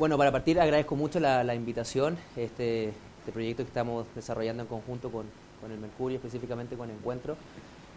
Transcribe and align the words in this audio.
Bueno, 0.00 0.16
para 0.16 0.32
partir 0.32 0.58
agradezco 0.58 0.96
mucho 0.96 1.20
la, 1.20 1.54
invitación, 1.54 2.16
este, 2.34 2.88
este, 3.18 3.32
proyecto 3.34 3.64
que 3.64 3.68
estamos 3.68 4.06
desarrollando 4.14 4.62
en 4.62 4.66
conjunto 4.66 5.10
con, 5.12 5.26
con, 5.60 5.70
el 5.70 5.78
Mercurio, 5.78 6.16
específicamente 6.16 6.74
con 6.74 6.88
Encuentro. 6.88 7.36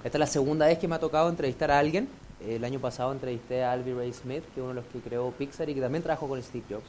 Esta 0.03 0.17
es 0.17 0.19
la 0.19 0.27
segunda 0.27 0.65
vez 0.65 0.79
que 0.79 0.89
me 0.89 0.95
ha 0.95 0.99
tocado 0.99 1.29
entrevistar 1.29 1.71
a 1.71 1.79
alguien. 1.79 2.09
El 2.45 2.65
año 2.65 2.81
pasado 2.81 3.13
entrevisté 3.13 3.63
a 3.63 3.71
Alvy 3.71 3.93
Ray 3.93 4.11
Smith, 4.11 4.43
que 4.53 4.59
es 4.59 4.65
uno 4.65 4.67
de 4.67 4.73
los 4.73 4.85
que 4.87 4.99
creó 4.99 5.31
Pixar 5.31 5.69
y 5.69 5.75
que 5.75 5.79
también 5.79 6.03
trabajó 6.03 6.27
con 6.27 6.43
Steve 6.43 6.65
Jobs. 6.69 6.83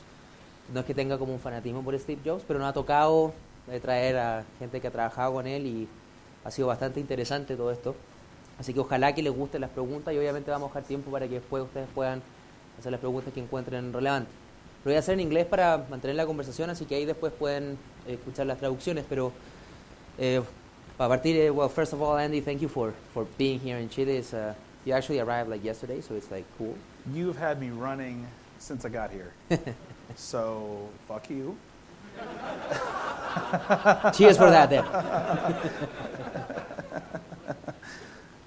No 0.74 0.80
es 0.80 0.86
que 0.86 0.94
tenga 0.94 1.16
como 1.16 1.32
un 1.32 1.38
fanatismo 1.38 1.84
por 1.84 1.96
Steve 1.96 2.20
Jobs, 2.24 2.42
pero 2.48 2.58
nos 2.58 2.70
ha 2.70 2.72
tocado 2.72 3.32
eh, 3.70 3.78
traer 3.78 4.16
a 4.16 4.44
gente 4.58 4.80
que 4.80 4.88
ha 4.88 4.90
trabajado 4.90 5.34
con 5.34 5.46
él 5.46 5.64
y 5.64 5.88
ha 6.44 6.50
sido 6.50 6.66
bastante 6.66 6.98
interesante 6.98 7.54
todo 7.54 7.70
esto. 7.70 7.94
Así 8.58 8.74
que 8.74 8.80
ojalá 8.80 9.14
que 9.14 9.22
les 9.22 9.32
gusten 9.32 9.60
las 9.60 9.70
preguntas 9.70 10.12
y 10.12 10.18
obviamente 10.18 10.50
vamos 10.50 10.72
a 10.72 10.74
dejar 10.74 10.88
tiempo 10.88 11.12
para 11.12 11.28
que 11.28 11.34
después 11.34 11.62
ustedes 11.62 11.86
puedan 11.94 12.20
hacer 12.80 12.90
las 12.90 13.00
preguntas 13.00 13.32
que 13.32 13.38
encuentren 13.38 13.92
relevantes. 13.92 14.43
Lo 14.84 14.90
voy 14.90 14.96
a 14.96 14.98
hacer 14.98 15.14
en 15.14 15.20
inglés 15.20 15.46
para 15.46 15.86
mantener 15.88 16.14
la 16.14 16.26
conversación, 16.26 16.68
así 16.68 16.84
que 16.84 16.94
ahí 16.94 17.06
después 17.06 17.32
pueden 17.32 17.78
eh, 18.06 18.14
escuchar 18.14 18.44
las 18.44 18.58
traducciones, 18.58 19.06
pero 19.08 19.32
eh, 20.18 20.42
para 20.98 21.08
partir, 21.08 21.36
eh, 21.36 21.50
well, 21.50 21.70
first 21.70 21.94
of 21.94 22.02
all, 22.02 22.18
Andy, 22.18 22.42
thank 22.42 22.60
you 22.60 22.68
for, 22.68 22.92
for 23.14 23.26
being 23.38 23.58
here 23.58 23.78
in 23.80 23.88
Chile. 23.88 24.18
It's, 24.18 24.34
uh, 24.34 24.52
you 24.84 24.92
actually 24.92 25.20
arrived 25.20 25.48
like 25.48 25.64
yesterday, 25.64 26.02
so 26.02 26.14
it's 26.14 26.30
like 26.30 26.44
cool. 26.58 26.76
You've 27.14 27.38
had 27.38 27.58
me 27.58 27.70
running 27.70 28.26
since 28.58 28.84
I 28.84 28.90
got 28.90 29.10
here. 29.10 29.32
so, 30.16 30.90
fuck 31.08 31.30
you. 31.30 31.56
Cheers 34.12 34.36
for 34.36 34.50
that, 34.50 34.68
then. 34.68 34.84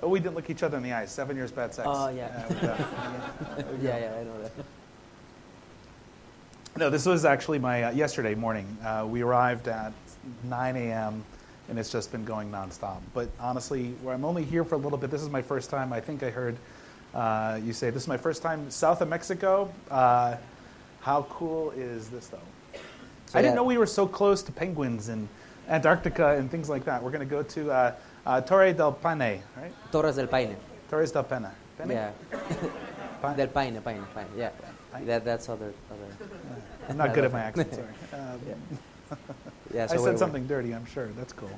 we 0.09 0.19
didn't 0.19 0.35
look 0.35 0.51
each 0.51 0.61
other 0.61 0.77
in 0.77 0.83
the 0.83 0.93
eyes. 0.93 1.11
Seven 1.11 1.35
years 1.35 1.51
bad 1.51 1.73
sex. 1.73 1.87
Oh, 1.91 2.09
yeah. 2.09 2.45
yeah, 2.61 2.77
yeah, 3.81 3.97
yeah, 3.97 4.15
I 4.19 4.23
know 4.23 4.41
that. 4.43 4.51
No, 6.77 6.91
this 6.91 7.07
was 7.07 7.25
actually 7.25 7.57
my 7.57 7.85
uh, 7.85 7.91
yesterday 7.91 8.35
morning. 8.35 8.67
Uh, 8.85 9.03
we 9.09 9.23
arrived 9.23 9.67
at 9.67 9.91
9 10.43 10.75
a.m. 10.75 11.23
and 11.69 11.79
it's 11.79 11.91
just 11.91 12.11
been 12.11 12.23
going 12.23 12.51
nonstop. 12.51 12.99
But 13.15 13.29
honestly, 13.39 13.95
I'm 14.07 14.23
only 14.23 14.43
here 14.43 14.63
for 14.63 14.75
a 14.75 14.77
little 14.77 14.99
bit. 14.99 15.09
This 15.09 15.23
is 15.23 15.29
my 15.29 15.41
first 15.41 15.71
time. 15.71 15.91
I 15.91 15.99
think 15.99 16.21
I 16.21 16.29
heard 16.29 16.55
uh, 17.15 17.59
you 17.63 17.73
say 17.73 17.89
this 17.89 18.03
is 18.03 18.07
my 18.07 18.17
first 18.17 18.43
time 18.43 18.69
south 18.69 19.01
of 19.01 19.09
Mexico. 19.09 19.73
Uh, 19.89 20.35
how 21.01 21.23
cool 21.31 21.71
is 21.71 22.09
this, 22.09 22.27
though? 22.27 22.37
So 23.25 23.39
I 23.39 23.41
didn't 23.41 23.55
know 23.55 23.63
we 23.63 23.79
were 23.79 23.87
so 23.87 24.05
close 24.05 24.43
to 24.43 24.51
penguins 24.51 25.09
and 25.09 25.27
Antarctica 25.69 26.37
and 26.37 26.51
things 26.51 26.69
like 26.69 26.85
that. 26.85 27.01
We're 27.01 27.11
going 27.11 27.27
to 27.27 27.35
go 27.35 27.41
to 27.41 27.71
uh, 27.71 27.95
uh, 28.27 28.41
Torre 28.41 28.71
del 28.71 28.91
Paine, 28.91 29.41
right? 29.57 29.73
Torres 29.91 30.17
del 30.17 30.27
Paine. 30.27 30.55
Torres 30.91 31.11
del 31.11 31.23
Paine. 31.23 31.49
Paine? 31.79 31.89
Yeah. 31.89 32.11
del 33.35 33.47
Paine, 33.47 33.81
Paine, 33.81 34.05
Paine. 34.13 34.27
Yeah. 34.37 34.51
That, 35.05 35.25
that's 35.25 35.49
other. 35.49 35.73
other 35.91 36.27
I'm 36.89 36.97
not 36.97 37.13
good 37.13 37.25
at 37.25 37.31
my 37.31 37.41
accent, 37.41 37.73
sorry. 37.73 37.87
Um, 38.13 38.39
yeah. 38.47 38.55
yeah, 39.73 39.87
so 39.87 39.95
I 39.95 39.97
said 39.97 40.19
something 40.19 40.47
dirty, 40.47 40.73
I'm 40.73 40.85
sure. 40.85 41.07
That's 41.17 41.33
cool. 41.33 41.49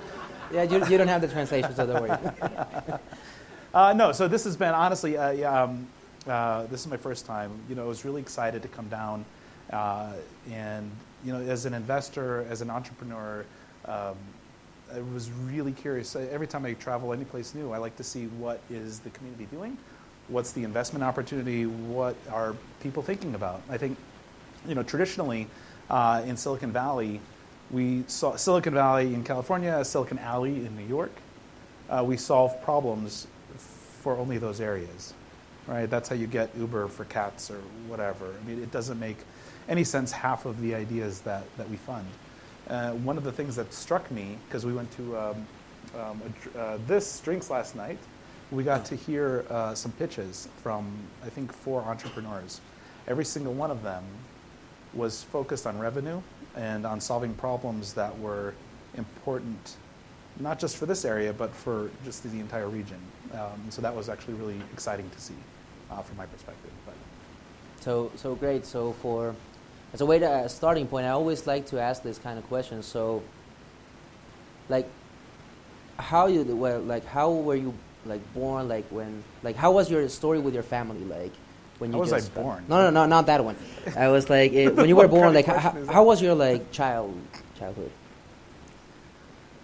yeah, 0.52 0.62
you, 0.62 0.84
you 0.86 0.98
don't 0.98 1.08
have 1.08 1.20
the 1.20 1.28
translation, 1.28 1.74
so 1.74 1.86
don't 1.86 2.02
worry. 2.02 3.00
uh, 3.74 3.92
no, 3.92 4.12
so 4.12 4.26
this 4.28 4.44
has 4.44 4.56
been, 4.56 4.74
honestly, 4.74 5.16
uh, 5.16 5.64
um, 5.64 5.86
uh, 6.26 6.66
this 6.66 6.80
is 6.80 6.88
my 6.88 6.96
first 6.96 7.26
time. 7.26 7.52
You 7.68 7.74
know, 7.74 7.84
I 7.84 7.86
was 7.86 8.04
really 8.04 8.20
excited 8.20 8.62
to 8.62 8.68
come 8.68 8.88
down. 8.88 9.24
Uh, 9.70 10.12
and, 10.50 10.90
you 11.24 11.32
know, 11.32 11.40
as 11.40 11.66
an 11.66 11.74
investor, 11.74 12.46
as 12.50 12.62
an 12.62 12.70
entrepreneur, 12.70 13.44
um, 13.84 14.16
I 14.92 15.00
was 15.14 15.30
really 15.30 15.72
curious. 15.72 16.16
Every 16.16 16.46
time 16.46 16.64
I 16.64 16.72
travel 16.74 17.12
any 17.12 17.24
place 17.24 17.54
new, 17.54 17.72
I 17.72 17.78
like 17.78 17.96
to 17.96 18.04
see 18.04 18.26
what 18.26 18.60
is 18.70 19.00
the 19.00 19.10
community 19.10 19.46
doing 19.52 19.76
what's 20.28 20.52
the 20.52 20.64
investment 20.64 21.02
opportunity? 21.02 21.66
What 21.66 22.16
are 22.30 22.54
people 22.80 23.02
thinking 23.02 23.34
about? 23.34 23.62
I 23.68 23.78
think, 23.78 23.96
you 24.66 24.74
know, 24.74 24.82
traditionally 24.82 25.46
uh, 25.90 26.22
in 26.26 26.36
Silicon 26.36 26.72
Valley, 26.72 27.20
we 27.70 28.04
saw 28.06 28.36
Silicon 28.36 28.74
Valley 28.74 29.14
in 29.14 29.24
California, 29.24 29.84
Silicon 29.84 30.18
Alley 30.18 30.66
in 30.66 30.76
New 30.76 30.86
York. 30.86 31.12
Uh, 31.90 32.04
we 32.06 32.16
solve 32.16 32.60
problems 32.62 33.26
for 34.02 34.16
only 34.16 34.38
those 34.38 34.60
areas, 34.60 35.14
right? 35.66 35.88
That's 35.88 36.08
how 36.08 36.14
you 36.14 36.26
get 36.26 36.50
Uber 36.58 36.88
for 36.88 37.04
cats 37.06 37.50
or 37.50 37.58
whatever. 37.86 38.26
I 38.26 38.48
mean, 38.48 38.62
it 38.62 38.70
doesn't 38.70 38.98
make 38.98 39.18
any 39.68 39.84
sense 39.84 40.12
half 40.12 40.46
of 40.46 40.60
the 40.60 40.74
ideas 40.74 41.20
that, 41.22 41.44
that 41.56 41.68
we 41.68 41.76
fund. 41.76 42.06
Uh, 42.68 42.92
one 42.92 43.16
of 43.16 43.24
the 43.24 43.32
things 43.32 43.56
that 43.56 43.72
struck 43.72 44.10
me, 44.10 44.36
because 44.46 44.64
we 44.64 44.72
went 44.72 44.90
to 44.92 45.16
um, 45.16 45.46
um, 45.98 46.22
a, 46.54 46.58
uh, 46.58 46.78
this 46.86 47.20
drinks 47.20 47.50
last 47.50 47.74
night, 47.74 47.98
we 48.50 48.64
got 48.64 48.84
to 48.86 48.96
hear 48.96 49.44
uh, 49.50 49.74
some 49.74 49.92
pitches 49.92 50.48
from, 50.62 50.90
I 51.24 51.28
think, 51.28 51.52
four 51.52 51.82
entrepreneurs. 51.82 52.60
Every 53.06 53.24
single 53.24 53.52
one 53.52 53.70
of 53.70 53.82
them 53.82 54.04
was 54.94 55.22
focused 55.24 55.66
on 55.66 55.78
revenue 55.78 56.20
and 56.56 56.86
on 56.86 57.00
solving 57.00 57.34
problems 57.34 57.92
that 57.94 58.18
were 58.18 58.54
important, 58.94 59.76
not 60.40 60.58
just 60.58 60.76
for 60.76 60.86
this 60.86 61.04
area, 61.04 61.32
but 61.32 61.54
for 61.54 61.90
just 62.04 62.22
the 62.22 62.40
entire 62.40 62.68
region. 62.68 62.98
Um, 63.34 63.66
so 63.68 63.82
that 63.82 63.94
was 63.94 64.08
actually 64.08 64.34
really 64.34 64.60
exciting 64.72 65.08
to 65.10 65.20
see 65.20 65.34
uh, 65.90 66.00
from 66.00 66.16
my 66.16 66.26
perspective. 66.26 66.70
But. 66.86 66.94
So, 67.80 68.10
so 68.16 68.34
great. 68.34 68.64
So 68.64 68.92
for 68.94 69.34
as 69.92 70.00
a 70.00 70.06
way 70.06 70.18
to 70.18 70.26
a 70.26 70.44
uh, 70.44 70.48
starting 70.48 70.86
point, 70.86 71.06
I 71.06 71.10
always 71.10 71.46
like 71.46 71.66
to 71.66 71.80
ask 71.80 72.02
this 72.02 72.18
kind 72.18 72.38
of 72.38 72.46
question. 72.48 72.82
So, 72.82 73.22
like, 74.68 74.88
how 75.98 76.26
you 76.26 76.42
well, 76.44 76.80
like 76.80 77.04
how 77.06 77.30
were 77.30 77.56
you 77.56 77.74
like 78.06 78.20
born? 78.34 78.68
Like 78.68 78.86
when? 78.90 79.22
Like 79.42 79.56
how 79.56 79.72
was 79.72 79.90
your 79.90 80.08
story 80.08 80.38
with 80.38 80.54
your 80.54 80.62
family? 80.62 81.04
Like 81.04 81.32
when 81.78 81.90
you 81.90 81.96
how 81.96 82.00
was 82.00 82.10
just, 82.10 82.32
I 82.36 82.42
born? 82.42 82.64
No, 82.68 82.84
no, 82.84 82.90
no, 82.90 83.06
not 83.06 83.26
that 83.26 83.44
one. 83.44 83.56
I 83.96 84.08
was 84.08 84.28
like 84.28 84.52
it, 84.52 84.74
when 84.74 84.88
you 84.88 84.96
were 85.02 85.08
born. 85.08 85.34
Like 85.34 85.46
how, 85.46 85.84
how 85.86 86.04
was 86.04 86.20
your 86.20 86.34
like 86.34 86.70
child 86.72 87.14
childhood? 87.58 87.90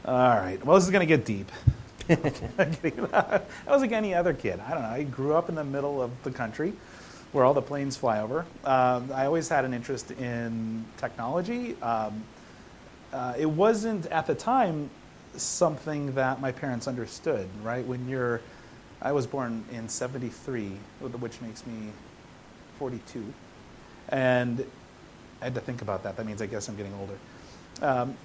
All 0.04 0.14
right. 0.14 0.62
Well, 0.64 0.76
this 0.76 0.84
is 0.84 0.90
gonna 0.90 1.06
get 1.06 1.24
deep. 1.24 1.50
I 2.10 3.40
was 3.66 3.80
like 3.80 3.92
any 3.92 4.14
other 4.14 4.34
kid. 4.34 4.60
I 4.60 4.74
don't 4.74 4.82
know. 4.82 4.88
I 4.88 5.04
grew 5.04 5.34
up 5.34 5.48
in 5.48 5.54
the 5.54 5.64
middle 5.64 6.02
of 6.02 6.10
the 6.22 6.30
country 6.30 6.74
where 7.32 7.44
all 7.44 7.54
the 7.54 7.62
planes 7.62 7.96
fly 7.96 8.20
over. 8.20 8.46
Um, 8.64 9.10
I 9.12 9.26
always 9.26 9.48
had 9.48 9.64
an 9.64 9.74
interest 9.74 10.12
in 10.12 10.84
technology. 10.98 11.80
Um, 11.82 12.22
uh, 13.12 13.34
it 13.38 13.46
wasn't 13.46 14.06
at 14.06 14.26
the 14.26 14.34
time 14.34 14.90
something 15.36 16.14
that 16.14 16.40
my 16.40 16.52
parents 16.52 16.86
understood, 16.88 17.48
right? 17.62 17.84
When 17.86 18.08
you're, 18.08 18.40
I 19.02 19.12
was 19.12 19.26
born 19.26 19.64
in 19.72 19.88
73, 19.88 20.72
which 21.00 21.40
makes 21.40 21.66
me 21.66 21.90
42. 22.78 23.24
And 24.08 24.64
I 25.40 25.44
had 25.44 25.54
to 25.54 25.60
think 25.60 25.82
about 25.82 26.02
that. 26.04 26.16
That 26.16 26.26
means 26.26 26.40
I 26.40 26.46
guess 26.46 26.68
I'm 26.68 26.76
getting 26.76 26.94
older. 26.94 27.18
Um, 27.82 28.16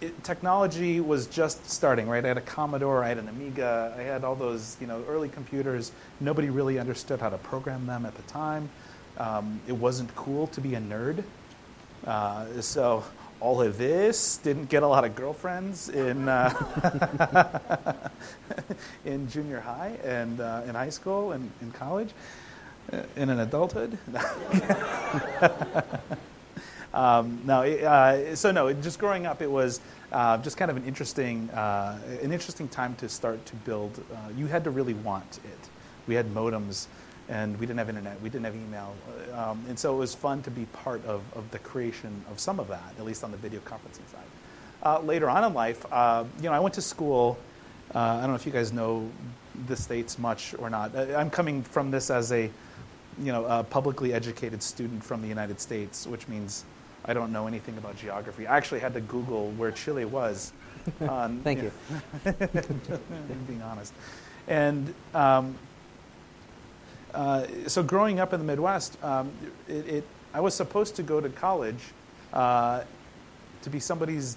it, 0.00 0.22
technology 0.24 1.00
was 1.00 1.26
just 1.26 1.68
starting, 1.70 2.08
right? 2.08 2.24
I 2.24 2.28
had 2.28 2.38
a 2.38 2.42
Commodore, 2.42 3.02
I 3.02 3.08
had 3.08 3.18
an 3.18 3.28
Amiga, 3.28 3.94
I 3.98 4.02
had 4.02 4.24
all 4.24 4.34
those, 4.34 4.76
you 4.80 4.86
know, 4.86 5.02
early 5.08 5.28
computers. 5.28 5.92
Nobody 6.20 6.50
really 6.50 6.78
understood 6.78 7.20
how 7.20 7.30
to 7.30 7.38
program 7.38 7.86
them 7.86 8.04
at 8.04 8.14
the 8.14 8.22
time. 8.22 8.68
Um, 9.18 9.60
it 9.66 9.72
wasn't 9.72 10.14
cool 10.14 10.46
to 10.48 10.60
be 10.60 10.74
a 10.74 10.80
nerd. 10.80 11.24
Uh, 12.06 12.60
so 12.60 13.04
all 13.40 13.62
of 13.62 13.78
this. 13.78 14.38
Didn't 14.38 14.68
get 14.68 14.82
a 14.82 14.86
lot 14.86 15.04
of 15.04 15.14
girlfriends 15.14 15.88
in 15.88 16.28
uh, 16.28 17.98
in 19.04 19.28
junior 19.28 19.60
high 19.60 19.98
and 20.04 20.40
uh, 20.40 20.62
in 20.66 20.74
high 20.74 20.90
school 20.90 21.32
and 21.32 21.50
in 21.60 21.70
college, 21.72 22.10
uh, 22.92 23.02
in 23.16 23.30
an 23.30 23.40
adulthood. 23.40 23.98
um, 26.94 27.40
no, 27.44 27.62
uh, 27.62 28.34
so 28.34 28.50
no. 28.50 28.72
Just 28.72 28.98
growing 28.98 29.26
up, 29.26 29.42
it 29.42 29.50
was 29.50 29.80
uh, 30.12 30.38
just 30.38 30.56
kind 30.56 30.70
of 30.70 30.76
an 30.76 30.84
interesting 30.84 31.50
uh, 31.50 31.98
an 32.22 32.32
interesting 32.32 32.68
time 32.68 32.94
to 32.96 33.08
start 33.08 33.44
to 33.46 33.56
build. 33.56 34.02
you 34.36 34.46
had 34.46 34.64
to 34.64 34.70
really 34.70 34.94
want 34.94 35.40
it. 35.44 35.68
We 36.06 36.14
had 36.14 36.26
modems 36.32 36.86
and 37.28 37.58
we 37.58 37.66
didn't 37.66 37.78
have 37.78 37.88
internet, 37.88 38.20
we 38.20 38.28
didn't 38.28 38.44
have 38.44 38.54
email. 38.54 38.94
Um, 39.34 39.64
and 39.68 39.78
so 39.78 39.94
it 39.94 39.98
was 39.98 40.14
fun 40.14 40.42
to 40.42 40.50
be 40.50 40.66
part 40.66 41.04
of, 41.06 41.22
of 41.34 41.50
the 41.50 41.58
creation 41.58 42.24
of 42.30 42.38
some 42.38 42.60
of 42.60 42.68
that, 42.68 42.94
at 42.98 43.04
least 43.04 43.24
on 43.24 43.30
the 43.30 43.36
video 43.36 43.60
conferencing 43.60 44.08
side. 44.10 44.26
Uh, 44.82 45.00
later 45.00 45.28
on 45.28 45.44
in 45.44 45.54
life, 45.54 45.84
uh, 45.90 46.24
you 46.38 46.44
know, 46.44 46.52
I 46.52 46.60
went 46.60 46.74
to 46.74 46.82
school. 46.82 47.38
Uh, 47.94 47.98
I 47.98 48.20
don't 48.20 48.30
know 48.30 48.36
if 48.36 48.46
you 48.46 48.52
guys 48.52 48.72
know 48.72 49.10
the 49.66 49.76
states 49.76 50.18
much 50.18 50.54
or 50.58 50.70
not. 50.70 50.94
I'm 50.96 51.30
coming 51.30 51.62
from 51.62 51.90
this 51.90 52.10
as 52.10 52.30
a, 52.32 52.50
you 53.18 53.32
know, 53.32 53.44
a 53.46 53.64
publicly 53.64 54.12
educated 54.12 54.62
student 54.62 55.02
from 55.02 55.22
the 55.22 55.28
United 55.28 55.60
States, 55.60 56.06
which 56.06 56.28
means 56.28 56.64
I 57.04 57.14
don't 57.14 57.32
know 57.32 57.46
anything 57.46 57.78
about 57.78 57.96
geography. 57.96 58.46
I 58.46 58.56
actually 58.56 58.80
had 58.80 58.94
to 58.94 59.00
Google 59.00 59.50
where 59.52 59.70
Chile 59.72 60.04
was. 60.04 60.52
On, 61.00 61.40
Thank 61.40 61.62
you. 61.62 61.72
you. 62.24 62.34
being 63.48 63.62
honest, 63.62 63.92
and 64.46 64.94
um, 65.14 65.56
uh, 67.14 67.46
so 67.66 67.82
growing 67.82 68.20
up 68.20 68.32
in 68.32 68.40
the 68.40 68.46
Midwest, 68.46 69.02
um, 69.02 69.32
it, 69.68 69.88
it, 69.88 70.04
I 70.34 70.40
was 70.40 70.54
supposed 70.54 70.96
to 70.96 71.02
go 71.02 71.20
to 71.20 71.28
college 71.28 71.80
uh, 72.32 72.82
to 73.62 73.70
be 73.70 73.80
somebody's 73.80 74.36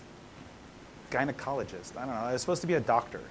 gynecologist. 1.12 1.98
I 1.98 2.06
don't 2.06 2.16
know. 2.16 2.22
I 2.22 2.34
was 2.34 2.42
supposed 2.42 2.62
to 2.62 2.68
be 2.68 2.76
a 2.76 2.80
doctor. 2.80 3.22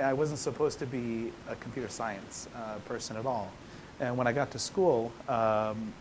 I 0.00 0.12
wasn't 0.12 0.38
supposed 0.38 0.78
to 0.78 0.86
be 0.86 1.32
a 1.48 1.56
computer 1.56 1.88
science 1.88 2.48
uh, 2.54 2.78
person 2.86 3.16
at 3.16 3.26
all. 3.26 3.50
And 4.00 4.16
when 4.16 4.26
I 4.26 4.32
got 4.32 4.50
to 4.52 4.58
school, 4.58 5.12
um, 5.28 5.92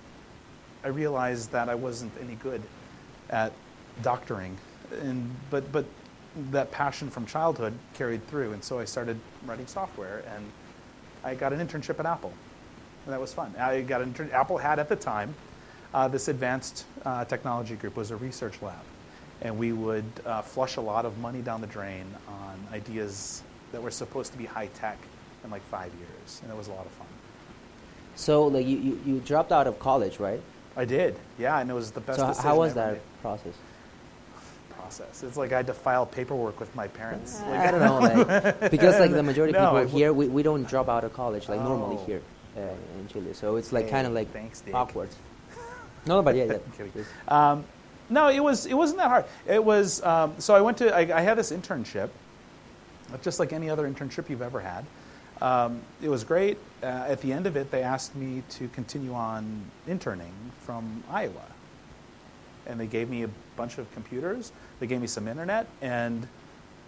I 0.83 0.89
realized 0.89 1.51
that 1.51 1.69
I 1.69 1.75
wasn't 1.75 2.11
any 2.21 2.35
good 2.35 2.61
at 3.29 3.51
doctoring. 4.01 4.57
And, 5.01 5.35
but, 5.49 5.71
but 5.71 5.85
that 6.51 6.71
passion 6.71 7.09
from 7.09 7.25
childhood 7.25 7.73
carried 7.95 8.25
through, 8.27 8.53
and 8.53 8.63
so 8.63 8.79
I 8.79 8.85
started 8.85 9.19
writing 9.45 9.67
software, 9.67 10.23
and 10.35 10.45
I 11.23 11.35
got 11.35 11.51
an 11.51 11.65
internship 11.65 11.99
at 11.99 12.05
Apple, 12.05 12.31
and 13.07 13.13
that 13.13 13.21
was 13.21 13.33
fun. 13.33 13.55
I 13.57 13.81
got 13.81 14.01
an 14.01 14.29
Apple 14.33 14.57
had 14.57 14.79
at 14.79 14.89
the 14.89 14.95
time 14.97 15.33
uh, 15.93 16.09
this 16.09 16.27
advanced 16.27 16.83
uh, 17.05 17.23
technology 17.23 17.75
group 17.75 17.95
was 17.95 18.11
a 18.11 18.17
research 18.17 18.61
lab, 18.61 18.75
and 19.41 19.57
we 19.57 19.71
would 19.71 20.03
uh, 20.25 20.41
flush 20.41 20.75
a 20.75 20.81
lot 20.81 21.05
of 21.05 21.17
money 21.19 21.41
down 21.41 21.61
the 21.61 21.67
drain 21.67 22.05
on 22.27 22.67
ideas 22.73 23.43
that 23.71 23.81
were 23.81 23.91
supposed 23.91 24.33
to 24.33 24.37
be 24.37 24.43
high 24.43 24.67
tech 24.75 24.97
in 25.45 25.49
like 25.49 25.63
five 25.67 25.89
years, 25.99 26.41
and 26.43 26.51
it 26.51 26.57
was 26.57 26.67
a 26.67 26.71
lot 26.73 26.85
of 26.85 26.91
fun. 26.91 27.07
So 28.17 28.47
like 28.47 28.67
you, 28.67 28.77
you, 28.77 28.99
you 29.05 29.19
dropped 29.19 29.53
out 29.53 29.67
of 29.67 29.79
college, 29.79 30.19
right? 30.19 30.41
I 30.75 30.83
did, 30.83 31.17
yeah, 31.39 31.59
and 31.59 31.71
it 31.71 31.73
was 31.73 31.91
the 31.91 32.01
best. 32.01 32.19
So 32.19 32.33
how 32.43 32.57
was 32.59 32.73
that 32.73 32.99
process? 33.21 33.53
process? 34.77 35.23
It's 35.23 35.37
like 35.37 35.53
I 35.53 35.57
had 35.57 35.67
to 35.67 35.73
file 35.73 36.05
paperwork 36.05 36.59
with 36.59 36.75
my 36.75 36.89
parents. 36.89 37.39
Like, 37.41 37.59
I 37.59 37.71
don't 37.71 37.79
know, 37.79 37.99
like, 37.99 38.69
because 38.69 38.99
like 38.99 39.11
the 39.11 39.23
majority 39.23 39.55
of 39.55 39.61
No, 39.73 39.81
people 39.81 39.97
here, 39.97 40.11
we, 40.11 40.27
we 40.27 40.43
don't 40.43 40.67
drop 40.67 40.89
out 40.89 41.05
of 41.05 41.13
college 41.13 41.47
like 41.47 41.61
normally 41.61 41.95
Oh. 42.01 42.05
here 42.05 42.21
uh, 42.57 42.99
in 42.99 43.07
Chile. 43.07 43.33
So 43.33 43.55
it's 43.55 43.71
like 43.71 43.85
Hey, 43.85 43.91
kind 43.91 44.07
of 44.07 44.13
like 44.13 44.31
thanks, 44.31 44.61
Dick. 44.61 44.73
awkward. 44.73 45.09
No, 46.05 46.21
but 46.21 46.35
yeah, 46.35 46.57
yeah. 46.79 47.03
Um, 47.27 47.65
no, 48.09 48.29
it 48.29 48.39
was 48.39 48.65
it 48.65 48.73
wasn't 48.73 48.99
that 48.99 49.09
hard. 49.09 49.25
It 49.45 49.63
was 49.63 50.01
um, 50.03 50.35
so 50.39 50.55
I 50.55 50.61
went 50.61 50.77
to 50.77 50.95
I, 50.95 51.17
I 51.17 51.21
had 51.21 51.37
this 51.37 51.51
internship, 51.51 52.09
just 53.21 53.39
like 53.39 53.51
any 53.51 53.69
other 53.69 53.89
internship 53.89 54.29
you've 54.29 54.41
ever 54.41 54.61
had. 54.61 54.85
Um, 55.41 55.81
it 56.01 56.09
was 56.09 56.23
great. 56.23 56.57
Uh, 56.81 56.85
at 56.85 57.21
the 57.21 57.31
end 57.33 57.45
of 57.45 57.57
it, 57.57 57.69
they 57.69 57.83
asked 57.83 58.15
me 58.15 58.43
to 58.51 58.67
continue 58.69 59.13
on 59.13 59.63
interning 59.87 60.33
from 60.61 61.03
Iowa, 61.11 61.45
and 62.65 62.79
they 62.79 62.87
gave 62.87 63.09
me 63.09 63.23
a 63.23 63.29
bunch 63.55 63.77
of 63.77 63.91
computers. 63.93 64.51
They 64.79 64.87
gave 64.87 65.01
me 65.01 65.07
some 65.07 65.27
internet, 65.27 65.67
and 65.81 66.27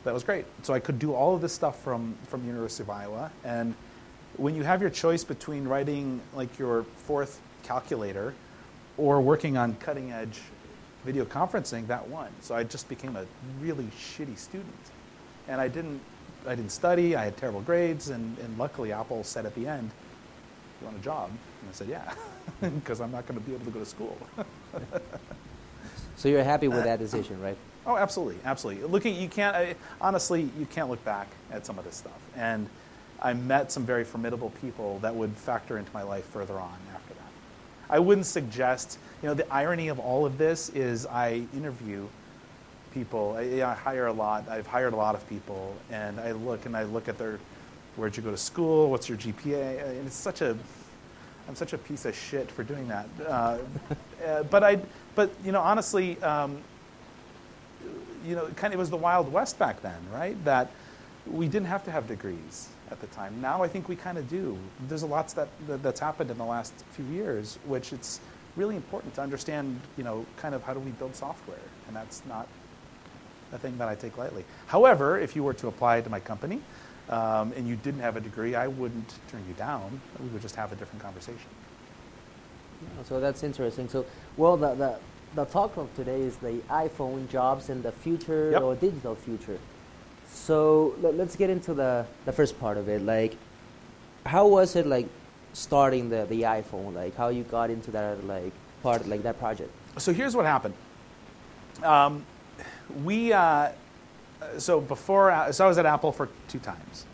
that 0.06 0.14
was 0.14 0.24
great. 0.24 0.46
So 0.64 0.74
I 0.74 0.80
could 0.80 0.98
do 0.98 1.14
all 1.14 1.36
of 1.36 1.42
this 1.42 1.52
stuff 1.54 1.84
from 1.84 2.16
from 2.28 2.42
the 2.42 2.48
University 2.48 2.84
of 2.84 2.90
Iowa. 2.90 3.32
And 3.44 3.76
when 4.40 4.56
you 4.56 4.64
have 4.64 4.82
your 4.82 4.90
choice 4.90 5.24
between 5.24 5.68
writing 5.68 6.22
like 6.34 6.58
your 6.58 6.84
fourth 7.06 7.42
calculator 7.64 8.34
or 8.98 9.22
working 9.22 9.58
on 9.58 9.76
cutting 9.76 10.12
edge 10.12 10.40
video 11.06 11.26
conferencing, 11.26 11.88
that 11.88 12.08
won. 12.08 12.30
So 12.42 12.56
I 12.56 12.64
just 12.64 12.88
became 12.90 13.16
a 13.16 13.26
really 13.62 13.88
shitty 13.98 14.38
student. 14.38 14.74
And 15.48 15.60
I 15.60 15.68
didn't, 15.68 16.00
I 16.48 16.56
didn't 16.56 16.72
study, 16.72 17.16
I 17.16 17.26
had 17.26 17.38
terrible 17.38 17.62
grades, 17.62 18.10
and, 18.10 18.38
and 18.40 18.58
luckily 18.58 18.92
Apple 18.92 19.24
said 19.24 19.46
at 19.46 19.56
the 19.56 19.68
end, 19.68 19.92
you 20.80 20.88
want 20.88 20.98
a 20.98 21.04
job? 21.04 21.30
And 21.30 21.70
I 21.70 21.74
said, 21.74 21.88
yeah, 21.88 22.14
mm-hmm. 22.62 22.78
because 22.80 23.02
I'm 23.02 23.12
not 23.12 23.28
going 23.28 23.40
to 23.40 23.46
be 23.46 23.54
able 23.54 23.66
to 23.66 23.72
go 23.72 23.80
to 23.80 23.86
school. 23.86 24.18
So 26.20 26.28
you're 26.28 26.44
happy 26.44 26.68
with 26.68 26.84
that 26.84 27.00
decision, 27.00 27.42
right? 27.42 27.56
Oh, 27.86 27.96
absolutely, 27.96 28.38
absolutely. 28.44 28.86
Looking, 28.86 29.16
you 29.16 29.30
can't. 29.30 29.56
I, 29.56 29.76
honestly, 30.02 30.50
you 30.60 30.66
can't 30.66 30.90
look 30.90 31.04
back 31.06 31.28
at 31.50 31.66
some 31.66 31.80
of 31.80 31.86
this 31.86 31.96
stuff. 31.96 32.20
And 32.36 32.68
I 33.22 33.34
met 33.34 33.72
some 33.72 33.86
very 33.86 34.04
formidable 34.04 34.52
people 34.62 35.00
that 35.00 35.14
would 35.14 35.36
factor 35.36 35.78
into 35.78 35.92
my 35.94 36.04
life 36.04 36.26
further 36.26 36.60
on 36.60 36.78
after 36.94 37.14
that. 37.14 37.32
I 37.90 38.00
wouldn't 38.00 38.28
suggest. 38.28 38.98
You 39.22 39.30
know, 39.30 39.34
the 39.34 39.52
irony 39.52 39.90
of 39.90 40.00
all 40.00 40.26
of 40.26 40.38
this 40.38 40.70
is 40.70 41.06
I 41.06 41.46
interview 41.54 42.08
people. 42.94 43.36
I, 43.38 43.64
I 43.64 43.74
hire 43.74 44.08
a 44.08 44.14
lot. 44.14 44.48
I've 44.48 44.68
hired 44.68 44.94
a 44.94 44.96
lot 44.96 45.16
of 45.16 45.28
people, 45.28 45.76
and 45.92 46.20
I 46.20 46.32
look 46.32 46.66
and 46.66 46.76
I 46.76 46.84
look 46.84 47.08
at 47.08 47.18
their. 47.18 47.40
Where'd 47.96 48.16
you 48.16 48.24
go 48.24 48.32
to 48.32 48.38
school? 48.38 48.90
What's 48.90 49.10
your 49.10 49.18
GPA? 49.18 49.90
And 49.90 50.08
it's 50.08 50.16
such 50.16 50.42
a 50.42 50.58
I'm 51.50 51.56
such 51.56 51.74
a 51.74 51.80
piece 51.80 52.06
of 52.06 52.16
shit 52.16 52.52
for 52.52 52.64
doing 52.64 52.88
that. 52.90 53.08
Uh, 53.28 53.58
uh, 54.26 54.44
but 54.44 54.64
I, 54.64 54.80
but 55.16 55.32
you 55.44 55.52
know, 55.52 55.62
honestly, 55.62 56.22
um, 56.22 56.60
you 58.24 58.36
know, 58.36 58.46
kind 58.56 58.72
of 58.72 58.78
it 58.78 58.82
was 58.82 58.92
the 58.92 58.98
Wild 58.98 59.34
West 59.34 59.58
back 59.58 59.82
then, 59.82 59.98
right? 60.14 60.42
That 60.46 60.72
we 61.32 61.48
didn't 61.48 61.68
have 61.68 61.84
to 61.86 61.92
have 61.92 62.08
degrees 62.08 62.70
at 62.92 63.00
the 63.02 63.08
time. 63.08 63.40
Now 63.42 63.64
I 63.64 63.68
think 63.68 63.88
we 63.88 63.96
kind 63.96 64.18
of 64.18 64.28
do. 64.30 64.58
There's 64.88 65.04
a 65.04 65.08
lot 65.08 65.28
that, 65.30 65.48
that 65.68 65.84
that's 65.84 66.00
happened 66.00 66.32
in 66.32 66.38
the 66.38 66.46
last 66.46 66.74
few 66.92 67.06
years, 67.06 67.60
which 67.66 67.94
it's 67.94 68.20
really 68.56 68.76
important 68.76 69.14
to 69.16 69.22
understand. 69.22 69.80
You 69.98 70.04
know, 70.04 70.26
kind 70.38 70.56
of 70.56 70.64
how 70.64 70.74
do 70.74 70.80
we 70.80 70.92
build 70.92 71.16
software, 71.16 71.58
and 71.88 71.96
that's 71.96 72.24
not 72.28 72.48
a 73.54 73.58
thing 73.58 73.78
that 73.78 73.88
I 73.88 73.96
take 73.96 74.18
lightly. 74.18 74.44
However, 74.68 75.20
if 75.20 75.36
you 75.36 75.44
were 75.44 75.54
to 75.56 75.68
apply 75.68 76.02
to 76.02 76.10
my 76.10 76.20
company. 76.20 76.62
Um, 77.10 77.54
and 77.58 77.68
you 77.68 77.76
didn't 77.76 78.02
have 78.02 78.18
a 78.18 78.22
degree, 78.22 78.54
I 78.54 78.68
wouldn't 78.68 79.16
turn 79.32 79.44
you 79.48 79.56
down. 79.56 80.00
We 80.20 80.28
would 80.28 80.44
just 80.44 80.56
have 80.58 80.72
a 80.72 80.76
different 80.76 81.02
conversation. 81.02 81.50
Yeah, 82.84 83.04
So 83.04 83.20
that's 83.20 83.42
interesting. 83.42 83.90
So, 83.90 84.06
well, 84.38 84.58
the, 84.58 84.76
the, 84.76 85.00
the 85.34 85.46
talk 85.46 85.76
of 85.78 85.92
today 85.96 86.22
is 86.22 86.38
the 86.38 86.62
iPhone 86.70 87.28
jobs 87.28 87.70
and 87.70 87.82
the 87.82 87.92
future 87.92 88.52
Yep. 88.52 88.62
or 88.62 88.76
digital 88.76 89.16
future. 89.16 89.58
So 90.32 90.96
let, 91.02 91.16
let's 91.16 91.36
get 91.36 91.50
into 91.50 91.74
the, 91.74 92.06
the 92.26 92.32
first 92.32 92.60
part 92.60 92.78
of 92.78 92.88
it. 92.90 93.02
Like, 93.02 93.36
how 94.26 94.48
was 94.48 94.76
it 94.76 94.88
like 94.88 95.08
starting 95.54 96.10
the, 96.10 96.26
the 96.26 96.44
iPhone? 96.44 96.94
Like, 96.94 97.16
how 97.16 97.30
you 97.30 97.44
got 97.44 97.70
into 97.70 97.92
that 97.92 98.26
like 98.26 98.54
part, 98.84 99.08
like 99.08 99.24
that 99.24 99.40
project? 99.40 99.72
So 99.98 100.14
here's 100.14 100.36
what 100.36 100.46
happened. 100.46 100.74
Um, 101.84 102.26
we 103.04 103.32
uh, 103.34 103.70
so 104.58 104.80
before 104.80 105.32
uh, 105.32 105.52
so 105.52 105.66
I 105.66 105.68
was 105.68 105.78
at 105.78 105.86
Apple 105.86 106.12
for 106.12 106.30
two 106.48 106.60
times. 106.60 107.06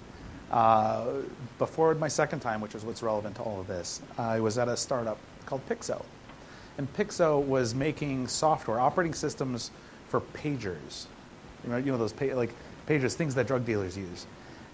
Uh, 0.51 1.21
before 1.57 1.94
my 1.95 2.07
second 2.07 2.39
time, 2.39 2.61
which 2.61 2.75
is 2.75 2.83
what's 2.83 3.01
relevant 3.01 3.35
to 3.35 3.41
all 3.41 3.59
of 3.59 3.68
this, 3.68 4.01
I 4.18 4.39
was 4.39 4.57
at 4.57 4.68
a 4.68 4.77
startup 4.77 5.18
called 5.45 5.68
Pixo, 5.68 6.06
and 6.77 6.91
Pixo 6.94 7.44
was 7.44 7.73
making 7.73 8.27
software, 8.27 8.79
operating 8.79 9.13
systems 9.13 9.71
for 10.07 10.21
pagers. 10.21 11.07
You 11.63 11.71
know, 11.71 11.77
you 11.77 11.91
know 11.91 11.97
those 11.97 12.13
like 12.33 12.51
pagers, 12.87 13.13
things 13.13 13.35
that 13.35 13.47
drug 13.47 13.65
dealers 13.65 13.97
use. 13.97 14.25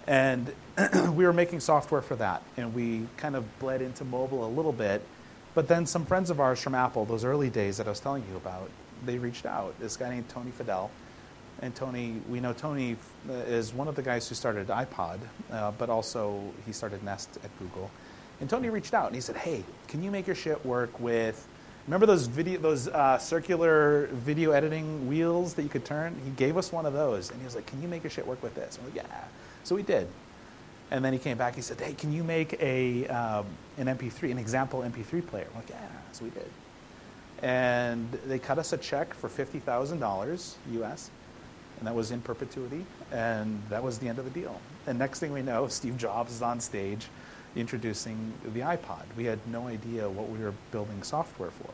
And 0.06 0.52
we 1.10 1.24
were 1.24 1.32
making 1.32 1.60
software 1.60 2.02
for 2.02 2.16
that, 2.16 2.42
and 2.56 2.74
we 2.74 3.06
kind 3.16 3.36
of 3.36 3.58
bled 3.58 3.82
into 3.82 4.04
mobile 4.04 4.44
a 4.46 4.50
little 4.50 4.72
bit. 4.72 5.02
But 5.54 5.68
then 5.68 5.86
some 5.86 6.04
friends 6.04 6.30
of 6.30 6.40
ours 6.40 6.60
from 6.60 6.74
Apple, 6.74 7.04
those 7.04 7.24
early 7.24 7.50
days 7.50 7.76
that 7.76 7.86
I 7.86 7.90
was 7.90 8.00
telling 8.00 8.24
you 8.30 8.36
about, 8.36 8.70
they 9.04 9.18
reached 9.18 9.46
out. 9.46 9.78
This 9.78 9.96
guy 9.96 10.10
named 10.10 10.28
Tony 10.28 10.50
Fadell. 10.50 10.90
And 11.60 11.74
Tony, 11.74 12.20
we 12.28 12.40
know 12.40 12.52
Tony 12.52 12.96
uh, 13.28 13.34
is 13.34 13.72
one 13.72 13.86
of 13.86 13.94
the 13.94 14.02
guys 14.02 14.28
who 14.28 14.34
started 14.34 14.66
iPod, 14.68 15.20
uh, 15.52 15.70
but 15.72 15.90
also 15.90 16.42
he 16.66 16.72
started 16.72 17.04
Nest 17.04 17.38
at 17.44 17.56
Google. 17.58 17.90
And 18.40 18.50
Tony 18.50 18.68
reached 18.68 18.94
out 18.94 19.06
and 19.06 19.14
he 19.14 19.20
said, 19.20 19.36
"Hey, 19.36 19.62
can 19.86 20.02
you 20.02 20.10
make 20.10 20.26
your 20.26 20.34
shit 20.34 20.64
work 20.66 20.98
with? 20.98 21.46
Remember 21.86 22.06
those 22.06 22.26
video, 22.26 22.60
those 22.60 22.88
uh, 22.88 23.18
circular 23.18 24.06
video 24.12 24.52
editing 24.52 25.08
wheels 25.08 25.54
that 25.54 25.62
you 25.62 25.68
could 25.68 25.84
turn? 25.84 26.20
He 26.24 26.30
gave 26.30 26.56
us 26.56 26.70
one 26.70 26.86
of 26.86 26.92
those, 26.92 27.30
and 27.30 27.40
he 27.40 27.44
was 27.44 27.56
like, 27.56 27.66
"Can 27.66 27.82
you 27.82 27.88
make 27.88 28.04
your 28.04 28.10
shit 28.10 28.26
work 28.26 28.42
with 28.42 28.54
this?" 28.54 28.78
We're 28.78 28.88
like, 28.88 28.96
"Yeah." 28.96 29.24
So 29.64 29.74
we 29.74 29.82
did. 29.82 30.06
And 30.90 31.04
then 31.04 31.12
he 31.12 31.18
came 31.18 31.38
back. 31.38 31.56
He 31.56 31.62
said, 31.62 31.80
"Hey, 31.80 31.94
can 31.94 32.12
you 32.12 32.22
make 32.22 32.60
a 32.60 33.06
um, 33.08 33.46
an 33.78 33.86
MP3, 33.86 34.30
an 34.30 34.38
example 34.38 34.80
MP3 34.82 35.26
player?" 35.26 35.46
We're 35.52 35.60
like, 35.60 35.70
"Yeah." 35.70 35.88
So 36.12 36.24
we 36.24 36.30
did. 36.30 36.50
And 37.42 38.12
they 38.26 38.38
cut 38.38 38.58
us 38.58 38.72
a 38.72 38.78
check 38.78 39.12
for 39.14 39.28
fifty 39.28 39.58
thousand 39.58 39.98
dollars 39.98 40.56
U.S 40.72 41.10
and 41.82 41.88
that 41.88 41.96
was 41.96 42.12
in 42.12 42.20
perpetuity, 42.20 42.86
and 43.10 43.60
that 43.68 43.82
was 43.82 43.98
the 43.98 44.08
end 44.08 44.20
of 44.20 44.24
the 44.24 44.30
deal. 44.30 44.60
And 44.86 45.00
next 45.00 45.18
thing 45.18 45.32
we 45.32 45.42
know, 45.42 45.66
Steve 45.66 45.96
Jobs 45.96 46.32
is 46.32 46.40
on 46.40 46.60
stage 46.60 47.08
introducing 47.56 48.32
the 48.44 48.60
iPod. 48.60 49.02
We 49.16 49.24
had 49.24 49.38
no 49.46 49.66
idea 49.68 50.08
what 50.08 50.28
we 50.28 50.38
were 50.38 50.54
building 50.70 51.02
software 51.02 51.50
for. 51.50 51.70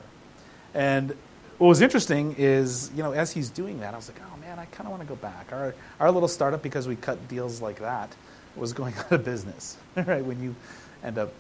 And 0.75 1.15
what 1.59 1.69
was 1.69 1.81
interesting 1.81 2.35
is, 2.39 2.91
you 2.95 3.03
know, 3.03 3.13
as 3.13 3.33
he's 3.33 3.51
doing 3.51 3.81
that, 3.81 3.95
I 3.95 3.97
was 3.97 4.09
like, 4.09 4.21
oh 4.21 4.37
man, 4.41 4.59
I 4.59 4.67
kind 4.67 4.87
of 4.87 4.91
want 4.91 5.03
to 5.03 5.09
go 5.09 5.17
back. 5.17 5.53
Our, 5.53 5.75
our 5.99 6.11
little 6.11 6.29
startup, 6.29 6.63
because 6.63 6.87
we 6.87 6.97
cut 6.97 7.29
deals 7.29 7.61
like 7.61 7.81
that, 7.81 8.15
was 8.57 8.73
going 8.73 8.95
out 8.99 9.13
of 9.13 9.25
business, 9.25 9.77
right? 9.97 10.25
When 10.25 10.43
you 10.43 10.55
end 11.03 11.19
up 11.19 11.33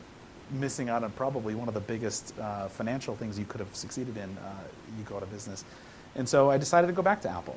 missing 0.50 0.88
out 0.88 1.04
on 1.04 1.10
probably 1.12 1.54
one 1.54 1.68
of 1.68 1.74
the 1.74 1.80
biggest 1.80 2.36
uh, 2.38 2.68
financial 2.68 3.14
things 3.14 3.38
you 3.38 3.44
could 3.44 3.60
have 3.60 3.74
succeeded 3.74 4.16
in, 4.16 4.36
uh, 4.38 4.52
you 4.96 5.04
go 5.04 5.16
out 5.16 5.22
of 5.22 5.30
business. 5.30 5.64
And 6.14 6.28
so 6.28 6.50
I 6.50 6.58
decided 6.58 6.86
to 6.86 6.92
go 6.92 7.02
back 7.02 7.20
to 7.22 7.28
Apple. 7.28 7.56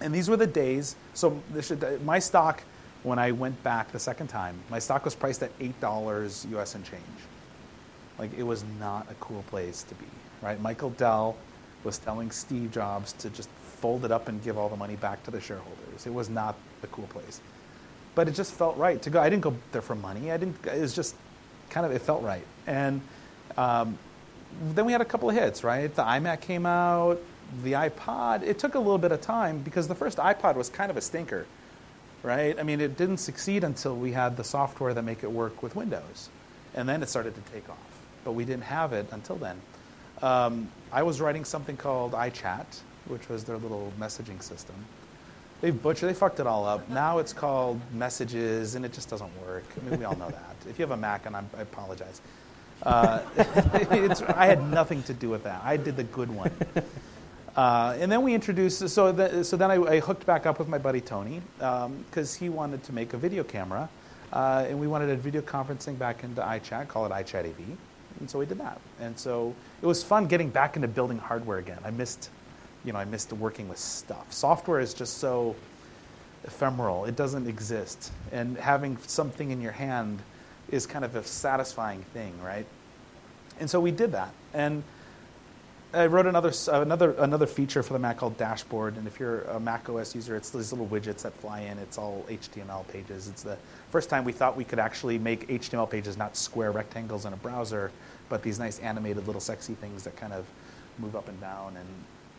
And 0.00 0.14
these 0.14 0.28
were 0.28 0.36
the 0.36 0.46
days. 0.46 0.96
So 1.14 1.40
this 1.50 1.66
should, 1.66 2.04
my 2.04 2.18
stock, 2.18 2.62
when 3.06 3.20
I 3.20 3.30
went 3.30 3.62
back 3.62 3.92
the 3.92 4.00
second 4.00 4.26
time, 4.26 4.58
my 4.68 4.80
stock 4.80 5.04
was 5.04 5.14
priced 5.14 5.40
at 5.44 5.52
eight 5.60 5.80
dollars 5.80 6.44
U.S. 6.50 6.74
and 6.74 6.84
change. 6.84 7.02
Like 8.18 8.36
it 8.36 8.42
was 8.42 8.64
not 8.80 9.06
a 9.08 9.14
cool 9.14 9.44
place 9.44 9.84
to 9.84 9.94
be, 9.94 10.06
right? 10.42 10.60
Michael 10.60 10.90
Dell 10.90 11.36
was 11.84 11.98
telling 11.98 12.32
Steve 12.32 12.72
Jobs 12.72 13.12
to 13.14 13.30
just 13.30 13.48
fold 13.78 14.04
it 14.04 14.10
up 14.10 14.26
and 14.26 14.42
give 14.42 14.58
all 14.58 14.68
the 14.68 14.76
money 14.76 14.96
back 14.96 15.22
to 15.22 15.30
the 15.30 15.40
shareholders. 15.40 16.04
It 16.04 16.12
was 16.12 16.28
not 16.28 16.56
the 16.80 16.88
cool 16.88 17.06
place, 17.06 17.40
but 18.16 18.26
it 18.26 18.32
just 18.32 18.52
felt 18.52 18.76
right 18.76 19.00
to 19.02 19.08
go. 19.08 19.20
I 19.20 19.30
didn't 19.30 19.42
go 19.42 19.54
there 19.70 19.82
for 19.82 19.94
money. 19.94 20.32
I 20.32 20.36
didn't. 20.36 20.56
It 20.66 20.80
was 20.80 20.92
just 20.92 21.14
kind 21.70 21.86
of 21.86 21.92
it 21.92 22.02
felt 22.02 22.24
right. 22.24 22.44
And 22.66 23.00
um, 23.56 23.96
then 24.74 24.84
we 24.84 24.90
had 24.90 25.00
a 25.00 25.04
couple 25.04 25.30
of 25.30 25.36
hits, 25.36 25.62
right? 25.62 25.94
The 25.94 26.02
iMac 26.02 26.40
came 26.40 26.66
out 26.66 27.20
the 27.62 27.72
iPod, 27.72 28.42
it 28.42 28.58
took 28.58 28.74
a 28.74 28.78
little 28.78 28.98
bit 28.98 29.12
of 29.12 29.20
time 29.20 29.60
because 29.60 29.88
the 29.88 29.94
first 29.94 30.18
iPod 30.18 30.56
was 30.56 30.68
kind 30.68 30.90
of 30.90 30.96
a 30.96 31.00
stinker, 31.00 31.46
right? 32.22 32.58
I 32.58 32.62
mean, 32.62 32.80
it 32.80 32.96
didn't 32.96 33.18
succeed 33.18 33.64
until 33.64 33.96
we 33.96 34.12
had 34.12 34.36
the 34.36 34.44
software 34.44 34.94
that 34.94 35.02
make 35.02 35.22
it 35.22 35.30
work 35.30 35.62
with 35.62 35.76
Windows. 35.76 36.28
And 36.74 36.88
then 36.88 37.02
it 37.02 37.08
started 37.08 37.34
to 37.34 37.52
take 37.52 37.68
off. 37.68 37.78
But 38.24 38.32
we 38.32 38.44
didn't 38.44 38.64
have 38.64 38.92
it 38.92 39.06
until 39.12 39.36
then. 39.36 39.60
Um, 40.22 40.68
I 40.92 41.02
was 41.02 41.20
writing 41.20 41.44
something 41.44 41.76
called 41.76 42.12
iChat, 42.12 42.66
which 43.06 43.28
was 43.28 43.44
their 43.44 43.56
little 43.56 43.92
messaging 43.98 44.42
system. 44.42 44.74
They've 45.60 45.80
butchered, 45.80 46.10
they 46.10 46.14
fucked 46.14 46.40
it 46.40 46.46
all 46.46 46.66
up. 46.66 46.88
Now 46.90 47.18
it's 47.18 47.32
called 47.32 47.80
Messages, 47.92 48.74
and 48.74 48.84
it 48.84 48.92
just 48.92 49.08
doesn't 49.08 49.30
work. 49.40 49.64
I 49.76 49.88
mean, 49.88 49.98
we 49.98 50.04
all 50.04 50.16
know 50.16 50.28
that. 50.28 50.56
If 50.68 50.78
you 50.78 50.82
have 50.82 50.90
a 50.90 50.96
Mac, 50.96 51.26
and 51.26 51.34
I'm, 51.34 51.48
i 51.56 51.62
apologize. 51.62 52.20
Uh, 52.82 53.22
I 54.36 54.46
had 54.46 54.70
nothing 54.70 55.02
to 55.04 55.14
do 55.14 55.30
with 55.30 55.44
that. 55.44 55.62
I 55.64 55.78
did 55.78 55.96
the 55.96 56.04
good 56.04 56.30
one. 56.30 56.50
Uh, 57.56 57.96
and 57.98 58.12
then 58.12 58.22
we 58.22 58.34
introduced, 58.34 58.86
so, 58.90 59.12
the, 59.12 59.42
so 59.42 59.56
then 59.56 59.70
I, 59.70 59.76
I, 59.76 59.98
hooked 59.98 60.26
back 60.26 60.44
up 60.44 60.58
with 60.58 60.68
my 60.68 60.76
buddy 60.76 61.00
Tony 61.00 61.40
because 61.56 62.36
um, 62.36 62.38
he 62.38 62.50
wanted 62.50 62.84
to 62.84 62.92
make 62.92 63.14
a 63.14 63.16
video 63.16 63.42
camera. 63.42 63.88
Uh, 64.30 64.66
and 64.68 64.78
we 64.78 64.86
wanted 64.86 65.08
a 65.08 65.16
video 65.16 65.40
conferencing 65.40 65.98
back 65.98 66.22
into 66.22 66.42
iChat, 66.42 66.88
call 66.88 67.06
it 67.06 67.12
iChat 67.12 67.46
AV. 67.46 67.78
And 68.20 68.30
so 68.30 68.38
we 68.38 68.44
did 68.44 68.58
that. 68.58 68.78
And 69.00 69.18
so 69.18 69.54
it 69.80 69.86
was 69.86 70.02
fun 70.02 70.26
getting 70.26 70.50
back 70.50 70.76
into 70.76 70.88
building 70.88 71.18
hardware 71.18 71.58
again. 71.58 71.78
I 71.82 71.90
missed, 71.90 72.28
you 72.84 72.92
know, 72.92 72.98
I 72.98 73.06
missed 73.06 73.32
working 73.32 73.68
with 73.68 73.78
stuff. 73.78 74.32
Software 74.32 74.80
is 74.80 74.92
just 74.92 75.18
so 75.18 75.56
ephemeral. 76.44 77.06
It 77.06 77.16
doesn't 77.16 77.46
exist. 77.46 78.12
And 78.32 78.58
having 78.58 78.98
something 79.06 79.50
in 79.50 79.62
your 79.62 79.72
hand 79.72 80.20
is 80.70 80.86
kind 80.86 81.04
of 81.04 81.16
a 81.16 81.24
satisfying 81.24 82.02
thing, 82.12 82.34
right? 82.42 82.66
And 83.60 83.70
so 83.70 83.80
we 83.80 83.90
did 83.90 84.12
that. 84.12 84.32
And 84.52 84.82
I 85.92 86.06
wrote 86.06 86.26
another, 86.26 86.52
another, 86.72 87.12
another 87.12 87.46
feature 87.46 87.82
for 87.82 87.92
the 87.92 87.98
Mac 87.98 88.18
called 88.18 88.36
Dashboard. 88.36 88.96
And 88.96 89.06
if 89.06 89.20
you're 89.20 89.42
a 89.42 89.60
Mac 89.60 89.88
OS 89.88 90.14
user, 90.14 90.36
it's 90.36 90.50
these 90.50 90.72
little 90.72 90.86
widgets 90.88 91.22
that 91.22 91.32
fly 91.34 91.60
in. 91.60 91.78
It's 91.78 91.96
all 91.96 92.24
HTML 92.28 92.86
pages. 92.88 93.28
It's 93.28 93.42
the 93.42 93.56
first 93.90 94.10
time 94.10 94.24
we 94.24 94.32
thought 94.32 94.56
we 94.56 94.64
could 94.64 94.78
actually 94.78 95.18
make 95.18 95.48
HTML 95.48 95.88
pages 95.88 96.16
not 96.16 96.36
square 96.36 96.72
rectangles 96.72 97.24
in 97.24 97.32
a 97.32 97.36
browser, 97.36 97.92
but 98.28 98.42
these 98.42 98.58
nice 98.58 98.78
animated 98.80 99.26
little 99.26 99.40
sexy 99.40 99.74
things 99.74 100.02
that 100.04 100.16
kind 100.16 100.32
of 100.32 100.44
move 100.98 101.14
up 101.14 101.28
and 101.28 101.40
down. 101.40 101.76
And 101.76 101.88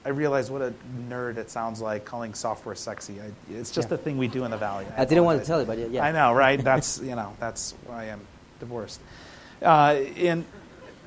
I 0.06 0.10
realized 0.10 0.52
what 0.52 0.62
a 0.62 0.74
nerd 1.10 1.38
it 1.38 1.50
sounds 1.50 1.82
like 1.82 2.06
calling 2.06 2.34
software 2.34 2.76
sexy. 2.76 3.20
I, 3.22 3.32
it's 3.54 3.72
just 3.72 3.86
yeah. 3.86 3.96
the 3.96 3.98
thing 3.98 4.18
we 4.18 4.28
do 4.28 4.44
in 4.44 4.52
the 4.52 4.58
Valley. 4.58 4.86
I, 4.98 5.02
I 5.02 5.06
didn't 5.06 5.24
want 5.24 5.42
to 5.42 5.48
tell 5.48 5.62
you, 5.62 5.66
but 5.66 5.78
yeah. 5.90 6.04
I 6.04 6.12
know, 6.12 6.34
right? 6.34 6.62
That's, 6.62 7.00
you 7.00 7.16
know, 7.16 7.36
that's 7.40 7.74
why 7.86 8.06
I'm 8.06 8.22
divorced. 8.60 9.00
Uh, 9.62 10.04
and, 10.18 10.46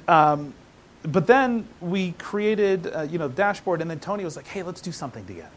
um, 0.09 0.55
but 1.03 1.27
then 1.27 1.67
we 1.81 2.13
created, 2.13 2.87
uh, 2.95 3.03
you 3.03 3.19
know, 3.19 3.29
dashboard, 3.29 3.81
and 3.81 3.91
then 3.91 4.01
Tony 4.01 4.25
was 4.25 4.37
like, 4.37 4.47
"Hey, 4.47 4.63
let's 4.63 4.81
do 4.81 4.93
something 4.93 5.25
together, 5.25 5.49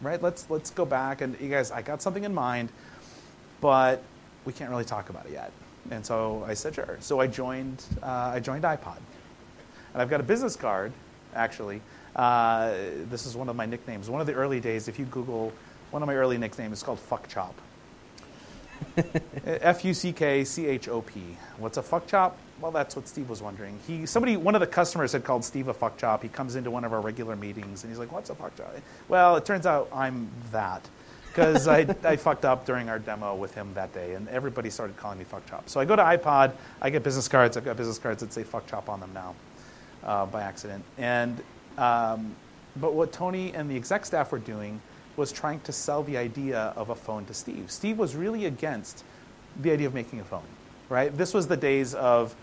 right? 0.00 0.20
Let's 0.20 0.50
let's 0.50 0.70
go 0.70 0.84
back 0.84 1.20
and 1.20 1.38
you 1.40 1.48
guys, 1.48 1.70
I 1.70 1.82
got 1.82 2.02
something 2.02 2.24
in 2.24 2.34
mind, 2.34 2.70
but 3.60 4.02
we 4.44 4.52
can't 4.52 4.70
really 4.70 4.84
talk 4.84 5.10
about 5.10 5.26
it 5.26 5.32
yet." 5.32 5.52
And 5.90 6.04
so 6.04 6.44
I 6.46 6.54
said, 6.54 6.74
"Sure." 6.74 6.96
So 7.00 7.20
I 7.20 7.26
joined 7.26 7.84
uh, 8.02 8.32
I 8.34 8.40
joined 8.40 8.64
iPod, 8.64 8.98
and 9.92 10.02
I've 10.02 10.10
got 10.10 10.20
a 10.20 10.24
business 10.24 10.56
card, 10.56 10.92
actually. 11.34 11.80
Uh, 12.16 12.72
this 13.08 13.26
is 13.26 13.36
one 13.36 13.48
of 13.48 13.54
my 13.54 13.66
nicknames. 13.66 14.10
One 14.10 14.20
of 14.20 14.26
the 14.26 14.34
early 14.34 14.58
days, 14.58 14.88
if 14.88 14.98
you 14.98 15.04
Google, 15.06 15.52
one 15.92 16.02
of 16.02 16.08
my 16.08 16.16
early 16.16 16.38
nicknames 16.38 16.78
is 16.78 16.82
called 16.82 16.98
Fuck 16.98 17.28
Chop. 17.28 17.54
F 19.44 19.84
U 19.84 19.94
C 19.94 20.12
K 20.12 20.44
C 20.44 20.66
H 20.66 20.88
O 20.88 21.02
P. 21.02 21.20
What's 21.58 21.76
a 21.76 21.82
fuck 21.82 22.06
chop? 22.06 22.36
Well, 22.60 22.70
that's 22.70 22.94
what 22.94 23.08
Steve 23.08 23.30
was 23.30 23.40
wondering. 23.40 23.78
He, 23.86 24.04
somebody, 24.04 24.36
one 24.36 24.54
of 24.54 24.60
the 24.60 24.66
customers 24.66 25.12
had 25.12 25.24
called 25.24 25.44
Steve 25.44 25.68
a 25.68 25.74
fuck 25.74 25.96
job. 25.96 26.22
He 26.22 26.28
comes 26.28 26.56
into 26.56 26.70
one 26.70 26.84
of 26.84 26.92
our 26.92 27.00
regular 27.00 27.34
meetings 27.34 27.82
and 27.82 27.90
he's 27.90 27.98
like, 27.98 28.12
"What's 28.12 28.28
a 28.28 28.34
fuck 28.34 28.54
job?" 28.56 28.68
Well, 29.08 29.36
it 29.36 29.46
turns 29.46 29.64
out 29.64 29.88
I'm 29.94 30.28
that 30.52 30.86
because 31.28 31.68
I, 31.68 31.86
I 32.04 32.16
fucked 32.16 32.44
up 32.44 32.66
during 32.66 32.90
our 32.90 32.98
demo 32.98 33.34
with 33.34 33.54
him 33.54 33.72
that 33.74 33.94
day, 33.94 34.14
and 34.14 34.28
everybody 34.28 34.68
started 34.68 34.96
calling 34.96 35.18
me 35.18 35.24
fuck 35.24 35.46
chop. 35.48 35.68
So 35.68 35.80
I 35.80 35.84
go 35.86 35.96
to 35.96 36.02
iPod. 36.02 36.52
I 36.82 36.90
get 36.90 37.02
business 37.02 37.28
cards. 37.28 37.56
I've 37.56 37.64
got 37.64 37.76
business 37.76 37.98
cards 37.98 38.20
that 38.20 38.32
say 38.32 38.42
fuck 38.42 38.66
chop 38.66 38.88
on 38.88 39.00
them 39.00 39.12
now, 39.14 39.34
uh, 40.04 40.26
by 40.26 40.42
accident. 40.42 40.84
And 40.98 41.42
um, 41.78 42.34
but 42.76 42.94
what 42.94 43.12
Tony 43.12 43.54
and 43.54 43.70
the 43.70 43.76
exec 43.76 44.04
staff 44.04 44.32
were 44.32 44.38
doing 44.38 44.80
was 45.16 45.32
trying 45.32 45.60
to 45.60 45.72
sell 45.72 46.02
the 46.02 46.16
idea 46.16 46.72
of 46.76 46.90
a 46.90 46.94
phone 46.94 47.24
to 47.26 47.34
Steve. 47.34 47.70
Steve 47.70 47.98
was 47.98 48.14
really 48.14 48.46
against 48.46 49.04
the 49.60 49.72
idea 49.72 49.86
of 49.86 49.94
making 49.94 50.20
a 50.20 50.24
phone, 50.24 50.42
right? 50.88 51.16
This 51.16 51.34
was 51.34 51.48
the 51.48 51.56
days 51.56 51.94
of 51.94 52.34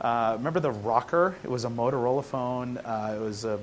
uh, 0.00 0.34
remember 0.36 0.60
the 0.60 0.72
ROKR? 0.72 1.34
It 1.42 1.50
was 1.50 1.64
a 1.64 1.68
Motorola 1.68 2.24
phone. 2.24 2.78
Uh, 2.78 3.14
it 3.16 3.20
was 3.20 3.44
a 3.44 3.58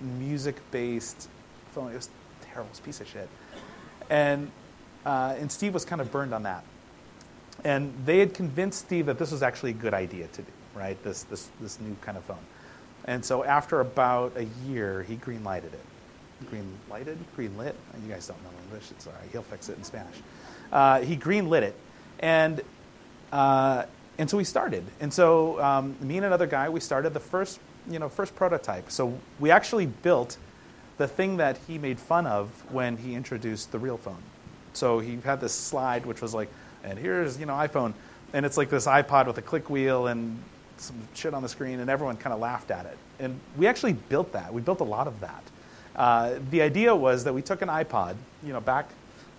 music-based 0.00 1.28
phone. 1.72 1.92
It 1.92 1.96
was 1.96 2.10
terrible. 2.42 2.70
Piece 2.84 3.00
of 3.00 3.08
shit. 3.08 3.28
And, 4.10 4.50
uh, 5.04 5.36
and 5.38 5.50
Steve 5.50 5.74
was 5.74 5.84
kind 5.84 6.00
of 6.00 6.10
burned 6.12 6.34
on 6.34 6.44
that. 6.44 6.64
And 7.64 7.92
they 8.04 8.18
had 8.18 8.34
convinced 8.34 8.80
Steve 8.80 9.06
that 9.06 9.18
this 9.18 9.32
was 9.32 9.42
actually 9.42 9.70
a 9.70 9.74
good 9.74 9.94
idea 9.94 10.28
to 10.28 10.42
do, 10.42 10.52
right? 10.74 11.02
This, 11.02 11.24
this, 11.24 11.48
this 11.60 11.80
new 11.80 11.96
kind 12.02 12.16
of 12.16 12.24
phone. 12.24 12.38
And 13.04 13.24
so 13.24 13.42
after 13.42 13.80
about 13.80 14.36
a 14.36 14.46
year, 14.66 15.02
he 15.02 15.16
green-lighted 15.16 15.72
it. 15.72 16.46
Green-lighted? 16.50 17.18
Green-lit? 17.34 17.74
You 18.04 18.12
guys 18.12 18.28
don't 18.28 18.42
know 18.44 18.50
English. 18.64 18.90
It's 18.90 19.06
all 19.06 19.12
right. 19.14 19.28
He'll 19.32 19.42
fix 19.42 19.68
it 19.68 19.76
in 19.76 19.84
Spanish. 19.84 20.16
Uh, 20.70 21.00
he 21.00 21.16
green-lit 21.16 21.62
it. 21.64 21.74
And 22.20 22.60
uh, 23.32 23.84
and 24.18 24.28
so 24.28 24.36
we 24.36 24.44
started. 24.44 24.84
And 25.00 25.12
so 25.12 25.62
um, 25.62 25.96
me 26.00 26.16
and 26.16 26.26
another 26.26 26.46
guy, 26.46 26.68
we 26.68 26.80
started 26.80 27.14
the 27.14 27.20
first, 27.20 27.60
you 27.88 27.98
know, 27.98 28.08
first 28.08 28.34
prototype. 28.34 28.90
So 28.90 29.16
we 29.38 29.50
actually 29.50 29.86
built 29.86 30.36
the 30.98 31.06
thing 31.06 31.36
that 31.36 31.58
he 31.68 31.78
made 31.78 32.00
fun 32.00 32.26
of 32.26 32.50
when 32.72 32.96
he 32.96 33.14
introduced 33.14 33.70
the 33.70 33.78
real 33.78 33.96
phone. 33.96 34.22
So 34.72 34.98
he 34.98 35.18
had 35.24 35.40
this 35.40 35.54
slide 35.54 36.04
which 36.04 36.20
was 36.20 36.34
like, 36.34 36.48
and 36.82 36.98
here's, 36.98 37.38
you 37.38 37.46
know, 37.46 37.54
iPhone. 37.54 37.94
And 38.32 38.44
it's 38.44 38.56
like 38.56 38.70
this 38.70 38.86
iPod 38.86 39.26
with 39.26 39.38
a 39.38 39.42
click 39.42 39.70
wheel 39.70 40.08
and 40.08 40.42
some 40.76 40.96
shit 41.14 41.34
on 41.34 41.42
the 41.42 41.48
screen, 41.48 41.80
and 41.80 41.90
everyone 41.90 42.16
kind 42.16 42.32
of 42.32 42.40
laughed 42.40 42.70
at 42.70 42.86
it. 42.86 42.96
And 43.18 43.38
we 43.56 43.66
actually 43.66 43.94
built 43.94 44.32
that. 44.32 44.52
We 44.52 44.60
built 44.60 44.80
a 44.80 44.84
lot 44.84 45.06
of 45.06 45.18
that. 45.20 45.42
Uh, 45.96 46.38
the 46.50 46.62
idea 46.62 46.94
was 46.94 47.24
that 47.24 47.32
we 47.32 47.42
took 47.42 47.62
an 47.62 47.68
iPod, 47.68 48.16
you 48.44 48.52
know, 48.52 48.60
back 48.60 48.88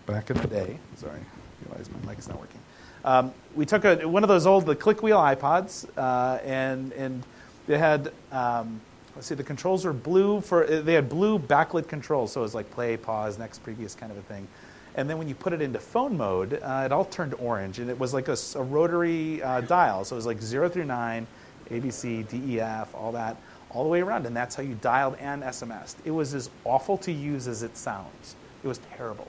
back 0.05 0.29
in 0.29 0.37
the 0.37 0.47
day. 0.47 0.77
Sorry, 0.95 1.19
I 1.19 1.69
realize 1.69 1.89
my 1.89 2.09
mic 2.09 2.19
is 2.19 2.27
not 2.27 2.39
working. 2.39 2.58
Um, 3.05 3.33
we 3.55 3.65
took 3.65 3.85
a, 3.85 4.07
one 4.07 4.23
of 4.23 4.29
those 4.29 4.45
old 4.45 4.65
the 4.65 4.75
click 4.75 5.01
wheel 5.01 5.17
iPods, 5.17 5.87
uh, 5.97 6.39
and 6.43 6.91
and 6.93 7.23
they 7.67 7.77
had 7.77 8.11
um, 8.31 8.81
let's 9.15 9.27
see, 9.27 9.35
the 9.35 9.43
controls 9.43 9.83
were 9.83 9.91
blue 9.93 10.39
for 10.39 10.65
they 10.65 10.93
had 10.93 11.09
blue 11.09 11.37
backlit 11.37 11.87
controls, 11.87 12.31
so 12.31 12.39
it 12.41 12.43
was 12.43 12.55
like 12.55 12.71
play, 12.71 12.95
pause, 12.95 13.37
next, 13.37 13.59
previous 13.59 13.95
kind 13.95 14.11
of 14.11 14.17
a 14.17 14.21
thing. 14.21 14.47
And 14.95 15.09
then 15.09 15.17
when 15.17 15.27
you 15.27 15.35
put 15.35 15.53
it 15.53 15.61
into 15.61 15.79
phone 15.79 16.17
mode, 16.17 16.59
uh, 16.61 16.83
it 16.85 16.91
all 16.91 17.05
turned 17.05 17.33
orange, 17.35 17.79
and 17.79 17.89
it 17.89 17.99
was 17.99 18.13
like 18.13 18.27
a, 18.27 18.37
a 18.55 18.63
rotary 18.63 19.41
uh, 19.43 19.61
dial, 19.61 20.05
so 20.05 20.15
it 20.15 20.17
was 20.17 20.25
like 20.25 20.41
zero 20.41 20.69
through 20.69 20.85
nine, 20.85 21.27
ABC, 21.69 22.27
DEF, 22.27 22.95
all 22.95 23.11
that, 23.11 23.35
all 23.71 23.83
the 23.83 23.89
way 23.89 24.01
around, 24.01 24.25
and 24.25 24.35
that's 24.35 24.55
how 24.55 24.63
you 24.63 24.75
dialed 24.75 25.15
and 25.19 25.43
SMSed. 25.43 25.95
It 26.05 26.11
was 26.11 26.33
as 26.33 26.49
awful 26.63 26.97
to 26.99 27.11
use 27.11 27.47
as 27.47 27.61
it 27.61 27.77
sounds. 27.77 28.35
It 28.63 28.67
was 28.67 28.79
terrible. 28.95 29.27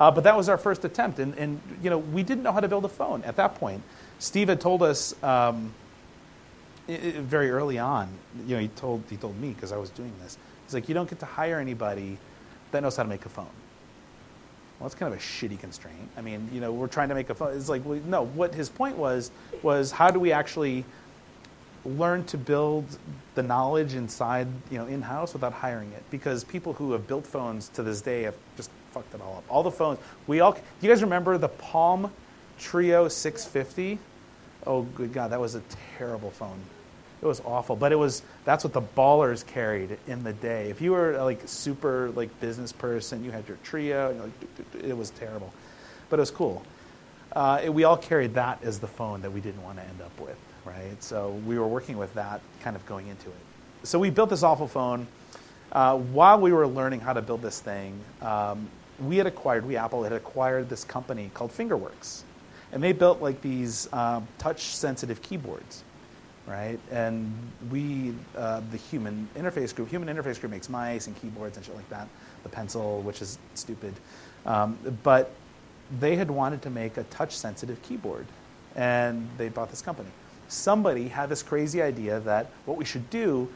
Uh, 0.00 0.10
but 0.10 0.24
that 0.24 0.34
was 0.34 0.48
our 0.48 0.56
first 0.56 0.84
attempt, 0.86 1.18
and, 1.18 1.34
and 1.36 1.60
you 1.82 1.90
know 1.90 1.98
we 1.98 2.22
didn't 2.22 2.42
know 2.42 2.52
how 2.52 2.60
to 2.60 2.68
build 2.68 2.86
a 2.86 2.88
phone 2.88 3.22
at 3.24 3.36
that 3.36 3.54
point. 3.56 3.82
Steve 4.18 4.48
had 4.48 4.60
told 4.60 4.82
us 4.82 5.14
um, 5.22 5.72
it, 6.88 7.16
very 7.16 7.50
early 7.50 7.78
on. 7.78 8.08
You 8.46 8.56
know, 8.56 8.62
he 8.62 8.68
told 8.68 9.02
he 9.10 9.18
told 9.18 9.38
me 9.38 9.50
because 9.50 9.72
I 9.72 9.76
was 9.76 9.90
doing 9.90 10.12
this. 10.22 10.38
He's 10.64 10.72
like, 10.72 10.88
you 10.88 10.94
don't 10.94 11.08
get 11.08 11.18
to 11.20 11.26
hire 11.26 11.60
anybody 11.60 12.16
that 12.70 12.82
knows 12.82 12.96
how 12.96 13.02
to 13.02 13.08
make 13.08 13.26
a 13.26 13.28
phone. 13.28 13.46
Well, 14.78 14.88
that's 14.88 14.94
kind 14.94 15.12
of 15.12 15.18
a 15.18 15.22
shitty 15.22 15.60
constraint. 15.60 16.08
I 16.16 16.22
mean, 16.22 16.48
you 16.52 16.60
know, 16.60 16.72
we're 16.72 16.86
trying 16.86 17.10
to 17.10 17.14
make 17.14 17.28
a 17.28 17.34
phone. 17.34 17.54
It's 17.54 17.68
like, 17.68 17.84
well, 17.84 18.00
no. 18.06 18.22
What 18.22 18.54
his 18.54 18.70
point 18.70 18.96
was 18.96 19.30
was 19.62 19.92
how 19.92 20.10
do 20.10 20.18
we 20.18 20.32
actually 20.32 20.86
learn 21.84 22.24
to 22.24 22.38
build 22.38 22.86
the 23.34 23.42
knowledge 23.42 23.94
inside, 23.94 24.46
you 24.70 24.78
know, 24.78 24.86
in 24.86 25.02
house 25.02 25.34
without 25.34 25.52
hiring 25.52 25.92
it? 25.92 26.02
Because 26.10 26.44
people 26.44 26.72
who 26.72 26.92
have 26.92 27.06
built 27.06 27.26
phones 27.26 27.68
to 27.70 27.82
this 27.82 28.00
day 28.00 28.22
have 28.22 28.36
just 28.56 28.70
fucked 28.92 29.14
it 29.14 29.20
all 29.20 29.38
up. 29.38 29.44
All 29.48 29.62
the 29.62 29.70
phones. 29.70 29.98
We 30.26 30.40
all. 30.40 30.52
Do 30.52 30.60
you 30.80 30.88
guys 30.88 31.02
remember 31.02 31.38
the 31.38 31.48
Palm 31.48 32.12
Treo 32.58 33.10
650? 33.10 33.98
Oh, 34.66 34.82
good 34.82 35.12
God, 35.12 35.30
that 35.32 35.40
was 35.40 35.54
a 35.54 35.62
terrible 35.96 36.30
phone. 36.30 36.60
It 37.22 37.26
was 37.26 37.40
awful, 37.44 37.76
but 37.76 37.92
it 37.92 37.96
was. 37.96 38.22
That's 38.44 38.64
what 38.64 38.72
the 38.72 38.82
ballers 38.82 39.46
carried 39.46 39.98
in 40.06 40.24
the 40.24 40.32
day. 40.32 40.70
If 40.70 40.80
you 40.80 40.92
were 40.92 41.18
like 41.22 41.40
super 41.46 42.10
like 42.10 42.38
business 42.40 42.72
person, 42.72 43.24
you 43.24 43.30
had 43.30 43.44
your 43.46 43.58
know, 43.72 44.14
like, 44.22 44.84
it 44.84 44.96
was 44.96 45.10
terrible, 45.10 45.52
but 46.08 46.18
it 46.18 46.20
was 46.22 46.30
cool. 46.30 46.62
Uh, 47.32 47.60
it, 47.64 47.72
we 47.72 47.84
all 47.84 47.96
carried 47.96 48.34
that 48.34 48.62
as 48.64 48.78
the 48.78 48.86
phone 48.86 49.22
that 49.22 49.30
we 49.30 49.40
didn't 49.40 49.62
want 49.62 49.78
to 49.78 49.84
end 49.84 50.00
up 50.00 50.18
with, 50.18 50.38
right? 50.64 51.00
So 51.02 51.30
we 51.46 51.58
were 51.58 51.68
working 51.68 51.96
with 51.96 52.12
that 52.14 52.40
kind 52.60 52.74
of 52.74 52.84
going 52.86 53.06
into 53.06 53.28
it. 53.28 53.86
So 53.86 53.98
we 53.98 54.10
built 54.10 54.30
this 54.30 54.42
awful 54.42 54.66
phone. 54.66 55.06
Uh, 55.72 55.96
while 55.96 56.40
we 56.40 56.52
were 56.52 56.66
learning 56.66 57.00
how 57.00 57.12
to 57.12 57.22
build 57.22 57.42
this 57.42 57.60
thing, 57.60 58.00
um, 58.20 58.68
we 59.00 59.16
had 59.16 59.26
acquired, 59.26 59.66
we 59.66 59.76
Apple 59.76 60.02
had 60.02 60.12
acquired 60.12 60.68
this 60.68 60.84
company 60.84 61.30
called 61.34 61.50
Fingerworks, 61.52 62.22
and 62.72 62.82
they 62.82 62.92
built 62.92 63.20
like 63.20 63.40
these 63.40 63.88
uh, 63.92 64.20
touch-sensitive 64.38 65.22
keyboards, 65.22 65.84
right? 66.46 66.78
And 66.90 67.32
we, 67.70 68.14
uh, 68.36 68.60
the 68.70 68.76
human 68.76 69.28
interface 69.36 69.74
group, 69.74 69.88
human 69.88 70.14
interface 70.14 70.38
group 70.38 70.52
makes 70.52 70.68
mice 70.68 71.06
and 71.06 71.20
keyboards 71.20 71.56
and 71.56 71.64
shit 71.66 71.74
like 71.74 71.88
that. 71.90 72.08
The 72.42 72.48
pencil, 72.48 73.02
which 73.02 73.22
is 73.22 73.38
stupid, 73.54 73.94
um, 74.46 74.78
but 75.02 75.32
they 75.98 76.16
had 76.16 76.30
wanted 76.30 76.62
to 76.62 76.70
make 76.70 76.96
a 76.96 77.02
touch-sensitive 77.04 77.82
keyboard, 77.82 78.26
and 78.76 79.28
they 79.36 79.48
bought 79.48 79.70
this 79.70 79.82
company. 79.82 80.10
somebody 80.50 81.08
had 81.08 81.28
this 81.28 81.42
crazy 81.42 81.80
idea 81.80 82.20
that 82.20 82.50
what 82.64 82.76
we 82.76 82.84
should 82.84 83.08
do 83.10 83.48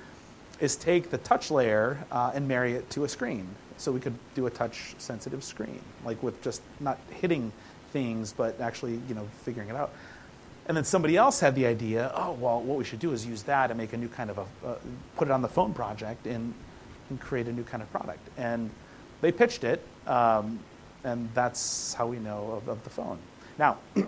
is 0.60 0.76
take 0.76 1.10
the 1.10 1.18
touch 1.18 1.50
layer 1.50 1.98
uh, 2.12 2.30
and 2.34 2.46
marry 2.46 2.74
it 2.74 2.88
to 2.90 3.04
a 3.04 3.08
screen. 3.08 3.46
So 3.76 3.92
we 3.92 4.00
could 4.00 4.14
do 4.34 4.46
a 4.46 4.50
touch 4.50 4.94
sensitive 4.98 5.42
screen, 5.42 5.80
like 6.04 6.22
with 6.22 6.40
just 6.42 6.62
not 6.80 6.98
hitting 7.10 7.52
things, 7.92 8.32
but 8.32 8.60
actually, 8.60 9.00
you 9.08 9.14
know, 9.14 9.28
figuring 9.42 9.68
it 9.68 9.76
out. 9.76 9.92
And 10.66 10.76
then 10.76 10.84
somebody 10.84 11.16
else 11.16 11.40
had 11.40 11.54
the 11.54 11.66
idea, 11.66 12.10
oh, 12.14 12.32
well, 12.32 12.60
what 12.60 12.78
we 12.78 12.84
should 12.84 12.98
do 12.98 13.12
is 13.12 13.26
use 13.26 13.42
that 13.42 13.70
and 13.70 13.78
make 13.78 13.92
a 13.92 13.96
new 13.96 14.08
kind 14.08 14.30
of 14.30 14.38
a, 14.38 14.46
uh, 14.66 14.76
put 15.16 15.28
it 15.28 15.30
on 15.30 15.42
the 15.42 15.48
phone 15.48 15.74
project 15.74 16.26
and, 16.26 16.54
and 17.10 17.20
create 17.20 17.48
a 17.48 17.52
new 17.52 17.64
kind 17.64 17.82
of 17.82 17.90
product. 17.90 18.26
And 18.38 18.70
they 19.20 19.30
pitched 19.30 19.64
it, 19.64 19.82
um, 20.06 20.58
and 21.04 21.28
that's 21.34 21.92
how 21.94 22.06
we 22.06 22.18
know 22.18 22.52
of, 22.52 22.68
of 22.68 22.82
the 22.84 22.90
phone. 22.90 23.18
Now, 23.58 23.78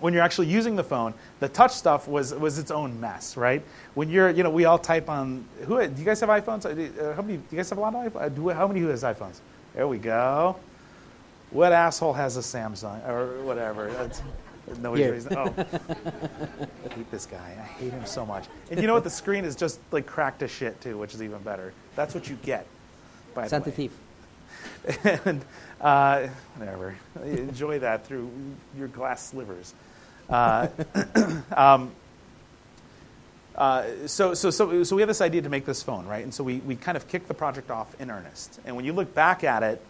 when 0.00 0.12
you're 0.12 0.22
actually 0.22 0.48
using 0.48 0.76
the 0.76 0.84
phone, 0.84 1.14
the 1.40 1.48
touch 1.48 1.72
stuff 1.72 2.06
was, 2.06 2.34
was 2.34 2.58
its 2.58 2.70
own 2.70 3.00
mess, 3.00 3.36
right? 3.36 3.62
When 3.94 4.08
you're, 4.10 4.30
you 4.30 4.42
know, 4.42 4.50
we 4.50 4.64
all 4.64 4.78
type 4.78 5.08
on, 5.08 5.44
who, 5.64 5.86
do 5.86 5.98
you 5.98 6.04
guys 6.04 6.20
have 6.20 6.28
iPhones? 6.28 6.64
Uh, 6.66 7.14
how 7.14 7.22
many, 7.22 7.38
do 7.38 7.44
you 7.50 7.56
guys 7.56 7.70
have 7.70 7.78
a 7.78 7.80
lot 7.80 7.94
of 7.94 8.12
iPhones? 8.12 8.54
How 8.54 8.66
many 8.68 8.80
who 8.80 8.88
has 8.88 9.02
iPhones? 9.02 9.40
There 9.74 9.88
we 9.88 9.98
go. 9.98 10.56
What 11.50 11.72
asshole 11.72 12.12
has 12.12 12.36
a 12.36 12.40
Samsung 12.40 13.06
or 13.08 13.42
whatever? 13.44 13.90
That's, 13.90 14.22
nobody's 14.80 15.26
yeah. 15.30 15.44
oh, 15.46 15.54
I 16.90 16.94
hate 16.94 17.10
this 17.10 17.24
guy. 17.24 17.56
I 17.58 17.62
hate 17.62 17.92
him 17.92 18.04
so 18.04 18.26
much. 18.26 18.46
And 18.70 18.80
you 18.80 18.86
know 18.86 18.94
what? 18.94 19.04
The 19.04 19.10
screen 19.10 19.44
is 19.44 19.54
just 19.54 19.80
like 19.92 20.06
cracked 20.06 20.40
to 20.40 20.48
shit 20.48 20.80
too, 20.80 20.98
which 20.98 21.14
is 21.14 21.22
even 21.22 21.38
better. 21.40 21.72
That's 21.94 22.14
what 22.14 22.28
you 22.28 22.36
get. 22.42 22.66
By 23.34 23.46
Santa 23.46 23.70
Thief. 23.70 23.92
and 25.04 25.44
uh, 25.80 26.28
whatever. 26.56 26.96
Enjoy 27.24 27.78
that 27.80 28.06
through 28.06 28.30
your 28.76 28.88
glass 28.88 29.28
slivers. 29.28 29.74
Uh, 30.28 30.68
um, 31.56 31.92
uh, 33.56 33.84
so, 34.06 34.34
so, 34.34 34.50
so, 34.50 34.84
so 34.84 34.96
we 34.96 35.02
have 35.02 35.08
this 35.08 35.20
idea 35.20 35.42
to 35.42 35.48
make 35.48 35.64
this 35.64 35.82
phone, 35.82 36.06
right? 36.06 36.22
And 36.22 36.32
so 36.32 36.44
we, 36.44 36.56
we 36.58 36.76
kind 36.76 36.96
of 36.96 37.08
kicked 37.08 37.28
the 37.28 37.34
project 37.34 37.70
off 37.70 37.98
in 38.00 38.10
earnest. 38.10 38.60
And 38.66 38.76
when 38.76 38.84
you 38.84 38.92
look 38.92 39.14
back 39.14 39.44
at 39.44 39.62
it, 39.62 39.80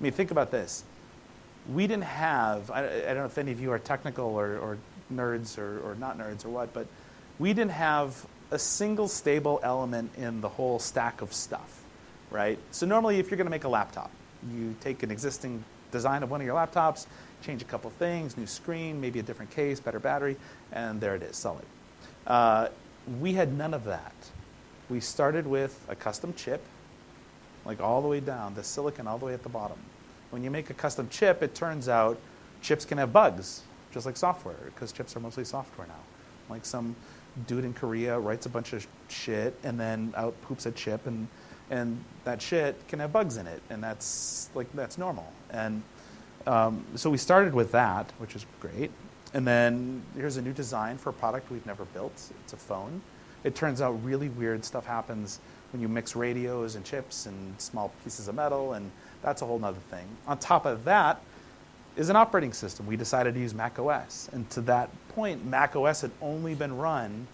I 0.00 0.02
mean, 0.02 0.12
think 0.12 0.30
about 0.30 0.50
this. 0.50 0.84
We 1.72 1.86
didn't 1.86 2.04
have, 2.04 2.70
I, 2.70 2.84
I 2.84 3.06
don't 3.06 3.16
know 3.16 3.24
if 3.24 3.38
any 3.38 3.50
of 3.52 3.60
you 3.60 3.72
are 3.72 3.78
technical 3.78 4.26
or, 4.26 4.58
or 4.58 4.78
nerds 5.12 5.58
or, 5.58 5.80
or 5.80 5.94
not 5.96 6.18
nerds 6.18 6.44
or 6.44 6.50
what, 6.50 6.72
but 6.72 6.86
we 7.38 7.52
didn't 7.52 7.72
have 7.72 8.26
a 8.50 8.58
single 8.58 9.08
stable 9.08 9.60
element 9.62 10.12
in 10.16 10.40
the 10.40 10.48
whole 10.48 10.78
stack 10.78 11.20
of 11.22 11.32
stuff, 11.32 11.82
right? 12.34 12.58
So 12.72 12.84
normally 12.84 13.20
if 13.20 13.30
you're 13.30 13.36
going 13.36 13.46
to 13.46 13.50
make 13.50 13.64
a 13.64 13.68
laptop, 13.68 14.10
you 14.52 14.74
take 14.80 15.04
an 15.04 15.10
existing 15.10 15.64
design 15.92 16.24
of 16.24 16.30
one 16.30 16.40
of 16.40 16.46
your 16.46 16.56
laptops, 16.56 17.06
change 17.42 17.62
a 17.62 17.64
couple 17.64 17.88
things, 17.90 18.36
new 18.36 18.46
screen, 18.46 19.00
maybe 19.00 19.20
a 19.20 19.22
different 19.22 19.52
case, 19.52 19.78
better 19.78 20.00
battery, 20.00 20.36
and 20.72 21.00
there 21.00 21.14
it 21.14 21.22
is, 21.22 21.36
solid. 21.36 21.64
Uh, 22.26 22.68
we 23.20 23.32
had 23.34 23.56
none 23.56 23.72
of 23.72 23.84
that. 23.84 24.14
We 24.90 24.98
started 24.98 25.46
with 25.46 25.80
a 25.88 25.94
custom 25.94 26.34
chip, 26.34 26.60
like 27.64 27.80
all 27.80 28.02
the 28.02 28.08
way 28.08 28.20
down, 28.20 28.54
the 28.54 28.64
silicon 28.64 29.06
all 29.06 29.16
the 29.16 29.26
way 29.26 29.34
at 29.34 29.44
the 29.44 29.48
bottom. 29.48 29.78
When 30.30 30.42
you 30.42 30.50
make 30.50 30.68
a 30.70 30.74
custom 30.74 31.08
chip, 31.08 31.42
it 31.42 31.54
turns 31.54 31.88
out 31.88 32.18
chips 32.60 32.84
can 32.84 32.98
have 32.98 33.12
bugs, 33.12 33.62
just 33.92 34.06
like 34.06 34.16
software, 34.16 34.56
because 34.66 34.90
chips 34.90 35.16
are 35.16 35.20
mostly 35.20 35.44
software 35.44 35.86
now. 35.86 36.02
Like 36.50 36.64
some 36.64 36.96
dude 37.46 37.64
in 37.64 37.74
Korea 37.74 38.18
writes 38.18 38.46
a 38.46 38.48
bunch 38.48 38.72
of 38.72 38.86
shit 39.08 39.54
and 39.62 39.78
then 39.78 40.12
out 40.16 40.34
poops 40.42 40.66
a 40.66 40.72
chip, 40.72 41.06
and, 41.06 41.28
and 41.70 42.02
that 42.24 42.40
shit 42.42 42.76
can 42.88 42.98
have 43.00 43.12
bugs 43.12 43.36
in 43.36 43.46
it, 43.46 43.62
and 43.70 43.82
that's 43.82 44.50
like 44.54 44.70
that's 44.74 44.98
normal. 44.98 45.32
And 45.50 45.82
um, 46.46 46.84
so 46.94 47.10
we 47.10 47.18
started 47.18 47.54
with 47.54 47.72
that, 47.72 48.12
which 48.18 48.36
is 48.36 48.46
great. 48.60 48.90
And 49.32 49.46
then 49.46 50.02
here's 50.14 50.36
a 50.36 50.42
new 50.42 50.52
design 50.52 50.96
for 50.96 51.10
a 51.10 51.12
product 51.12 51.50
we've 51.50 51.66
never 51.66 51.84
built. 51.86 52.12
It's 52.44 52.52
a 52.52 52.56
phone. 52.56 53.00
It 53.42 53.54
turns 53.54 53.80
out 53.80 53.92
really 54.04 54.28
weird 54.30 54.64
stuff 54.64 54.86
happens 54.86 55.40
when 55.72 55.82
you 55.82 55.88
mix 55.88 56.14
radios 56.14 56.76
and 56.76 56.84
chips 56.84 57.26
and 57.26 57.60
small 57.60 57.92
pieces 58.04 58.28
of 58.28 58.36
metal, 58.36 58.74
and 58.74 58.90
that's 59.22 59.42
a 59.42 59.46
whole 59.46 59.62
other 59.64 59.80
thing. 59.90 60.06
On 60.26 60.38
top 60.38 60.66
of 60.66 60.84
that 60.84 61.20
is 61.96 62.08
an 62.08 62.16
operating 62.16 62.52
system. 62.52 62.86
We 62.86 62.96
decided 62.96 63.34
to 63.34 63.40
use 63.40 63.54
Mac 63.54 63.78
OS. 63.78 64.28
And 64.32 64.48
to 64.50 64.60
that 64.62 64.90
point, 65.10 65.44
Mac 65.44 65.76
OS 65.76 66.00
had 66.00 66.10
only 66.20 66.54
been 66.54 66.76
run 66.76 67.26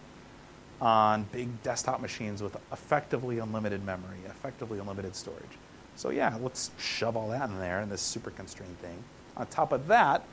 on 0.80 1.24
big 1.32 1.62
desktop 1.62 2.00
machines 2.00 2.42
with 2.42 2.56
effectively 2.72 3.38
unlimited 3.38 3.84
memory, 3.84 4.18
effectively 4.26 4.78
unlimited 4.78 5.14
storage. 5.14 5.58
So 5.96 6.10
yeah, 6.10 6.36
let's 6.40 6.70
shove 6.78 7.16
all 7.16 7.28
that 7.28 7.50
in 7.50 7.58
there 7.58 7.80
in 7.82 7.88
this 7.90 8.00
super 8.00 8.30
constrained 8.30 8.78
thing. 8.78 9.02
On 9.36 9.46
top 9.46 9.72
of 9.72 9.86
that, 9.88 10.24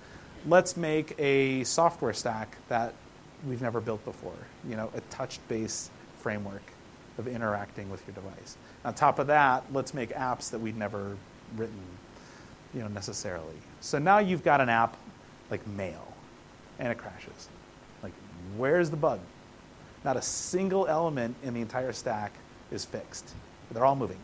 let's 0.45 0.77
make 0.77 1.13
a 1.19 1.63
software 1.65 2.13
stack 2.13 2.55
that 2.69 2.93
we've 3.45 3.61
never 3.61 3.81
built 3.81 4.03
before. 4.05 4.37
You 4.67 4.77
know, 4.77 4.89
a 4.95 5.01
touch-based 5.09 5.91
framework 6.19 6.63
of 7.17 7.27
interacting 7.27 7.89
with 7.89 8.05
your 8.07 8.15
device. 8.15 8.57
On 8.85 8.93
top 8.93 9.19
of 9.19 9.27
that, 9.27 9.63
let's 9.73 9.93
make 9.93 10.11
apps 10.11 10.49
that 10.51 10.59
we've 10.59 10.77
never 10.77 11.17
written, 11.55 11.81
you 12.73 12.81
know, 12.81 12.87
necessarily. 12.87 13.55
So 13.81 13.99
now 13.99 14.19
you've 14.19 14.43
got 14.43 14.61
an 14.61 14.69
app 14.69 14.95
like 15.49 15.65
Mail, 15.67 16.13
and 16.79 16.89
it 16.89 16.97
crashes. 16.97 17.49
Like, 18.03 18.13
where's 18.55 18.89
the 18.89 18.97
bug? 18.97 19.19
Not 20.07 20.15
a 20.15 20.21
single 20.21 20.87
element 20.87 21.35
in 21.43 21.53
the 21.53 21.59
entire 21.59 21.91
stack 21.91 22.31
is 22.71 22.85
fixed. 22.85 23.29
They're 23.71 23.83
all 23.83 23.97
moving. 23.97 24.19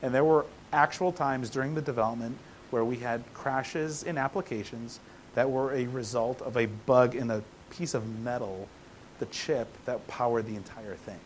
And 0.00 0.14
there 0.14 0.22
were 0.22 0.46
actual 0.72 1.10
times 1.10 1.50
during 1.50 1.74
the 1.74 1.82
development 1.82 2.38
where 2.70 2.84
we 2.84 2.98
had 2.98 3.24
crashes 3.34 4.04
in 4.04 4.16
applications 4.16 5.00
that 5.34 5.50
were 5.50 5.74
a 5.74 5.86
result 5.88 6.40
of 6.42 6.56
a 6.56 6.66
bug 6.66 7.16
in 7.16 7.32
a 7.32 7.42
piece 7.68 7.94
of 7.94 8.20
metal, 8.20 8.68
the 9.18 9.26
chip 9.26 9.66
that 9.86 10.06
powered 10.06 10.46
the 10.46 10.54
entire 10.54 10.94
thing. 10.94 11.18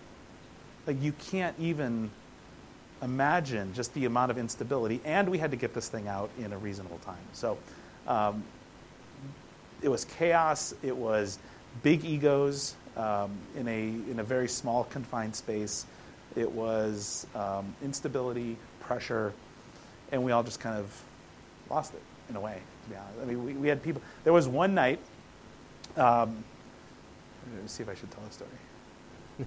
Like 0.86 1.02
you 1.02 1.12
can't 1.12 1.54
even 1.58 2.10
imagine 3.02 3.74
just 3.74 3.92
the 3.92 4.06
amount 4.06 4.30
of 4.30 4.38
instability, 4.38 5.02
and 5.04 5.28
we 5.28 5.36
had 5.36 5.50
to 5.50 5.56
get 5.58 5.74
this 5.74 5.90
thing 5.90 6.08
out 6.08 6.30
in 6.38 6.54
a 6.54 6.58
reasonable 6.58 6.98
time. 7.04 7.26
So 7.34 7.58
um, 8.08 8.42
it 9.82 9.90
was 9.90 10.06
chaos. 10.06 10.74
It 10.82 10.96
was 10.96 11.38
big 11.82 12.06
egos 12.06 12.74
um, 12.96 13.30
in 13.56 13.68
a 13.68 14.10
in 14.10 14.18
a 14.18 14.24
very 14.24 14.48
small 14.48 14.84
confined 14.84 15.34
space. 15.34 15.86
It 16.34 16.50
was 16.50 17.26
um, 17.34 17.74
instability, 17.82 18.56
pressure, 18.80 19.32
and 20.12 20.22
we 20.22 20.32
all 20.32 20.42
just 20.42 20.60
kind 20.60 20.76
of 20.76 21.02
lost 21.70 21.94
it 21.94 22.02
in 22.28 22.36
a 22.36 22.40
way, 22.40 22.60
to 22.84 22.90
be 22.90 22.96
honest. 22.96 23.20
I 23.22 23.24
mean, 23.24 23.44
we, 23.44 23.52
we 23.54 23.68
had 23.68 23.82
people, 23.82 24.02
there 24.24 24.32
was 24.32 24.48
one 24.48 24.74
night, 24.74 24.98
um, 25.96 26.44
let 27.54 27.62
me 27.62 27.68
see 27.68 27.82
if 27.82 27.88
I 27.88 27.94
should 27.94 28.10
tell 28.10 28.22
the 28.24 28.32
story. 28.32 28.50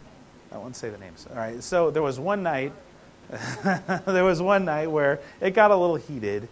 I 0.52 0.58
won't 0.58 0.76
say 0.76 0.90
the 0.90 0.98
names. 0.98 1.28
All 1.30 1.38
right, 1.38 1.62
so 1.62 1.92
there 1.92 2.02
was 2.02 2.20
one 2.20 2.44
night, 2.44 2.74
there 4.06 4.24
was 4.24 4.42
one 4.42 4.66
night 4.66 4.90
where 4.90 5.20
it 5.42 5.52
got 5.52 5.72
a 5.72 5.76
little 5.76 5.96
heated, 5.96 6.48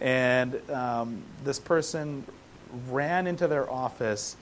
and 0.00 0.58
um, 0.70 1.22
this 1.44 1.58
person 1.58 2.24
ran 2.88 3.26
into 3.26 3.46
their 3.46 3.70
office, 3.70 4.36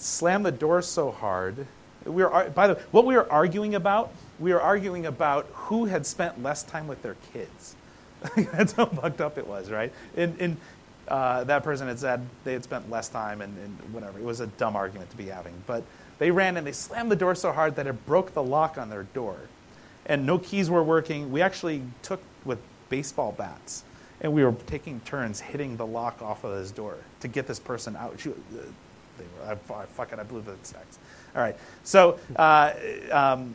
slammed 0.00 0.46
the 0.46 0.52
door 0.52 0.82
so 0.82 1.10
hard. 1.10 1.66
We 2.04 2.24
were, 2.24 2.50
by 2.54 2.68
the 2.68 2.74
way, 2.74 2.80
what 2.90 3.04
we 3.04 3.14
were 3.14 3.30
arguing 3.30 3.74
about 3.74 4.12
we 4.40 4.54
were 4.54 4.60
arguing 4.60 5.06
about 5.06 5.46
who 5.52 5.84
had 5.84 6.06
spent 6.06 6.42
less 6.42 6.62
time 6.62 6.88
with 6.88 7.02
their 7.02 7.16
kids. 7.32 7.76
That's 8.52 8.72
how 8.72 8.86
fucked 8.86 9.20
up 9.20 9.38
it 9.38 9.46
was, 9.46 9.70
right? 9.70 9.92
And, 10.16 10.40
and 10.40 10.56
uh, 11.08 11.44
that 11.44 11.62
person 11.62 11.88
had 11.88 11.98
said 11.98 12.26
they 12.44 12.54
had 12.54 12.64
spent 12.64 12.90
less 12.90 13.08
time 13.08 13.42
and, 13.42 13.56
and, 13.58 13.94
whatever. 13.94 14.18
It 14.18 14.24
was 14.24 14.40
a 14.40 14.46
dumb 14.46 14.76
argument 14.76 15.10
to 15.10 15.16
be 15.16 15.26
having. 15.26 15.54
But 15.66 15.84
they 16.18 16.30
ran 16.30 16.56
and 16.56 16.66
they 16.66 16.72
slammed 16.72 17.10
the 17.10 17.16
door 17.16 17.34
so 17.34 17.52
hard 17.52 17.76
that 17.76 17.86
it 17.86 18.06
broke 18.06 18.32
the 18.32 18.42
lock 18.42 18.78
on 18.78 18.88
their 18.88 19.02
door. 19.02 19.36
And 20.06 20.26
no 20.26 20.38
keys 20.38 20.70
were 20.70 20.82
working. 20.82 21.30
We 21.30 21.42
actually 21.42 21.82
took 22.02 22.22
with 22.44 22.58
baseball 22.88 23.32
bats 23.32 23.84
and 24.22 24.32
we 24.32 24.44
were 24.44 24.54
taking 24.66 25.00
turns 25.00 25.40
hitting 25.40 25.76
the 25.76 25.86
lock 25.86 26.22
off 26.22 26.44
of 26.44 26.58
this 26.58 26.70
door 26.70 26.96
to 27.20 27.28
get 27.28 27.46
this 27.46 27.58
person 27.58 27.96
out. 27.96 28.18
She, 28.18 28.32
I, 29.46 29.52
I, 29.52 29.86
fuck 29.86 30.12
it, 30.12 30.18
I 30.18 30.22
blew 30.22 30.42
the 30.42 30.56
sex. 30.62 30.98
All 31.34 31.42
right. 31.42 31.56
So, 31.84 32.18
uh, 32.36 32.72
um, 33.12 33.54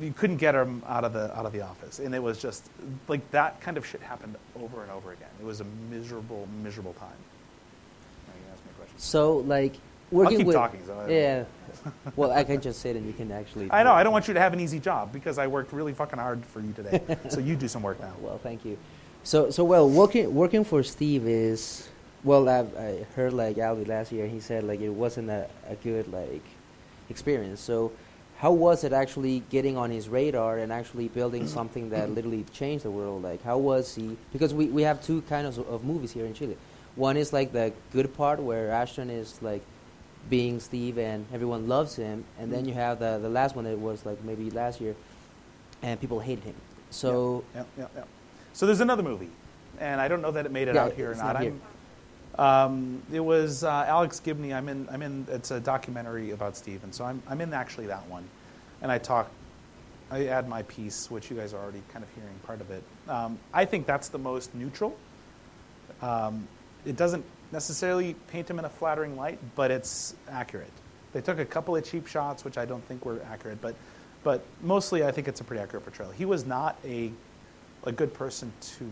you 0.00 0.12
couldn't 0.12 0.38
get 0.38 0.54
him 0.54 0.82
out 0.86 1.04
of 1.04 1.12
the 1.12 1.36
out 1.36 1.44
of 1.44 1.52
the 1.52 1.60
office, 1.60 1.98
and 1.98 2.14
it 2.14 2.22
was 2.22 2.38
just 2.38 2.70
like 3.08 3.28
that 3.30 3.60
kind 3.60 3.76
of 3.76 3.86
shit 3.86 4.00
happened 4.00 4.36
over 4.60 4.82
and 4.82 4.90
over 4.90 5.12
again. 5.12 5.28
It 5.40 5.44
was 5.44 5.60
a 5.60 5.66
miserable, 5.90 6.48
miserable 6.62 6.94
time. 6.94 7.10
So 8.96 9.38
like 9.38 9.74
working 10.10 10.34
I'll 10.34 10.38
keep 10.38 10.46
with 10.46 10.56
talking. 10.56 10.80
So 10.86 11.06
yeah. 11.08 11.44
well, 12.16 12.30
I 12.30 12.44
can 12.44 12.60
just 12.60 12.80
sit 12.80 12.96
and 12.96 13.06
you 13.06 13.12
can 13.12 13.32
actually. 13.32 13.70
I 13.70 13.82
know. 13.82 13.92
I 13.92 14.02
don't 14.02 14.12
want 14.12 14.28
you 14.28 14.34
to 14.34 14.40
have 14.40 14.52
an 14.52 14.60
easy 14.60 14.78
job 14.78 15.12
because 15.12 15.38
I 15.38 15.46
worked 15.46 15.72
really 15.72 15.92
fucking 15.92 16.18
hard 16.18 16.44
for 16.46 16.60
you 16.60 16.72
today. 16.72 17.02
so 17.28 17.40
you 17.40 17.56
do 17.56 17.68
some 17.68 17.82
work 17.82 18.00
now. 18.00 18.12
Well, 18.20 18.38
thank 18.38 18.64
you. 18.64 18.78
So 19.24 19.50
so 19.50 19.64
well 19.64 19.88
working 19.88 20.32
working 20.34 20.64
for 20.64 20.82
Steve 20.82 21.26
is 21.26 21.88
well 22.24 22.48
I've, 22.48 22.76
I 22.76 23.06
heard 23.14 23.32
like 23.32 23.56
Alvy 23.56 23.86
last 23.86 24.12
year 24.12 24.26
he 24.26 24.40
said 24.40 24.64
like 24.64 24.80
it 24.80 24.90
wasn't 24.90 25.30
a, 25.30 25.48
a 25.68 25.74
good 25.76 26.12
like 26.12 26.44
experience. 27.08 27.60
So 27.60 27.92
how 28.42 28.50
was 28.50 28.82
it 28.82 28.92
actually 28.92 29.44
getting 29.50 29.76
on 29.76 29.88
his 29.88 30.08
radar 30.08 30.58
and 30.58 30.72
actually 30.72 31.06
building 31.06 31.42
mm-hmm. 31.42 31.54
something 31.58 31.90
that 31.90 32.06
mm-hmm. 32.06 32.14
literally 32.14 32.44
changed 32.52 32.84
the 32.84 32.90
world? 32.90 33.22
Like, 33.22 33.40
how 33.44 33.58
was 33.58 33.94
he? 33.94 34.16
Because 34.32 34.52
we, 34.52 34.66
we 34.66 34.82
have 34.82 35.00
two 35.00 35.22
kinds 35.22 35.58
of, 35.58 35.68
of 35.68 35.84
movies 35.84 36.10
here 36.10 36.26
in 36.26 36.34
Chile. 36.34 36.56
One 36.96 37.16
is 37.16 37.32
like 37.32 37.52
the 37.52 37.72
good 37.92 38.12
part 38.16 38.40
where 38.40 38.72
Ashton 38.72 39.10
is 39.10 39.40
like 39.42 39.62
being 40.28 40.58
Steve, 40.58 40.98
and 40.98 41.24
everyone 41.32 41.68
loves 41.68 41.94
him. 41.94 42.24
And 42.38 42.52
then 42.52 42.64
you 42.64 42.72
mm-hmm. 42.72 42.80
have 42.80 42.98
the 42.98 43.20
the 43.22 43.28
last 43.28 43.54
one 43.54 43.64
that 43.64 43.78
was 43.78 44.04
like 44.04 44.22
maybe 44.24 44.50
last 44.50 44.80
year, 44.80 44.96
and 45.80 46.00
people 46.00 46.18
hated 46.18 46.42
him. 46.42 46.56
So 46.90 47.44
yeah, 47.54 47.64
yeah, 47.78 47.86
yeah. 47.94 48.04
So 48.52 48.66
there's 48.66 48.80
another 48.80 49.04
movie, 49.04 49.30
and 49.78 50.00
I 50.00 50.08
don't 50.08 50.20
know 50.20 50.32
that 50.32 50.46
it 50.46 50.52
made 50.52 50.66
it 50.66 50.74
Yeah, 50.74 50.84
out 50.86 50.94
here 50.94 51.12
or 51.12 51.14
not. 51.14 51.34
not 51.34 51.42
here. 51.42 51.52
I'm, 51.52 51.60
um, 52.38 53.02
it 53.12 53.20
was 53.20 53.64
uh, 53.64 53.84
Alex 53.86 54.20
Gibney. 54.20 54.52
I'm 54.54 54.68
in. 54.68 54.88
I'm 54.90 55.02
in. 55.02 55.26
It's 55.30 55.50
a 55.50 55.60
documentary 55.60 56.30
about 56.30 56.56
Steve, 56.56 56.82
and 56.84 56.94
so 56.94 57.04
I'm. 57.04 57.22
I'm 57.28 57.40
in 57.40 57.52
actually 57.52 57.86
that 57.86 58.06
one, 58.08 58.28
and 58.80 58.90
I 58.90 58.98
talk. 58.98 59.30
I 60.10 60.26
add 60.26 60.48
my 60.48 60.62
piece, 60.62 61.10
which 61.10 61.30
you 61.30 61.36
guys 61.36 61.54
are 61.54 61.62
already 61.62 61.82
kind 61.90 62.04
of 62.04 62.10
hearing 62.14 62.34
part 62.46 62.60
of 62.60 62.70
it. 62.70 62.82
Um, 63.08 63.38
I 63.52 63.64
think 63.64 63.86
that's 63.86 64.08
the 64.08 64.18
most 64.18 64.54
neutral. 64.54 64.96
Um, 66.02 66.46
it 66.84 66.96
doesn't 66.96 67.24
necessarily 67.52 68.14
paint 68.28 68.48
him 68.48 68.58
in 68.58 68.64
a 68.64 68.68
flattering 68.68 69.16
light, 69.16 69.38
but 69.54 69.70
it's 69.70 70.14
accurate. 70.28 70.72
They 71.12 71.20
took 71.20 71.38
a 71.38 71.44
couple 71.44 71.76
of 71.76 71.84
cheap 71.84 72.06
shots, 72.06 72.44
which 72.44 72.58
I 72.58 72.64
don't 72.64 72.84
think 72.86 73.04
were 73.04 73.20
accurate, 73.30 73.60
but, 73.60 73.74
but 74.24 74.44
mostly 74.62 75.04
I 75.04 75.12
think 75.12 75.28
it's 75.28 75.40
a 75.40 75.44
pretty 75.44 75.62
accurate 75.62 75.84
portrayal. 75.84 76.10
He 76.10 76.24
was 76.24 76.46
not 76.46 76.76
a, 76.84 77.12
a 77.84 77.92
good 77.92 78.14
person 78.14 78.52
to, 78.60 78.90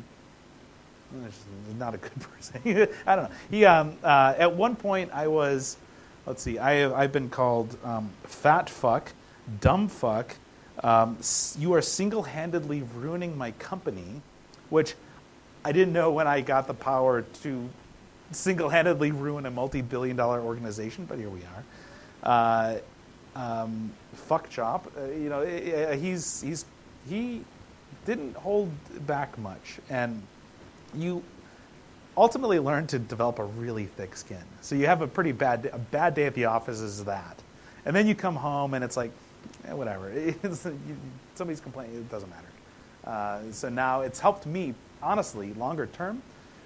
not 1.79 1.95
a 1.95 1.99
good 1.99 2.21
person. 2.21 2.89
I 3.07 3.17
don't 3.17 3.31
know. 3.31 3.37
He, 3.51 3.65
um, 3.65 3.97
uh, 4.03 4.35
at 4.39 4.55
one 4.55 4.77
point, 4.77 5.11
I 5.13 5.27
was, 5.27 5.77
let's 6.27 6.43
see, 6.43 6.59
I 6.59 6.75
have, 6.75 6.93
I've 6.93 7.13
been 7.13 7.31
called 7.31 7.77
um, 7.85 8.11
fat 8.25 8.69
fuck, 8.71 9.13
dumb 9.61 9.89
fuck. 9.89 10.37
Um, 10.83 11.19
you 11.59 11.75
are 11.75 11.83
single 11.83 12.23
handedly 12.23 12.83
ruining 12.95 13.37
my 13.37 13.51
company, 13.53 14.23
which 14.71 14.95
I 15.65 15.73
didn't 15.73 15.93
know 15.93 16.11
when 16.11 16.27
I 16.27 16.41
got 16.41 16.67
the 16.67 16.75
power 16.75 17.23
to 17.43 17.69
single 18.33 18.69
handedly 18.69 19.11
ruin 19.11 19.47
a 19.47 19.51
multi 19.51 19.83
billion 19.83 20.17
dollar 20.17 20.41
organization, 20.41 21.05
but 21.05 21.19
here 21.19 21.29
we 21.29 21.41
are. 21.41 21.65
Uh, 22.23 22.79
um, 23.37 23.93
fuck 24.15 24.49
Chop, 24.51 24.91
uh, 24.97 25.05
you 25.07 25.29
know, 25.29 25.43
uh, 25.43 25.97
he's, 25.97 26.41
he's, 26.41 26.65
he 27.09 27.45
didn't 28.07 28.35
hold 28.37 28.71
back 29.07 29.39
much. 29.39 29.79
And 29.89 30.23
you 30.95 31.23
ultimately 32.17 32.59
learn 32.59 32.87
to 32.89 32.99
develop 32.99 33.39
a 33.39 33.45
really 33.45 33.87
thick 33.87 34.17
skin. 34.17 34.43
So 34.61 34.75
you 34.75 34.87
have 34.87 35.03
a 35.03 35.07
pretty 35.07 35.33
bad, 35.33 35.71
a 35.73 35.79
bad 35.79 36.15
day 36.15 36.27
at 36.27 36.35
the 36.35 36.47
office 36.47 36.81
is 36.81 37.05
that. 37.05 37.41
And 37.85 37.95
then 37.97 38.07
you 38.07 38.15
come 38.15 38.37
home 38.37 38.75
and 38.75 38.85
it's 38.85 38.97
like, 38.97 39.11
eh, 39.67 39.73
whatever. 39.73 40.13
Somebody's 41.35 41.61
complaining, 41.61 41.97
it 41.97 42.11
doesn't 42.11 42.31
matter. 42.31 42.47
Uh, 43.05 43.41
so 43.53 43.69
now 43.69 44.03
it's 44.03 44.21
helped 44.21 44.45
me, 44.47 44.75
honestly, 45.03 45.55
longer 45.55 45.87
term, 45.87 46.23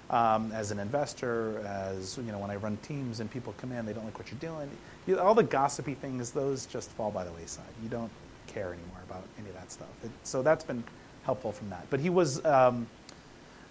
um, 0.09 0.51
as 0.51 0.71
an 0.71 0.79
investor, 0.79 1.59
as 1.65 2.17
you 2.17 2.31
know, 2.31 2.37
when 2.37 2.51
I 2.51 2.57
run 2.57 2.77
teams 2.83 3.21
and 3.21 3.31
people 3.31 3.55
come 3.57 3.71
in, 3.71 3.85
they 3.85 3.93
don't 3.93 4.05
like 4.05 4.19
what 4.19 4.29
you're 4.29 4.39
doing. 4.39 4.69
You, 5.07 5.19
all 5.19 5.33
the 5.33 5.43
gossipy 5.43 5.95
things, 5.95 6.31
those 6.31 6.65
just 6.65 6.91
fall 6.91 7.11
by 7.11 7.23
the 7.23 7.31
wayside. 7.31 7.65
You 7.81 7.89
don't 7.89 8.11
care 8.47 8.67
anymore 8.67 8.99
about 9.09 9.23
any 9.39 9.49
of 9.49 9.55
that 9.55 9.71
stuff. 9.71 9.87
It, 10.03 10.11
so 10.23 10.41
that's 10.41 10.63
been 10.63 10.83
helpful 11.23 11.51
from 11.51 11.69
that. 11.69 11.87
But 11.89 11.99
he 11.99 12.09
was, 12.09 12.43
um, 12.45 12.87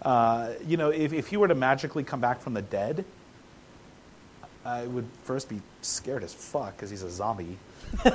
uh, 0.01 0.51
you 0.65 0.77
know, 0.77 0.89
if, 0.89 1.13
if 1.13 1.27
he 1.27 1.37
were 1.37 1.47
to 1.47 1.55
magically 1.55 2.03
come 2.03 2.19
back 2.19 2.41
from 2.41 2.53
the 2.53 2.61
dead, 2.61 3.05
I 4.65 4.85
would 4.87 5.07
first 5.23 5.47
be 5.47 5.61
scared 5.81 6.23
as 6.23 6.33
fuck 6.33 6.75
because 6.75 6.89
he's 6.89 7.03
a 7.03 7.09
zombie. 7.09 7.57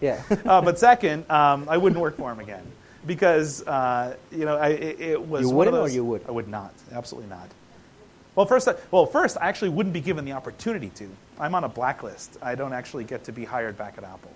yeah, 0.00 0.22
uh, 0.44 0.60
but 0.60 0.78
second, 0.78 1.28
um, 1.30 1.66
I 1.68 1.78
wouldn't 1.78 2.00
work 2.00 2.16
for 2.16 2.30
him 2.30 2.38
again 2.38 2.64
because 3.06 3.66
uh, 3.66 4.14
you 4.30 4.44
know 4.44 4.56
I, 4.56 4.68
it, 4.68 5.00
it 5.00 5.20
was. 5.26 5.42
You 5.42 5.50
wouldn't 5.50 5.76
or 5.76 5.88
you 5.88 6.04
would? 6.04 6.22
I 6.28 6.32
would 6.32 6.48
not. 6.48 6.74
Absolutely 6.92 7.30
not. 7.30 7.48
Well, 8.34 8.46
first, 8.46 8.68
I, 8.68 8.74
well, 8.90 9.06
first, 9.06 9.36
I 9.40 9.48
actually 9.48 9.70
wouldn't 9.70 9.92
be 9.92 10.00
given 10.00 10.24
the 10.24 10.32
opportunity 10.32 10.90
to. 10.90 11.08
I'm 11.38 11.54
on 11.54 11.64
a 11.64 11.68
blacklist. 11.68 12.36
I 12.40 12.54
don't 12.54 12.72
actually 12.72 13.04
get 13.04 13.24
to 13.24 13.32
be 13.32 13.44
hired 13.44 13.76
back 13.76 13.98
at 13.98 14.04
Apple. 14.04 14.30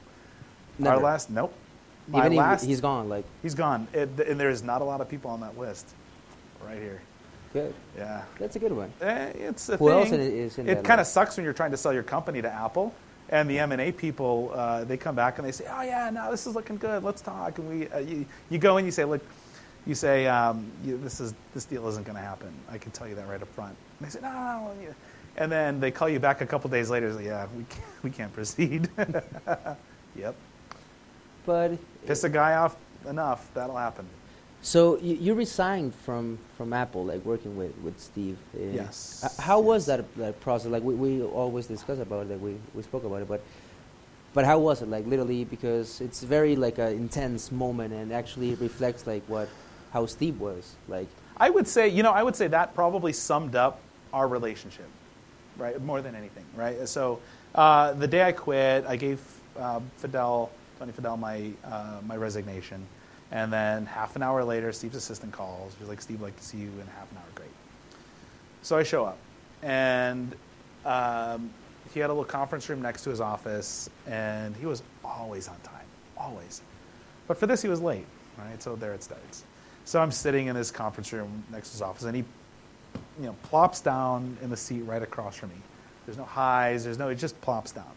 Never. 0.79 0.97
Our 0.97 1.03
last, 1.03 1.31
nope. 1.31 1.55
My 2.09 2.27
even 2.27 2.37
last, 2.37 2.65
he's 2.65 2.81
gone. 2.81 3.09
Like 3.09 3.25
he's 3.43 3.55
gone, 3.55 3.89
it, 3.93 4.09
and 4.21 4.39
there's 4.39 4.63
not 4.63 4.83
a 4.83 4.85
lot 4.85 5.01
of 5.01 5.09
people 5.09 5.31
on 5.31 5.41
that 5.41 5.57
list. 5.59 5.89
Right 6.65 6.79
here. 6.79 7.01
good. 7.53 7.75
Yeah. 7.97 8.23
That's 8.39 8.57
a 8.57 8.59
good 8.59 8.73
one. 8.73 8.93
Eh, 9.01 9.27
it's 9.35 9.69
a 9.69 9.77
Who 9.77 9.89
thing. 9.89 9.99
else 9.99 10.11
is 10.13 10.59
in 10.59 10.69
it 10.69 10.83
kind 10.85 11.01
of 11.01 11.07
sucks 11.07 11.37
when 11.37 11.45
you're 11.45 11.53
trying 11.53 11.71
to 11.73 11.77
sell 11.77 11.93
your 11.93 12.03
company 12.03 12.41
to 12.43 12.51
Apple, 12.51 12.95
and 13.29 13.49
the 13.49 13.59
M 13.59 13.73
and 13.73 13.81
A 13.81 13.93
people 13.93 14.53
uh, 14.55 14.85
they 14.85 14.97
come 14.97 15.15
back 15.15 15.39
and 15.39 15.47
they 15.47 15.53
say, 15.53 15.67
"Oh 15.71 15.83
yeah, 15.83 16.11
no, 16.11 16.31
this 16.31 16.47
is 16.47 16.55
looking 16.55 16.77
good. 16.79 17.03
Let's 17.05 17.21
talk." 17.23 17.59
And 17.59 17.69
we, 17.69 17.89
uh, 17.89 17.99
you, 17.99 18.27
you 18.51 18.59
go 18.59 18.77
and 18.77 18.87
you 18.87 18.93
say, 18.93 19.05
"Look, 19.05 19.23
you 19.87 19.95
say 19.95 20.27
um, 20.27 20.71
you, 20.85 20.99
this 20.99 21.21
is 21.21 21.35
this 21.55 21.65
deal 21.65 21.87
isn't 21.89 22.05
going 22.05 22.17
to 22.17 22.23
happen. 22.23 22.53
I 22.71 22.79
can 22.79 22.91
tell 22.93 23.09
you 23.09 23.15
that 23.15 23.29
right 23.29 23.41
up 23.41 23.49
front." 23.49 23.77
And 24.01 24.09
they 24.09 24.11
say, 24.13 24.21
"No, 24.21 24.31
no, 24.31 24.73
no." 24.83 24.95
And 25.37 25.51
then 25.51 25.81
they 25.81 25.91
call 25.91 26.09
you 26.09 26.21
back 26.21 26.41
a 26.43 26.47
couple 26.47 26.71
days 26.71 26.91
later. 26.91 27.09
and 27.09 27.19
Say, 27.19 27.25
"Yeah, 27.27 27.47
we 27.57 27.65
can't, 27.65 28.03
we 28.03 28.11
can't 28.11 28.33
proceed." 28.33 28.89
yep. 30.17 30.35
But 31.47 31.79
Piss 32.07 32.25
a 32.25 32.29
guy 32.29 32.55
off 32.55 32.77
enough, 33.09 33.49
that'll 33.55 33.77
happen. 33.77 34.07
so 34.63 34.97
you, 34.99 35.15
you 35.17 35.35
resigned 35.35 35.95
from 35.95 36.39
from 36.57 36.73
Apple, 36.73 37.05
like 37.05 37.25
working 37.25 37.57
with 37.57 37.77
with 37.85 37.99
Steve. 38.01 38.39
uh, 38.57 38.61
Yes, 38.73 39.37
How 39.39 39.61
was 39.61 39.87
that 39.87 40.05
that 40.17 40.41
process? 40.41 40.69
Like 40.71 40.83
we, 40.83 40.95
we 40.95 41.23
always 41.23 41.67
discuss 41.67 41.99
about 41.99 42.27
it. 42.27 42.31
Like 42.33 42.41
we, 42.41 42.57
we 42.75 42.83
spoke 42.83 43.05
about 43.05 43.23
it, 43.23 43.29
but 43.29 43.41
but 44.33 44.45
how 44.45 44.59
was 44.59 44.83
it? 44.83 44.89
Like 44.89 45.07
literally, 45.07 45.45
because 45.45 46.01
it's 46.01 46.23
very 46.23 46.57
like 46.57 46.79
an 46.79 46.93
intense 46.93 47.53
moment, 47.53 47.93
and 47.95 48.13
actually 48.13 48.55
reflects 48.57 49.07
like 49.07 49.23
what 49.29 49.49
how 49.93 50.07
Steve 50.07 50.41
was 50.41 50.75
like. 50.89 51.09
I 51.37 51.51
would 51.51 51.67
say, 51.69 51.89
you 51.89 52.03
know, 52.05 52.13
I 52.13 52.23
would 52.23 52.37
say 52.37 52.47
that 52.49 52.75
probably 52.75 53.13
summed 53.13 53.55
up 53.57 53.81
our 54.13 54.27
relationship, 54.29 54.87
right? 55.59 55.81
More 55.83 56.01
than 56.01 56.15
anything, 56.15 56.45
right? 56.57 56.89
So 56.89 57.19
uh, 57.55 57.93
the 57.93 58.07
day 58.07 58.23
I 58.23 58.33
quit, 58.33 58.85
I 58.87 58.95
gave 58.97 59.21
uh, 59.59 59.81
Fadell, 60.01 60.51
Tony 60.79 60.93
Fadell, 60.93 61.19
my 61.19 61.51
uh, 61.65 62.01
my 62.07 62.17
resignation, 62.17 62.87
and 63.31 63.53
then 63.53 63.87
half 63.87 64.17
an 64.17 64.23
hour 64.23 64.45
later, 64.45 64.73
Steve's 64.73 64.97
assistant 64.97 65.33
calls. 65.33 65.75
He's 65.79 65.89
like, 65.89 66.01
"Steve, 66.01 66.21
I'd 66.21 66.25
like 66.25 66.37
to 66.37 66.45
see 66.45 66.59
you 66.59 66.69
in 66.81 66.87
half 66.97 67.11
an 67.11 67.19
hour." 67.19 67.25
Great. 67.35 67.51
So 68.63 68.77
I 68.77 68.83
show 68.83 69.05
up, 69.05 69.19
and 69.63 70.35
um, 70.85 71.51
he 71.93 72.01
had 72.01 72.11
a 72.11 72.13
little 72.13 72.25
conference 72.25 72.69
room 72.69 72.83
next 72.83 73.05
to 73.05 73.11
his 73.11 73.21
office, 73.21 73.89
and 74.07 74.57
he 74.57 74.67
was 74.67 74.83
always 75.05 75.49
on 75.49 75.57
time, 75.63 75.87
always. 76.17 76.63
But 77.27 77.39
for 77.39 77.47
this, 77.47 77.63
he 77.63 77.69
was 77.69 77.81
late, 77.81 78.07
right? 78.39 78.63
So 78.63 78.77
there 78.77 78.93
it 78.93 79.03
starts. 79.03 79.45
So 79.85 80.01
I'm 80.01 80.11
sitting 80.11 80.47
in 80.47 80.57
this 80.57 80.71
conference 80.71 81.13
room 81.13 81.45
next 81.53 81.69
to 81.69 81.73
his 81.75 81.83
office, 81.83 82.05
and 82.05 82.17
he, 82.17 82.25
you 83.21 83.27
know, 83.27 83.37
plops 83.43 83.81
down 83.81 84.37
in 84.43 84.51
the 84.51 84.57
seat 84.57 84.83
right 84.83 85.03
across 85.03 85.37
from 85.37 85.51
me. 85.51 85.57
There's 86.07 86.19
no 86.19 86.25
highs, 86.25 86.85
there's 86.85 86.99
no, 86.99 87.09
it 87.09 87.17
just 87.17 87.39
plops 87.41 87.73
down. 87.73 87.93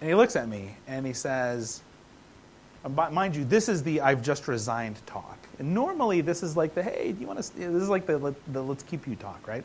And 0.00 0.08
he 0.08 0.14
looks 0.14 0.36
at 0.36 0.48
me 0.48 0.76
and 0.86 1.04
he 1.06 1.12
says, 1.12 1.82
uh, 2.84 2.88
mind 2.88 3.34
you, 3.34 3.44
this 3.44 3.68
is 3.68 3.82
the 3.82 4.00
I've 4.00 4.22
just 4.22 4.46
resigned 4.46 5.04
talk. 5.06 5.38
And 5.58 5.74
normally 5.74 6.20
this 6.20 6.42
is 6.42 6.56
like 6.56 6.74
the, 6.74 6.82
hey, 6.82 7.12
do 7.12 7.20
you 7.20 7.26
want 7.26 7.42
to, 7.42 7.56
this 7.56 7.82
is 7.82 7.88
like 7.88 8.06
the, 8.06 8.18
let- 8.18 8.52
the 8.52 8.62
let's 8.62 8.84
keep 8.84 9.06
you 9.08 9.16
talk, 9.16 9.46
right? 9.48 9.64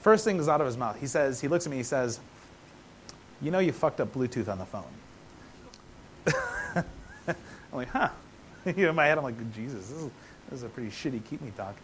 First 0.00 0.24
thing 0.24 0.38
is 0.38 0.48
out 0.48 0.60
of 0.60 0.66
his 0.66 0.76
mouth. 0.76 0.98
He 1.00 1.06
says, 1.06 1.40
he 1.40 1.48
looks 1.48 1.66
at 1.66 1.70
me, 1.70 1.78
he 1.78 1.82
says, 1.82 2.20
you 3.40 3.50
know 3.50 3.58
you 3.58 3.72
fucked 3.72 4.00
up 4.00 4.12
Bluetooth 4.12 4.48
on 4.48 4.58
the 4.58 4.66
phone. 4.66 4.84
I'm 7.26 7.34
like, 7.72 7.88
huh. 7.88 8.10
you 8.66 8.72
know, 8.74 8.90
in 8.90 8.94
my 8.94 9.06
head, 9.06 9.18
I'm 9.18 9.24
like, 9.24 9.54
Jesus, 9.54 9.88
this 9.88 9.98
is, 9.98 10.10
this 10.50 10.58
is 10.58 10.62
a 10.64 10.68
pretty 10.68 10.90
shitty 10.90 11.24
keep 11.28 11.40
me 11.40 11.52
talk. 11.56 11.74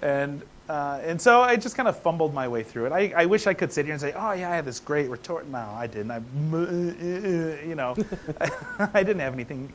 And, 0.00 0.42
uh, 0.72 1.00
and 1.04 1.20
so 1.20 1.42
I 1.42 1.56
just 1.56 1.76
kind 1.76 1.86
of 1.86 1.98
fumbled 1.98 2.32
my 2.32 2.48
way 2.48 2.62
through 2.62 2.86
it. 2.86 2.92
I, 2.92 3.12
I 3.14 3.26
wish 3.26 3.46
I 3.46 3.52
could 3.52 3.70
sit 3.70 3.84
here 3.84 3.92
and 3.92 4.00
say, 4.00 4.14
oh, 4.16 4.32
yeah, 4.32 4.50
I 4.50 4.56
had 4.56 4.64
this 4.64 4.80
great 4.80 5.10
retort. 5.10 5.46
No, 5.46 5.58
I 5.58 5.86
didn't. 5.86 6.10
I, 6.10 6.16
you 7.66 7.74
know, 7.74 7.94
I 8.94 9.02
didn't 9.02 9.20
have 9.20 9.34
anything 9.34 9.70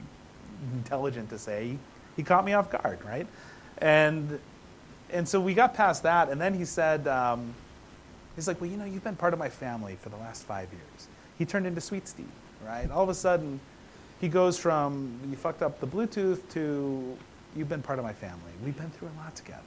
intelligent 0.73 1.29
to 1.29 1.37
say. 1.37 1.67
He, 1.67 1.79
he 2.15 2.23
caught 2.23 2.43
me 2.43 2.53
off 2.53 2.71
guard, 2.71 2.97
right? 3.05 3.27
And, 3.77 4.39
and 5.11 5.29
so 5.29 5.39
we 5.39 5.53
got 5.53 5.75
past 5.75 6.01
that. 6.01 6.29
And 6.29 6.41
then 6.41 6.55
he 6.55 6.65
said, 6.65 7.07
um, 7.07 7.53
he's 8.35 8.47
like, 8.47 8.59
well, 8.59 8.69
you 8.69 8.77
know, 8.77 8.85
you've 8.85 9.03
been 9.03 9.15
part 9.15 9.33
of 9.33 9.39
my 9.39 9.49
family 9.49 9.99
for 10.01 10.09
the 10.09 10.17
last 10.17 10.45
five 10.45 10.67
years. 10.73 11.07
He 11.37 11.45
turned 11.45 11.67
into 11.67 11.79
Sweet 11.79 12.07
Steve, 12.07 12.25
right? 12.65 12.89
All 12.89 13.03
of 13.03 13.09
a 13.09 13.13
sudden, 13.13 13.59
he 14.19 14.29
goes 14.29 14.57
from 14.57 15.19
you 15.29 15.37
fucked 15.37 15.61
up 15.61 15.79
the 15.79 15.85
Bluetooth 15.85 16.39
to 16.53 17.15
you've 17.55 17.69
been 17.69 17.83
part 17.83 17.99
of 17.99 18.05
my 18.05 18.13
family. 18.13 18.51
We've 18.65 18.75
been 18.75 18.89
through 18.89 19.09
a 19.09 19.17
lot 19.23 19.35
together, 19.35 19.61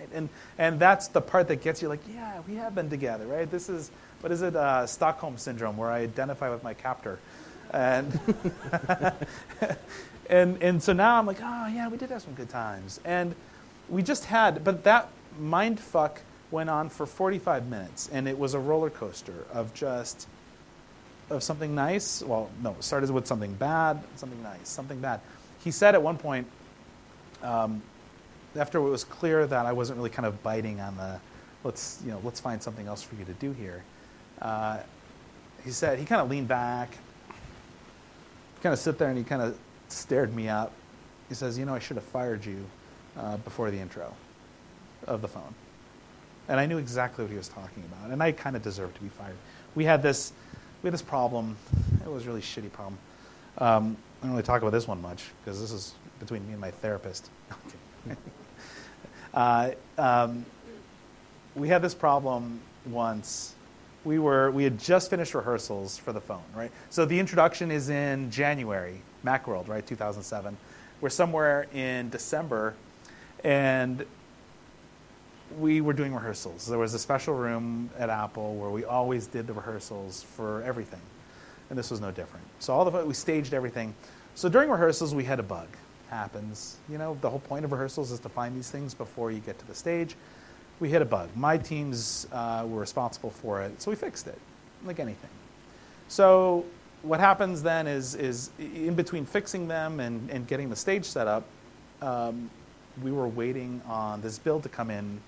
right? 0.00 0.08
And 0.12 0.28
and 0.58 0.80
that's 0.80 1.08
the 1.08 1.20
part 1.20 1.48
that 1.48 1.62
gets 1.62 1.82
you 1.82 1.88
like, 1.88 2.00
yeah, 2.12 2.40
we 2.48 2.56
have 2.56 2.74
been 2.74 2.90
together, 2.90 3.26
right? 3.26 3.50
This 3.50 3.68
is 3.68 3.90
what 4.20 4.32
is 4.32 4.42
it, 4.42 4.56
uh, 4.56 4.86
Stockholm 4.86 5.38
syndrome, 5.38 5.76
where 5.76 5.90
I 5.90 6.00
identify 6.00 6.50
with 6.50 6.62
my 6.62 6.74
captor, 6.74 7.18
and 7.72 8.18
and 10.30 10.62
and 10.62 10.82
so 10.82 10.92
now 10.92 11.18
I'm 11.18 11.26
like, 11.26 11.40
oh 11.42 11.66
yeah, 11.68 11.88
we 11.88 11.96
did 11.96 12.10
have 12.10 12.22
some 12.22 12.34
good 12.34 12.50
times, 12.50 13.00
and 13.04 13.34
we 13.88 14.02
just 14.02 14.24
had, 14.26 14.64
but 14.64 14.84
that 14.84 15.08
mind 15.38 15.80
fuck 15.80 16.20
went 16.50 16.68
on 16.68 16.88
for 16.88 17.06
45 17.06 17.68
minutes, 17.68 18.08
and 18.12 18.28
it 18.28 18.38
was 18.38 18.54
a 18.54 18.58
roller 18.58 18.90
coaster 18.90 19.46
of 19.52 19.72
just 19.74 20.26
of 21.30 21.42
something 21.42 21.74
nice. 21.74 22.22
Well, 22.22 22.50
no, 22.62 22.72
it 22.72 22.84
started 22.84 23.10
with 23.10 23.26
something 23.26 23.54
bad, 23.54 24.02
something 24.16 24.42
nice, 24.42 24.68
something 24.68 25.00
bad. 25.00 25.20
He 25.62 25.70
said 25.70 25.94
at 25.94 26.02
one 26.02 26.18
point, 26.18 26.46
um, 27.42 27.82
after 28.56 28.78
it 28.78 28.82
was 28.82 29.04
clear 29.04 29.46
that 29.46 29.66
I 29.66 29.72
wasn't 29.72 29.96
really 29.98 30.10
kind 30.10 30.26
of 30.26 30.42
biting 30.42 30.80
on 30.80 30.96
the 30.96 31.20
let's, 31.64 32.00
you 32.04 32.10
know, 32.10 32.20
let's 32.24 32.40
find 32.40 32.62
something 32.62 32.86
else 32.86 33.02
for 33.02 33.14
you 33.14 33.24
to 33.24 33.32
do 33.34 33.52
here. 33.52 33.82
Uh, 34.40 34.78
he 35.64 35.70
said, 35.70 35.98
he 35.98 36.04
kind 36.04 36.20
of 36.20 36.30
leaned 36.30 36.48
back, 36.48 36.96
kind 38.62 38.72
of 38.72 38.78
sit 38.78 38.98
there 38.98 39.08
and 39.08 39.18
he 39.18 39.24
kind 39.24 39.42
of 39.42 39.58
stared 39.88 40.34
me 40.34 40.48
up. 40.48 40.72
He 41.28 41.34
says, 41.34 41.58
you 41.58 41.64
know, 41.64 41.74
I 41.74 41.78
should 41.78 41.96
have 41.96 42.04
fired 42.04 42.44
you 42.44 42.64
uh, 43.16 43.36
before 43.38 43.70
the 43.70 43.78
intro 43.78 44.14
of 45.06 45.22
the 45.22 45.28
phone. 45.28 45.54
And 46.48 46.58
I 46.58 46.66
knew 46.66 46.78
exactly 46.78 47.24
what 47.24 47.30
he 47.30 47.36
was 47.36 47.48
talking 47.48 47.84
about. 47.84 48.10
And 48.10 48.22
I 48.22 48.32
kind 48.32 48.56
of 48.56 48.62
deserved 48.62 48.96
to 48.96 49.00
be 49.02 49.08
fired. 49.08 49.36
We 49.74 49.84
had 49.84 50.02
this, 50.02 50.32
we 50.82 50.88
had 50.88 50.94
this 50.94 51.02
problem. 51.02 51.56
It 52.04 52.10
was 52.10 52.24
a 52.24 52.28
really 52.28 52.40
shitty 52.40 52.72
problem. 52.72 52.98
Um, 53.58 53.96
I 54.20 54.26
don't 54.26 54.32
really 54.32 54.42
talk 54.42 54.62
about 54.62 54.72
this 54.72 54.88
one 54.88 55.00
much 55.00 55.24
because 55.44 55.60
this 55.60 55.70
is 55.70 55.94
between 56.18 56.46
me 56.46 56.52
and 56.52 56.60
my 56.60 56.70
therapist. 56.70 57.30
uh, 59.34 59.70
um, 59.98 60.44
we 61.54 61.68
had 61.68 61.82
this 61.82 61.94
problem 61.94 62.60
once. 62.86 63.54
We 64.04 64.18
were 64.18 64.50
we 64.50 64.64
had 64.64 64.78
just 64.78 65.10
finished 65.10 65.34
rehearsals 65.34 65.98
for 65.98 66.12
the 66.12 66.20
phone, 66.20 66.42
right? 66.54 66.70
So 66.88 67.04
the 67.04 67.18
introduction 67.18 67.70
is 67.70 67.90
in 67.90 68.30
January, 68.30 69.02
MacWorld, 69.24 69.68
right, 69.68 69.86
2007. 69.86 70.56
We're 71.00 71.10
somewhere 71.10 71.66
in 71.74 72.08
December, 72.10 72.74
and 73.44 74.04
we 75.58 75.80
were 75.80 75.92
doing 75.92 76.14
rehearsals. 76.14 76.66
There 76.66 76.78
was 76.78 76.94
a 76.94 76.98
special 76.98 77.34
room 77.34 77.90
at 77.98 78.08
Apple 78.08 78.54
where 78.56 78.70
we 78.70 78.84
always 78.84 79.26
did 79.26 79.46
the 79.46 79.52
rehearsals 79.52 80.22
for 80.22 80.62
everything, 80.62 81.00
and 81.68 81.78
this 81.78 81.90
was 81.90 82.00
no 82.00 82.10
different. 82.10 82.46
So 82.58 82.72
all 82.72 82.88
the 82.88 83.04
we 83.04 83.14
staged 83.14 83.52
everything. 83.52 83.94
So 84.34 84.48
during 84.48 84.70
rehearsals, 84.70 85.14
we 85.14 85.24
had 85.24 85.40
a 85.40 85.42
bug. 85.42 85.68
Happens, 86.10 86.76
you 86.88 86.98
know. 86.98 87.16
The 87.20 87.30
whole 87.30 87.38
point 87.38 87.64
of 87.64 87.70
rehearsals 87.70 88.10
is 88.10 88.18
to 88.20 88.28
find 88.28 88.56
these 88.56 88.68
things 88.68 88.94
before 88.94 89.30
you 89.30 89.38
get 89.38 89.58
to 89.60 89.66
the 89.66 89.74
stage. 89.74 90.16
We 90.80 90.88
hit 90.88 91.02
a 91.02 91.04
bug. 91.04 91.28
My 91.36 91.56
teams 91.56 92.26
uh, 92.32 92.66
were 92.66 92.80
responsible 92.80 93.30
for 93.30 93.62
it, 93.62 93.80
so 93.80 93.92
we 93.92 93.96
fixed 93.96 94.26
it, 94.26 94.38
like 94.84 94.98
anything. 94.98 95.30
So 96.08 96.64
what 97.02 97.20
happens 97.20 97.62
then 97.62 97.86
is, 97.86 98.16
is 98.16 98.50
in 98.58 98.94
between 98.94 99.24
fixing 99.24 99.68
them 99.68 100.00
and, 100.00 100.28
and 100.30 100.46
getting 100.48 100.68
the 100.68 100.76
stage 100.76 101.04
set 101.04 101.28
up, 101.28 101.44
um, 102.02 102.50
we 103.02 103.12
were 103.12 103.28
waiting 103.28 103.80
on 103.86 104.20
this 104.20 104.38
build 104.38 104.64
to 104.64 104.68
come 104.68 104.90
in 104.90 105.20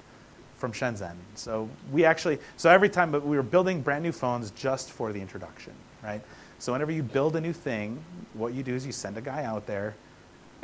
from 0.56 0.72
Shenzhen. 0.72 1.14
So 1.34 1.68
we 1.92 2.04
actually, 2.04 2.38
so 2.56 2.70
every 2.70 2.88
time, 2.88 3.12
we 3.12 3.36
were 3.36 3.42
building 3.42 3.82
brand 3.82 4.02
new 4.02 4.12
phones 4.12 4.50
just 4.50 4.90
for 4.90 5.12
the 5.12 5.20
introduction, 5.20 5.72
right? 6.02 6.22
So 6.58 6.72
whenever 6.72 6.92
you 6.92 7.02
build 7.02 7.36
a 7.36 7.40
new 7.40 7.52
thing, 7.52 8.02
what 8.34 8.52
you 8.52 8.62
do 8.62 8.74
is 8.74 8.84
you 8.84 8.92
send 8.92 9.16
a 9.16 9.20
guy 9.20 9.44
out 9.44 9.66
there, 9.66 9.94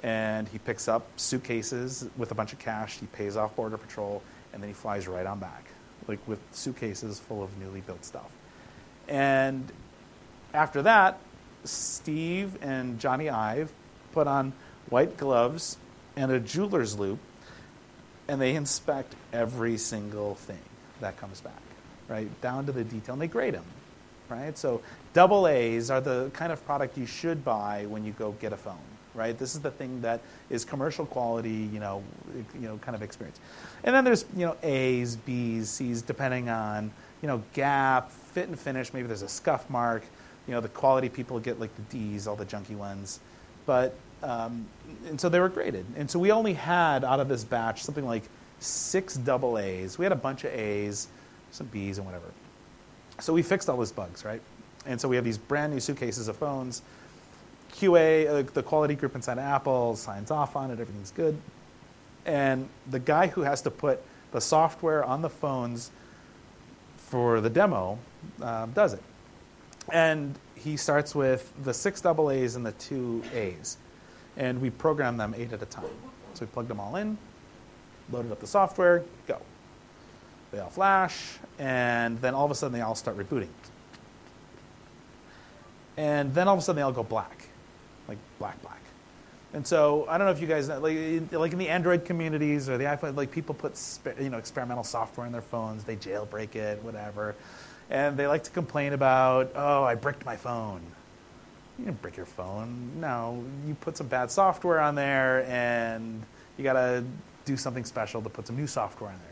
and 0.02 0.48
he 0.48 0.58
picks 0.58 0.88
up 0.88 1.06
suitcases 1.16 2.08
with 2.16 2.30
a 2.30 2.34
bunch 2.34 2.52
of 2.52 2.58
cash. 2.58 2.98
He 2.98 3.06
pays 3.06 3.36
off 3.36 3.56
border 3.56 3.76
patrol, 3.76 4.22
and 4.52 4.62
then 4.62 4.68
he 4.68 4.74
flies 4.74 5.08
right 5.08 5.26
on 5.26 5.38
back, 5.38 5.64
like 6.06 6.20
with 6.26 6.40
suitcases 6.52 7.18
full 7.18 7.42
of 7.42 7.56
newly 7.58 7.80
built 7.80 8.04
stuff. 8.04 8.30
And 9.08 9.70
after 10.54 10.82
that, 10.82 11.18
Steve 11.64 12.56
and 12.62 12.98
Jony 13.00 13.32
Ive 13.32 13.72
put 14.12 14.26
on 14.26 14.52
white 14.88 15.16
gloves 15.16 15.76
and 16.16 16.32
a 16.32 16.40
jeweler's 16.40 16.98
loupe 16.98 17.18
and 18.28 18.40
they 18.40 18.54
inspect 18.54 19.14
every 19.32 19.78
single 19.78 20.34
thing 20.34 20.60
that 21.00 21.16
comes 21.16 21.40
back, 21.40 21.62
right? 22.08 22.28
Down 22.40 22.66
to 22.66 22.72
the 22.72 22.84
detail, 22.84 23.14
and 23.14 23.22
they 23.22 23.26
grade 23.26 23.54
them, 23.54 23.64
right? 24.28 24.56
So 24.56 24.82
double 25.14 25.48
A's 25.48 25.90
are 25.90 26.02
the 26.02 26.30
kind 26.34 26.52
of 26.52 26.64
product 26.66 26.98
you 26.98 27.06
should 27.06 27.44
buy 27.44 27.86
when 27.86 28.04
you 28.04 28.12
go 28.12 28.32
get 28.32 28.52
a 28.52 28.56
phone, 28.56 28.76
right? 29.18 29.36
This 29.36 29.54
is 29.54 29.60
the 29.60 29.70
thing 29.70 30.00
that 30.02 30.20
is 30.48 30.64
commercial 30.64 31.04
quality, 31.04 31.68
you 31.72 31.80
know, 31.80 32.02
you 32.54 32.68
know, 32.68 32.78
kind 32.78 32.94
of 32.94 33.02
experience. 33.02 33.38
And 33.84 33.94
then 33.94 34.04
there's, 34.04 34.24
you 34.36 34.46
know, 34.46 34.56
A's, 34.62 35.16
B's, 35.16 35.68
C's, 35.68 36.02
depending 36.02 36.48
on, 36.48 36.90
you 37.20 37.28
know, 37.28 37.42
gap, 37.52 38.10
fit 38.10 38.48
and 38.48 38.58
finish. 38.58 38.94
Maybe 38.94 39.08
there's 39.08 39.22
a 39.22 39.28
scuff 39.28 39.68
mark. 39.68 40.04
You 40.46 40.54
know, 40.54 40.60
the 40.60 40.68
quality 40.68 41.08
people 41.08 41.38
get 41.40 41.60
like 41.60 41.74
the 41.76 41.82
D's, 41.82 42.26
all 42.26 42.36
the 42.36 42.46
junky 42.46 42.76
ones. 42.76 43.20
But 43.66 43.94
um, 44.22 44.66
and 45.08 45.20
so 45.20 45.28
they 45.28 45.40
were 45.40 45.48
graded. 45.48 45.84
And 45.96 46.10
so 46.10 46.18
we 46.18 46.32
only 46.32 46.54
had 46.54 47.04
out 47.04 47.20
of 47.20 47.28
this 47.28 47.44
batch 47.44 47.82
something 47.82 48.06
like 48.06 48.22
six 48.60 49.16
double 49.16 49.58
A's. 49.58 49.98
We 49.98 50.04
had 50.04 50.12
a 50.12 50.16
bunch 50.16 50.44
of 50.44 50.52
A's, 50.52 51.08
some 51.50 51.66
B's, 51.66 51.98
and 51.98 52.06
whatever. 52.06 52.26
So 53.20 53.32
we 53.32 53.42
fixed 53.42 53.68
all 53.68 53.76
those 53.76 53.92
bugs, 53.92 54.24
right? 54.24 54.40
And 54.86 55.00
so 55.00 55.08
we 55.08 55.16
have 55.16 55.24
these 55.24 55.38
brand 55.38 55.72
new 55.72 55.80
suitcases 55.80 56.28
of 56.28 56.36
phones. 56.36 56.82
QA, 57.78 58.28
uh, 58.28 58.42
the 58.52 58.62
quality 58.62 58.94
group 58.94 59.14
inside 59.14 59.38
Apple, 59.38 59.96
signs 59.96 60.30
off 60.30 60.56
on 60.56 60.70
it, 60.70 60.80
everything's 60.80 61.12
good. 61.12 61.38
And 62.26 62.68
the 62.90 62.98
guy 62.98 63.28
who 63.28 63.42
has 63.42 63.62
to 63.62 63.70
put 63.70 64.02
the 64.32 64.40
software 64.40 65.04
on 65.04 65.22
the 65.22 65.30
phones 65.30 65.90
for 66.96 67.40
the 67.40 67.50
demo 67.50 67.98
uh, 68.42 68.66
does 68.66 68.92
it. 68.92 69.02
And 69.90 70.38
he 70.54 70.76
starts 70.76 71.14
with 71.14 71.50
the 71.62 71.72
six 71.72 72.00
double 72.00 72.30
A's 72.30 72.56
and 72.56 72.66
the 72.66 72.72
two 72.72 73.22
A's 73.32 73.78
and 74.38 74.62
we 74.62 74.70
program 74.70 75.16
them 75.16 75.34
eight 75.36 75.52
at 75.52 75.60
a 75.60 75.66
time. 75.66 75.84
So 76.34 76.44
we 76.44 76.46
plugged 76.46 76.68
them 76.68 76.80
all 76.80 76.96
in, 76.96 77.18
loaded 78.10 78.32
up 78.32 78.40
the 78.40 78.46
software, 78.46 79.04
go. 79.26 79.38
They 80.52 80.60
all 80.60 80.70
flash, 80.70 81.38
and 81.58 82.18
then 82.22 82.34
all 82.34 82.46
of 82.46 82.50
a 82.50 82.54
sudden 82.54 82.72
they 82.72 82.80
all 82.80 82.94
start 82.94 83.18
rebooting. 83.18 83.48
And 85.96 86.32
then 86.32 86.46
all 86.46 86.54
of 86.54 86.60
a 86.60 86.62
sudden 86.62 86.76
they 86.76 86.82
all 86.82 86.92
go 86.92 87.02
black, 87.02 87.47
like 88.08 88.18
black, 88.38 88.60
black. 88.62 88.80
And 89.54 89.66
so 89.66 90.06
I 90.08 90.18
don't 90.18 90.26
know 90.26 90.32
if 90.32 90.40
you 90.40 90.46
guys 90.46 90.68
like, 90.68 91.32
like 91.32 91.52
in 91.52 91.58
the 91.58 91.68
Android 91.68 92.04
communities 92.04 92.68
or 92.68 92.76
the 92.76 92.84
iPhone, 92.84 93.16
like 93.16 93.30
people 93.30 93.54
put 93.54 93.80
you 94.20 94.28
know 94.28 94.38
experimental 94.38 94.84
software 94.84 95.26
in 95.26 95.32
their 95.32 95.42
phones, 95.42 95.84
they 95.84 95.96
jailbreak 95.96 96.54
it, 96.54 96.82
whatever, 96.82 97.34
and 97.88 98.16
they 98.16 98.26
like 98.26 98.44
to 98.44 98.50
complain 98.50 98.92
about, 98.92 99.52
oh, 99.54 99.84
I 99.84 99.94
bricked 99.94 100.26
my 100.26 100.36
phone 100.36 100.82
you 101.78 101.84
didn't 101.84 102.02
break 102.02 102.16
your 102.16 102.26
phone. 102.26 102.90
No, 103.00 103.44
you 103.66 103.74
put 103.74 103.96
some 103.96 104.08
bad 104.08 104.30
software 104.30 104.80
on 104.80 104.94
there 104.94 105.44
and 105.46 106.22
you 106.56 106.64
got 106.64 106.72
to 106.72 107.04
do 107.44 107.56
something 107.56 107.84
special 107.84 108.20
to 108.22 108.28
put 108.28 108.46
some 108.46 108.56
new 108.56 108.66
software 108.66 109.10
on 109.10 109.16
there. 109.18 109.27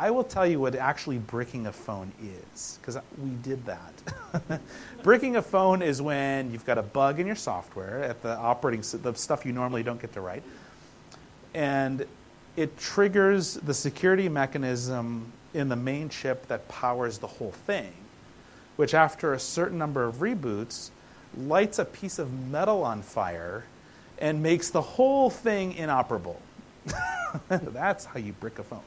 I 0.00 0.10
will 0.10 0.24
tell 0.24 0.46
you 0.46 0.58
what 0.58 0.74
actually 0.74 1.18
bricking 1.18 1.66
a 1.66 1.72
phone 1.72 2.10
is, 2.54 2.78
because 2.80 2.96
we 3.22 3.28
did 3.42 3.62
that. 3.66 4.62
bricking 5.02 5.36
a 5.36 5.42
phone 5.42 5.82
is 5.82 6.00
when 6.00 6.50
you've 6.50 6.64
got 6.64 6.78
a 6.78 6.82
bug 6.82 7.20
in 7.20 7.26
your 7.26 7.36
software 7.36 8.02
at 8.02 8.22
the 8.22 8.34
operating, 8.34 8.82
the 9.02 9.12
stuff 9.12 9.44
you 9.44 9.52
normally 9.52 9.82
don't 9.82 10.00
get 10.00 10.14
to 10.14 10.22
write, 10.22 10.42
and 11.52 12.06
it 12.56 12.78
triggers 12.78 13.54
the 13.54 13.74
security 13.74 14.26
mechanism 14.26 15.30
in 15.52 15.68
the 15.68 15.76
main 15.76 16.08
chip 16.08 16.48
that 16.48 16.66
powers 16.68 17.18
the 17.18 17.26
whole 17.26 17.52
thing, 17.52 17.92
which 18.76 18.94
after 18.94 19.34
a 19.34 19.38
certain 19.38 19.76
number 19.76 20.04
of 20.04 20.16
reboots 20.16 20.88
lights 21.36 21.78
a 21.78 21.84
piece 21.84 22.18
of 22.18 22.32
metal 22.48 22.82
on 22.84 23.02
fire 23.02 23.64
and 24.18 24.42
makes 24.42 24.70
the 24.70 24.80
whole 24.80 25.28
thing 25.28 25.74
inoperable. 25.74 26.40
That's 27.50 28.06
how 28.06 28.18
you 28.18 28.32
brick 28.32 28.58
a 28.58 28.62
phone. 28.62 28.80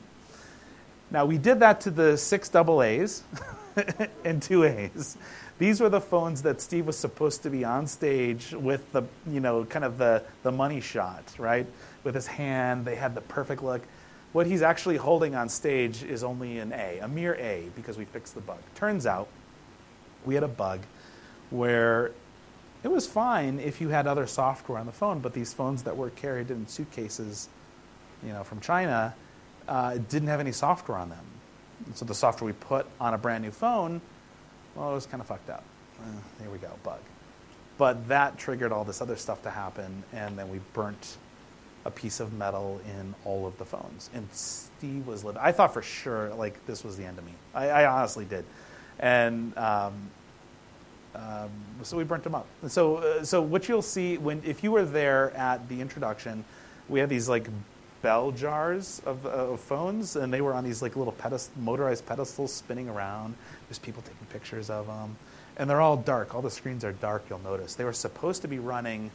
Now, 1.14 1.26
we 1.26 1.38
did 1.38 1.60
that 1.60 1.80
to 1.82 1.92
the 1.92 2.18
six 2.18 2.50
double 2.50 2.82
A's 2.82 3.22
and 4.26 4.42
two 4.42 4.64
A's. 4.64 5.16
These 5.60 5.80
were 5.80 5.90
the 5.90 6.02
phones 6.02 6.42
that 6.42 6.60
Steve 6.60 6.88
was 6.88 6.98
supposed 6.98 7.44
to 7.44 7.52
be 7.52 7.64
on 7.64 7.86
stage 7.86 8.52
with 8.52 8.92
the, 8.92 9.04
you 9.30 9.40
know, 9.40 9.64
kind 9.66 9.86
of 9.86 10.00
the, 10.00 10.24
the 10.42 10.52
money 10.52 10.82
shot, 10.82 11.24
right? 11.38 11.68
With 12.04 12.16
his 12.16 12.26
hand, 12.26 12.84
they 12.84 12.96
had 12.96 13.14
the 13.14 13.22
perfect 13.22 13.62
look. 13.62 13.84
What 14.32 14.48
he's 14.48 14.64
actually 14.64 14.98
holding 14.98 15.36
on 15.36 15.50
stage 15.50 16.02
is 16.02 16.24
only 16.24 16.58
an 16.58 16.74
A, 16.74 16.98
a 17.04 17.08
mere 17.08 17.36
A, 17.36 17.70
because 17.76 17.96
we 17.96 18.06
fixed 18.06 18.34
the 18.34 18.42
bug. 18.42 18.58
Turns 18.74 19.06
out 19.06 19.28
we 20.26 20.34
had 20.34 20.44
a 20.44 20.48
bug 20.48 20.80
where 21.52 22.12
it 22.84 22.90
was 22.90 23.06
fine 23.06 23.60
if 23.60 23.80
you 23.80 23.90
had 23.90 24.08
other 24.08 24.26
software 24.26 24.80
on 24.80 24.88
the 24.88 24.92
phone, 24.92 25.20
but 25.20 25.34
these 25.34 25.54
phones 25.54 25.84
that 25.84 25.96
were 25.96 26.10
carried 26.10 26.50
in 26.50 26.68
suitcases, 26.68 27.50
you 28.26 28.34
know, 28.34 28.44
from 28.44 28.60
China, 28.60 29.14
uh, 29.68 29.98
didn't 30.10 30.28
have 30.28 30.40
any 30.40 30.52
software 30.52 30.98
on 30.98 31.10
them. 31.10 31.26
And 31.86 31.96
so 31.96 32.06
the 32.06 32.16
software 32.16 32.46
we 32.48 32.54
put 32.54 32.86
on 33.00 33.14
a 33.14 33.18
brand 33.18 33.44
new 33.44 33.52
phone, 33.52 34.02
well, 34.76 34.92
it 34.92 34.96
was 34.96 35.06
kind 35.06 35.22
of 35.22 35.28
fucked 35.28 35.50
up. 35.50 35.64
Uh, 36.02 36.06
there 36.40 36.50
we 36.50 36.58
go, 36.58 36.72
bug. 36.84 37.00
But 37.78 38.08
that 38.08 38.38
triggered 38.38 38.72
all 38.72 38.84
this 38.84 39.02
other 39.02 39.16
stuff 39.16 39.42
to 39.44 39.50
happen, 39.50 40.04
and 40.14 40.38
then 40.38 40.50
we 40.50 40.60
burnt 40.74 41.18
a 41.86 41.92
piece 41.92 42.20
of 42.20 42.34
metal 42.34 42.80
in 42.86 43.14
all 43.26 43.46
of 43.46 43.58
the 43.58 43.66
phones. 43.66 44.10
And 44.14 44.28
Steve 44.32 45.06
was 45.06 45.24
living. 45.24 45.42
I 45.44 45.52
thought 45.52 45.74
for 45.74 45.82
sure 45.82 46.34
like 46.36 46.66
this 46.66 46.84
was 46.84 46.98
the 46.98 47.06
end 47.06 47.18
of 47.18 47.26
me. 47.26 47.34
I, 47.54 47.70
I 47.70 47.86
honestly 47.86 48.26
did, 48.26 48.46
and 49.00 49.58
um, 49.58 50.10
um, 51.16 51.50
so 51.84 51.98
we 51.98 52.04
burnt 52.04 52.24
them 52.24 52.36
up. 52.36 52.48
And 52.62 52.72
so, 52.72 52.98
uh, 52.98 53.24
so 53.24 53.42
what 53.42 53.68
you'll 53.68 53.82
see 53.82 54.18
when 54.18 54.42
if 54.46 54.64
you 54.64 54.72
were 54.72 54.86
there 54.86 55.32
at 55.36 55.68
the 55.70 55.82
introduction, 55.82 56.44
we 56.90 57.00
had 57.00 57.10
these 57.10 57.30
like 57.30 57.48
bell 58.04 58.32
jars 58.32 59.02
of, 59.06 59.26
uh, 59.26 59.30
of 59.30 59.60
phones, 59.60 60.16
and 60.16 60.32
they 60.32 60.42
were 60.42 60.54
on 60.54 60.64
these 60.64 60.84
like 60.84 60.96
little 60.96 61.14
pedest- 61.14 61.50
motorized 61.58 62.06
pedestals 62.06 62.54
spinning 62.54 62.88
around. 62.88 63.34
There's 63.68 63.80
people 63.80 64.04
taking 64.04 64.28
pictures 64.28 64.70
of 64.70 64.86
them, 64.86 65.16
and 65.58 65.68
they're 65.68 65.82
all 65.82 65.98
dark. 65.98 66.36
All 66.36 66.44
the 66.44 66.52
screens 66.52 66.84
are 66.84 66.92
dark. 66.92 67.24
You'll 67.30 67.40
notice 67.40 67.74
they 67.74 67.86
were 67.86 67.94
supposed 67.94 68.44
to 68.44 68.48
be 68.48 68.60
running 68.60 69.10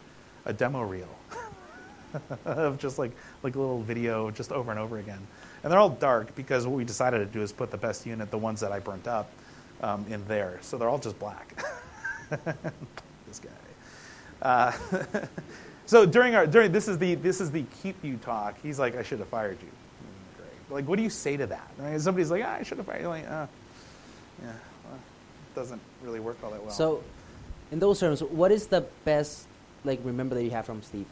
a 0.45 0.53
demo 0.53 0.83
reel. 0.83 1.15
of 2.47 2.79
just 2.79 2.99
like 2.99 3.13
like 3.43 3.55
a 3.55 3.59
little 3.59 3.83
video 3.83 4.31
just 4.31 4.51
over 4.51 4.71
and 4.71 4.81
over 4.81 4.99
again. 4.99 5.21
And 5.63 5.71
they're 5.71 5.79
all 5.79 5.91
dark 5.91 6.35
because 6.35 6.67
what 6.67 6.77
we 6.77 6.85
decided 6.85 7.19
to 7.19 7.27
do 7.27 7.43
is 7.43 7.53
put 7.53 7.71
the 7.71 7.77
best 7.77 8.07
unit, 8.07 8.31
the 8.31 8.39
ones 8.39 8.61
that 8.61 8.73
I 8.73 8.79
burnt 8.79 9.07
up, 9.07 9.31
um, 9.83 10.07
in 10.09 10.27
there. 10.27 10.59
So 10.63 10.79
they're 10.79 10.89
all 10.89 10.99
just 10.99 11.19
black. 11.19 11.63
this 13.27 13.41
guy. 13.41 13.51
Uh, 14.41 14.73
so 15.89 16.05
during 16.05 16.35
our 16.35 16.47
during 16.47 16.71
this 16.71 16.87
is 16.87 16.99
the 16.99 17.15
this 17.15 17.41
is 17.41 17.51
the 17.51 17.65
keep 17.83 17.97
you 18.05 18.19
talk. 18.19 18.57
He's 18.63 18.79
like, 18.79 18.95
I 18.95 19.03
should 19.03 19.21
have 19.21 19.29
fired 19.29 19.57
you. 19.63 19.71
Great. 20.37 20.51
Like, 20.77 20.87
what 20.87 20.97
do 20.97 21.03
you 21.03 21.09
say 21.09 21.39
to 21.39 21.47
that? 21.47 21.71
Right? 21.79 21.99
Somebody's 21.99 22.31
like, 22.31 22.45
ah, 22.45 22.57
I 22.57 22.63
should 22.63 22.77
have 22.77 22.87
fired 22.87 23.01
you. 23.01 23.09
Like, 23.09 23.25
uh, 23.25 23.47
yeah, 24.43 24.53
well, 24.85 24.99
doesn't 25.55 25.81
really 26.03 26.21
work 26.21 26.37
all 26.45 26.51
that 26.51 26.63
well. 26.63 26.73
So, 26.73 27.03
in 27.73 27.79
those 27.79 27.99
terms, 27.99 28.23
what 28.23 28.53
is 28.53 28.67
the 28.67 28.83
best 29.07 29.47
like 29.83 29.99
remember 30.05 30.35
that 30.35 30.45
you 30.45 30.51
have 30.51 30.67
from 30.67 30.83
Steve? 30.83 31.07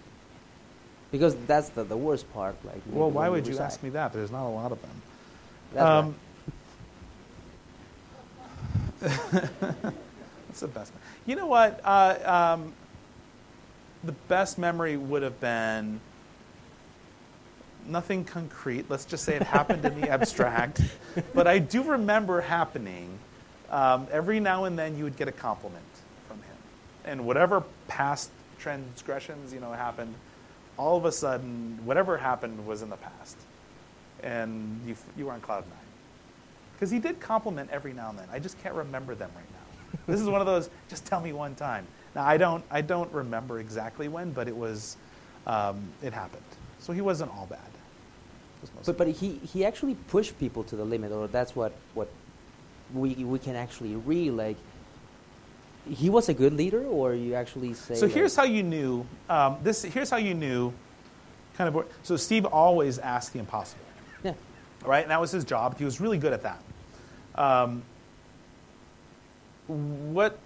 Because 1.11 1.35
that's 1.47 1.71
the, 1.71 1.83
the 1.83 1.97
worst 1.97 2.31
part. 2.35 2.55
Like, 2.63 2.83
well, 2.91 3.11
why 3.11 3.31
would 3.31 3.47
you 3.47 3.53
reside. 3.53 3.65
ask 3.65 3.83
me 3.83 3.89
that? 3.91 4.13
There's 4.13 4.31
not 4.31 4.47
a 4.47 4.51
lot 4.51 4.73
of 4.73 4.83
them. 4.83 5.03
That's 5.73 5.87
Um, 5.87 6.15
What's 10.49 10.61
the 10.61 10.69
best? 10.69 10.93
You 11.25 11.37
know 11.37 11.47
what? 11.47 11.81
Uh, 11.83 12.57
um, 12.59 12.75
the 14.07 14.13
best 14.13 14.59
memory 14.59 14.97
would 14.97 15.23
have 15.23 15.41
been 15.41 16.01
nothing 17.87 18.25
concrete. 18.25 18.87
Let's 18.89 19.05
just 19.05 19.25
say 19.25 19.35
it 19.35 19.43
happened 19.43 19.85
in 19.85 20.01
the 20.01 20.09
abstract. 20.11 20.81
But 21.35 21.47
I 21.47 21.59
do 21.59 21.83
remember 21.83 22.41
happening. 22.41 23.19
Um, 23.71 24.07
every 24.13 24.41
now 24.41 24.65
and 24.65 24.79
then, 24.79 24.97
you 24.97 25.05
would 25.05 25.17
get 25.17 25.29
a 25.29 25.33
compliment 25.33 25.85
from 26.29 26.39
him, 26.39 26.57
and 27.05 27.27
whatever 27.27 27.65
past 27.89 28.31
transgressions 28.59 29.53
you 29.53 29.59
know 29.59 29.73
happened, 29.73 30.15
all 30.79 30.97
of 30.97 31.05
a 31.05 31.11
sudden, 31.13 31.79
whatever 31.85 32.17
happened 32.17 32.65
was 32.65 32.83
in 32.83 32.91
the 32.91 32.97
past, 32.97 33.37
and 34.23 34.81
you 34.87 34.95
you 35.17 35.27
were 35.27 35.33
on 35.33 35.41
cloud 35.41 35.65
nine. 35.65 35.79
Because 36.75 36.91
he 36.91 37.01
did 37.01 37.19
compliment 37.19 37.71
every 37.73 37.93
now 37.93 38.11
and 38.11 38.19
then. 38.19 38.29
I 38.31 38.39
just 38.39 38.63
can't 38.63 38.75
remember 38.75 39.15
them 39.15 39.31
right 39.35 39.51
now. 39.51 39.99
this 40.07 40.21
is 40.21 40.29
one 40.29 40.41
of 40.41 40.47
those. 40.47 40.71
Just 40.89 41.07
tell 41.07 41.21
me 41.21 41.33
one 41.33 41.55
time. 41.57 41.87
Now 42.17 42.25
I 42.25 42.39
don't. 42.39 42.65
I 42.71 42.81
don't 42.81 43.13
remember 43.13 43.61
exactly 43.61 44.09
when, 44.09 44.33
but 44.33 44.49
it 44.49 44.57
was. 44.57 44.97
Um, 45.47 45.87
it 46.03 46.15
happened. 46.15 46.43
So 46.81 46.95
he 46.95 47.03
wasn't 47.03 47.31
all 47.31 47.47
bad. 47.47 47.61
But 48.87 48.97
but 48.97 49.09
he, 49.09 49.35
he 49.53 49.65
actually 49.65 49.95
pushed 50.09 50.37
people 50.39 50.65
to 50.65 50.77
the 50.77 50.85
limit, 50.85 51.13
or 51.13 51.29
that's 51.29 51.55
what 51.55 51.73
what 51.93 52.09
we 52.95 53.15
we 53.17 53.39
can 53.39 53.55
actually 53.55 53.97
read. 53.97 54.33
Like 54.33 54.57
he 55.87 56.09
was 56.09 56.31
a 56.31 56.35
good 56.35 56.55
leader, 56.55 56.83
or 56.87 57.15
you 57.15 57.35
actually 57.35 57.75
say. 57.75 57.97
So 57.97 58.07
like- 58.07 58.15
here's 58.15 58.35
how 58.35 58.45
you 58.45 58.63
knew. 58.63 59.07
Um, 59.29 59.59
this 59.63 59.83
here's 59.83 60.09
how 60.09 60.17
you 60.17 60.33
knew. 60.33 60.73
Kind 61.59 61.75
of. 61.75 61.87
So 62.03 62.17
Steve 62.17 62.47
always 62.47 62.99
asked 62.99 63.35
the 63.35 63.41
impossible, 63.41 63.85
yeah. 64.25 64.33
right? 64.87 65.03
And 65.03 65.11
that 65.11 65.21
was 65.21 65.33
his 65.33 65.45
job. 65.45 65.77
He 65.77 65.85
was 65.85 66.01
really 66.01 66.19
good 66.19 66.33
at 66.33 66.43
that. 66.43 66.63
Um, 67.35 67.83
what 69.67 70.39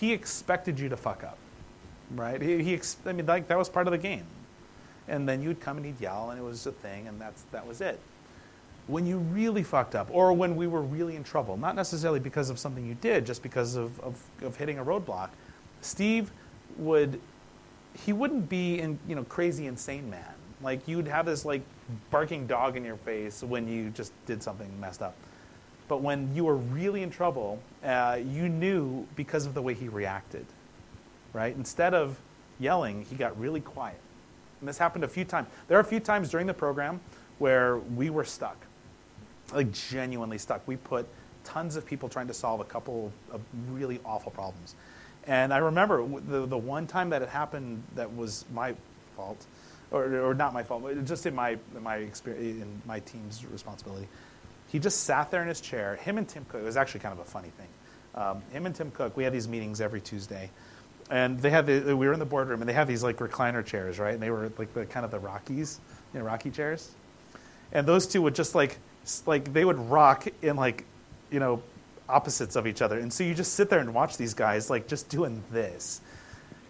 he 0.00 0.12
expected 0.12 0.78
you 0.78 0.88
to 0.88 0.96
fuck 0.96 1.24
up, 1.24 1.38
right? 2.14 2.40
He, 2.40 2.62
he 2.62 2.74
ex- 2.74 2.96
I 3.06 3.12
mean, 3.12 3.26
like 3.26 3.48
that 3.48 3.58
was 3.58 3.68
part 3.68 3.86
of 3.86 3.92
the 3.92 3.98
game. 3.98 4.24
And 5.06 5.28
then 5.28 5.42
you'd 5.42 5.60
come 5.60 5.76
and 5.76 5.84
he'd 5.84 6.00
yell, 6.00 6.30
and 6.30 6.40
it 6.40 6.42
was 6.42 6.66
a 6.66 6.72
thing, 6.72 7.06
and 7.08 7.20
that's 7.20 7.42
that 7.52 7.66
was 7.66 7.80
it. 7.80 8.00
When 8.86 9.06
you 9.06 9.18
really 9.18 9.62
fucked 9.62 9.94
up, 9.94 10.08
or 10.10 10.32
when 10.32 10.56
we 10.56 10.66
were 10.66 10.82
really 10.82 11.16
in 11.16 11.24
trouble, 11.24 11.56
not 11.56 11.74
necessarily 11.74 12.20
because 12.20 12.50
of 12.50 12.58
something 12.58 12.86
you 12.86 12.94
did, 12.94 13.24
just 13.24 13.42
because 13.42 13.76
of, 13.76 13.98
of, 14.00 14.22
of 14.42 14.56
hitting 14.56 14.78
a 14.78 14.84
roadblock, 14.84 15.30
Steve 15.80 16.30
would 16.78 17.20
he 18.04 18.12
wouldn't 18.12 18.48
be 18.48 18.80
in 18.80 18.98
you 19.06 19.14
know 19.14 19.24
crazy 19.24 19.66
insane 19.66 20.08
man. 20.10 20.34
Like 20.62 20.88
you'd 20.88 21.08
have 21.08 21.26
this 21.26 21.44
like 21.44 21.62
barking 22.10 22.46
dog 22.46 22.76
in 22.76 22.84
your 22.84 22.96
face 22.96 23.42
when 23.42 23.68
you 23.68 23.90
just 23.90 24.12
did 24.26 24.42
something 24.42 24.68
messed 24.80 25.02
up. 25.02 25.14
But 25.88 26.00
when 26.00 26.34
you 26.34 26.44
were 26.44 26.56
really 26.56 27.02
in 27.02 27.10
trouble, 27.10 27.60
uh, 27.84 28.18
you 28.24 28.48
knew 28.48 29.06
because 29.16 29.46
of 29.46 29.54
the 29.54 29.62
way 29.62 29.74
he 29.74 29.88
reacted, 29.88 30.46
right? 31.32 31.54
Instead 31.54 31.94
of 31.94 32.18
yelling, 32.58 33.04
he 33.04 33.16
got 33.16 33.38
really 33.38 33.60
quiet. 33.60 34.00
And 34.60 34.68
this 34.68 34.78
happened 34.78 35.04
a 35.04 35.08
few 35.08 35.24
times. 35.24 35.48
There 35.68 35.76
are 35.76 35.82
a 35.82 35.84
few 35.84 36.00
times 36.00 36.30
during 36.30 36.46
the 36.46 36.54
program 36.54 37.00
where 37.38 37.78
we 37.78 38.08
were 38.08 38.24
stuck, 38.24 38.56
like 39.52 39.70
genuinely 39.72 40.38
stuck. 40.38 40.66
We 40.66 40.76
put 40.76 41.06
tons 41.44 41.76
of 41.76 41.84
people 41.84 42.08
trying 42.08 42.28
to 42.28 42.34
solve 42.34 42.60
a 42.60 42.64
couple 42.64 43.12
of 43.30 43.42
really 43.70 44.00
awful 44.04 44.32
problems. 44.32 44.74
And 45.26 45.52
I 45.52 45.58
remember 45.58 46.06
the, 46.06 46.46
the 46.46 46.56
one 46.56 46.86
time 46.86 47.10
that 47.10 47.22
it 47.22 47.28
happened 47.28 47.82
that 47.94 48.14
was 48.14 48.44
my 48.52 48.74
fault, 49.16 49.44
or, 49.90 50.04
or 50.20 50.34
not 50.34 50.52
my 50.52 50.62
fault, 50.62 50.82
just 51.04 51.26
in 51.26 51.34
my, 51.34 51.58
my 51.80 51.96
experience, 51.96 52.62
in 52.62 52.82
my 52.86 53.00
team's 53.00 53.44
responsibility. 53.46 54.08
He 54.74 54.80
just 54.80 55.04
sat 55.04 55.30
there 55.30 55.40
in 55.40 55.46
his 55.46 55.60
chair. 55.60 55.94
Him 55.94 56.18
and 56.18 56.28
Tim 56.28 56.44
Cook, 56.46 56.60
it 56.60 56.64
was 56.64 56.76
actually 56.76 56.98
kind 56.98 57.12
of 57.12 57.20
a 57.20 57.24
funny 57.24 57.50
thing. 57.56 57.68
Um, 58.16 58.42
him 58.50 58.66
and 58.66 58.74
Tim 58.74 58.90
Cook, 58.90 59.16
we 59.16 59.22
had 59.22 59.32
these 59.32 59.46
meetings 59.46 59.80
every 59.80 60.00
Tuesday. 60.00 60.50
And 61.08 61.38
they 61.38 61.50
had 61.50 61.64
the, 61.64 61.96
we 61.96 62.08
were 62.08 62.12
in 62.12 62.18
the 62.18 62.24
boardroom, 62.24 62.60
and 62.60 62.68
they 62.68 62.72
have 62.72 62.88
these 62.88 63.04
like 63.04 63.18
recliner 63.18 63.64
chairs, 63.64 64.00
right? 64.00 64.14
And 64.14 64.20
they 64.20 64.30
were 64.30 64.50
like 64.58 64.74
the 64.74 64.84
kind 64.84 65.04
of 65.04 65.12
the 65.12 65.20
Rockies, 65.20 65.78
you 66.12 66.18
know, 66.18 66.26
Rocky 66.26 66.50
chairs. 66.50 66.90
And 67.70 67.86
those 67.86 68.08
two 68.08 68.20
would 68.22 68.34
just 68.34 68.56
like, 68.56 68.78
like 69.26 69.52
they 69.52 69.64
would 69.64 69.78
rock 69.78 70.26
in 70.42 70.56
like, 70.56 70.84
you 71.30 71.38
know, 71.38 71.62
opposites 72.08 72.56
of 72.56 72.66
each 72.66 72.82
other. 72.82 72.98
And 72.98 73.12
so 73.12 73.22
you 73.22 73.32
just 73.32 73.54
sit 73.54 73.70
there 73.70 73.78
and 73.78 73.94
watch 73.94 74.16
these 74.16 74.34
guys 74.34 74.70
like 74.70 74.88
just 74.88 75.08
doing 75.08 75.40
this. 75.52 76.00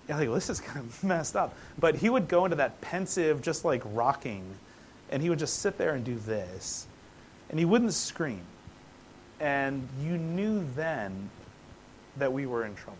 You're 0.08 0.18
like, 0.18 0.26
well, 0.26 0.34
this 0.34 0.50
is 0.50 0.60
kind 0.60 0.80
of 0.80 1.02
messed 1.04 1.36
up. 1.36 1.54
But 1.78 1.94
he 1.94 2.10
would 2.10 2.28
go 2.28 2.44
into 2.44 2.56
that 2.56 2.82
pensive, 2.82 3.40
just 3.40 3.64
like 3.64 3.80
rocking, 3.82 4.44
and 5.10 5.22
he 5.22 5.30
would 5.30 5.38
just 5.38 5.60
sit 5.60 5.78
there 5.78 5.94
and 5.94 6.04
do 6.04 6.16
this. 6.16 6.86
And 7.50 7.58
he 7.58 7.64
wouldn't 7.64 7.92
scream. 7.92 8.42
And 9.40 9.86
you 10.02 10.16
knew 10.16 10.66
then 10.74 11.30
that 12.16 12.32
we 12.32 12.46
were 12.46 12.64
in 12.64 12.74
trouble. 12.74 12.98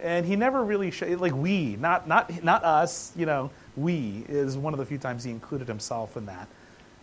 And 0.00 0.24
he 0.24 0.34
never 0.34 0.64
really 0.64 0.90
like 1.16 1.34
we, 1.34 1.76
not, 1.76 2.08
not, 2.08 2.42
not 2.42 2.64
us, 2.64 3.12
you 3.16 3.26
know, 3.26 3.50
we 3.76 4.24
is 4.28 4.56
one 4.56 4.72
of 4.72 4.78
the 4.78 4.86
few 4.86 4.98
times 4.98 5.24
he 5.24 5.30
included 5.30 5.68
himself 5.68 6.16
in 6.16 6.26
that. 6.26 6.48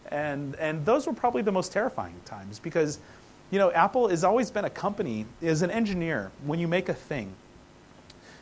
And, 0.10 0.56
and 0.56 0.86
those 0.86 1.06
were 1.06 1.14
probably 1.14 1.42
the 1.42 1.52
most 1.52 1.72
terrifying 1.72 2.16
times 2.26 2.60
because, 2.60 3.00
you 3.52 3.60
know, 3.60 3.72
Apple 3.72 4.08
has 4.08 4.24
always 4.24 4.50
been 4.50 4.66
a 4.66 4.70
company, 4.70 5.26
as 5.42 5.62
an 5.62 5.70
engineer, 5.70 6.32
when 6.46 6.60
you 6.60 6.68
make 6.68 6.90
a 6.90 6.94
thing, 6.94 7.34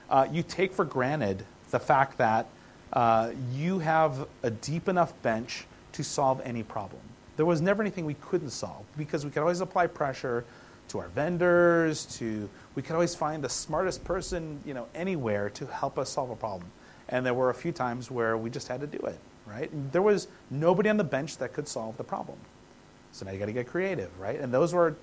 uh, 0.09 0.27
you 0.31 0.43
take 0.43 0.73
for 0.73 0.85
granted 0.85 1.43
the 1.71 1.79
fact 1.79 2.17
that 2.19 2.47
uh, 2.93 3.31
you 3.51 3.79
have 3.79 4.27
a 4.43 4.51
deep 4.51 4.87
enough 4.87 5.19
bench 5.21 5.65
to 5.93 6.03
solve 6.03 6.39
any 6.45 6.63
problem. 6.63 7.01
There 7.37 7.45
was 7.45 7.61
never 7.61 7.81
anything 7.81 8.05
we 8.05 8.13
couldn't 8.15 8.51
solve 8.51 8.85
because 8.97 9.25
we 9.25 9.31
could 9.31 9.41
always 9.41 9.61
apply 9.61 9.87
pressure 9.87 10.45
to 10.89 10.99
our 10.99 11.07
vendors, 11.09 12.05
to 12.17 12.49
we 12.75 12.81
could 12.81 12.93
always 12.93 13.15
find 13.15 13.43
the 13.43 13.49
smartest 13.49 14.03
person, 14.03 14.61
you 14.65 14.73
know, 14.73 14.87
anywhere 14.93 15.49
to 15.51 15.65
help 15.65 15.97
us 15.97 16.09
solve 16.09 16.29
a 16.29 16.35
problem. 16.35 16.71
And 17.09 17.25
there 17.25 17.33
were 17.33 17.49
a 17.49 17.53
few 17.55 17.71
times 17.71 18.09
where 18.09 18.37
we 18.37 18.49
just 18.49 18.67
had 18.67 18.81
to 18.81 18.87
do 18.87 18.99
it, 18.99 19.19
right? 19.45 19.71
And 19.71 19.91
there 19.91 20.01
was 20.01 20.27
nobody 20.49 20.89
on 20.89 20.97
the 20.97 21.03
bench 21.03 21.37
that 21.37 21.53
could 21.53 21.67
solve 21.67 21.97
the 21.97 22.03
problem. 22.03 22.37
So 23.11 23.25
now 23.25 23.31
you 23.31 23.39
got 23.39 23.45
to 23.45 23.53
get 23.53 23.67
creative, 23.67 24.17
right? 24.19 24.39
And 24.39 24.53
those 24.53 24.73
were 24.73 24.95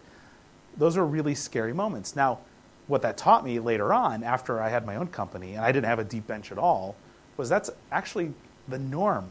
those 0.76 0.96
were 0.96 1.06
really 1.06 1.34
scary 1.34 1.72
moments. 1.72 2.16
Now, 2.16 2.38
what 2.86 3.02
that 3.02 3.16
taught 3.16 3.44
me 3.44 3.58
later 3.58 3.92
on, 3.92 4.22
after 4.22 4.60
I 4.60 4.68
had 4.68 4.86
my 4.86 4.96
own 4.96 5.08
company 5.08 5.54
and 5.54 5.64
I 5.64 5.70
didn't 5.70 5.86
have 5.86 5.98
a 5.98 6.04
deep 6.04 6.26
bench 6.26 6.50
at 6.50 6.58
all, 6.58 6.96
was 7.36 7.48
that's 7.48 7.70
actually 7.90 8.32
the 8.68 8.78
norm 8.78 9.28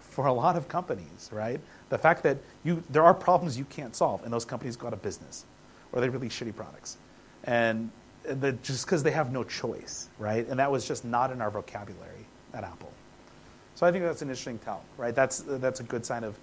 for 0.00 0.26
a 0.26 0.32
lot 0.32 0.56
of 0.56 0.68
companies, 0.68 1.30
right? 1.32 1.60
The 1.90 1.98
fact 1.98 2.22
that 2.22 2.38
you 2.64 2.82
there 2.88 3.04
are 3.04 3.12
problems 3.14 3.58
you 3.58 3.66
can't 3.66 3.94
solve, 3.94 4.24
and 4.24 4.32
those 4.32 4.44
companies 4.44 4.76
go 4.76 4.86
out 4.86 4.92
of 4.92 5.02
business, 5.02 5.44
or 5.92 6.00
they 6.00 6.08
release 6.08 6.32
shitty 6.32 6.56
products, 6.56 6.96
and 7.44 7.90
the, 8.24 8.52
just 8.52 8.86
because 8.86 9.02
they 9.02 9.10
have 9.10 9.32
no 9.32 9.44
choice, 9.44 10.08
right? 10.18 10.46
And 10.48 10.58
that 10.58 10.70
was 10.70 10.86
just 10.86 11.04
not 11.04 11.30
in 11.30 11.40
our 11.40 11.50
vocabulary 11.50 12.26
at 12.54 12.64
Apple. 12.64 12.92
So 13.74 13.86
I 13.86 13.92
think 13.92 14.04
that's 14.04 14.22
an 14.22 14.28
interesting 14.28 14.58
tell, 14.58 14.82
right? 14.96 15.14
That's 15.14 15.40
that's 15.46 15.80
a 15.80 15.84
good 15.84 16.06
sign 16.06 16.24
of 16.24 16.38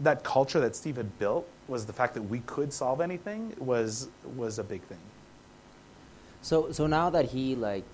that 0.00 0.24
culture 0.24 0.60
that 0.60 0.74
Steve 0.76 0.96
had 0.96 1.18
built 1.18 1.48
was 1.68 1.86
the 1.86 1.92
fact 1.92 2.14
that 2.14 2.22
we 2.22 2.40
could 2.40 2.72
solve 2.72 3.00
anything 3.00 3.54
was 3.58 4.08
was 4.36 4.58
a 4.58 4.64
big 4.64 4.82
thing. 4.82 4.98
So 6.42 6.72
so 6.72 6.86
now 6.86 7.08
that 7.10 7.26
he 7.26 7.54
like 7.54 7.84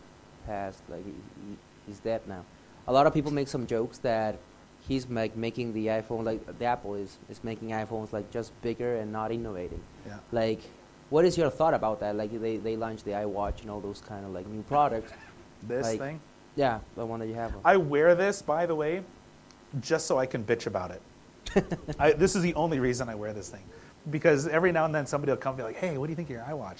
passed, 0.46 0.82
like 0.88 1.04
he, 1.04 1.12
he, 1.12 1.56
he's 1.86 2.00
dead 2.00 2.22
now. 2.26 2.44
A 2.88 2.92
lot 2.92 3.06
of 3.06 3.14
people 3.14 3.30
make 3.30 3.46
some 3.46 3.66
jokes 3.66 3.98
that 3.98 4.38
he's 4.88 5.08
like 5.08 5.36
making 5.36 5.72
the 5.72 5.86
iPhone 5.88 6.24
like 6.24 6.58
the 6.58 6.64
Apple 6.64 6.94
is 6.94 7.18
is 7.28 7.42
making 7.44 7.70
iPhones 7.70 8.12
like 8.12 8.30
just 8.30 8.52
bigger 8.62 8.96
and 8.96 9.12
not 9.12 9.30
innovating. 9.32 9.82
Yeah. 10.06 10.18
Like, 10.32 10.60
what 11.10 11.24
is 11.24 11.36
your 11.38 11.50
thought 11.50 11.74
about 11.74 12.00
that? 12.00 12.16
Like 12.16 12.38
they 12.40 12.56
they 12.56 12.76
launched 12.76 13.04
the 13.04 13.12
iWatch 13.12 13.62
and 13.62 13.70
all 13.70 13.80
those 13.80 14.00
kind 14.00 14.24
of 14.24 14.32
like 14.32 14.46
new 14.46 14.62
products. 14.62 15.12
This 15.68 15.84
Like- 15.86 15.98
thing. 15.98 16.20
Yeah, 16.56 16.80
the 16.96 17.04
one 17.06 17.20
that 17.20 17.26
you 17.28 17.34
have. 17.34 17.52
I 17.64 17.76
wear 17.76 18.14
this, 18.14 18.42
by 18.42 18.66
the 18.66 18.74
way, 18.74 19.02
just 19.80 20.06
so 20.06 20.18
I 20.18 20.26
can 20.26 20.42
bitch 20.42 20.66
about 20.66 20.90
it. 20.90 21.02
I, 21.98 22.12
this 22.12 22.34
is 22.34 22.42
the 22.42 22.54
only 22.54 22.80
reason 22.80 23.08
I 23.08 23.14
wear 23.14 23.32
this 23.32 23.48
thing, 23.50 23.62
because 24.10 24.48
every 24.48 24.72
now 24.72 24.84
and 24.84 24.94
then 24.94 25.06
somebody 25.06 25.30
will 25.32 25.36
come 25.38 25.50
and 25.52 25.58
be 25.58 25.62
like, 25.64 25.76
"Hey, 25.76 25.96
what 25.98 26.06
do 26.06 26.12
you 26.12 26.16
think 26.16 26.28
of 26.28 26.34
your 26.36 26.44
iWatch?" 26.44 26.78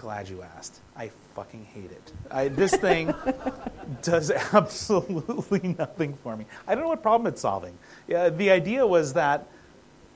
Glad 0.00 0.30
you 0.30 0.42
asked. 0.56 0.80
I 0.96 1.10
fucking 1.34 1.66
hate 1.74 1.90
it. 1.90 2.12
I, 2.30 2.48
this 2.48 2.74
thing 2.74 3.14
does 4.02 4.30
absolutely 4.30 5.74
nothing 5.78 6.16
for 6.22 6.38
me. 6.38 6.46
I 6.66 6.74
don't 6.74 6.84
know 6.84 6.88
what 6.88 7.02
problem 7.02 7.26
it's 7.26 7.42
solving. 7.42 7.76
Yeah, 8.08 8.30
the 8.30 8.50
idea 8.50 8.86
was 8.86 9.12
that. 9.12 9.46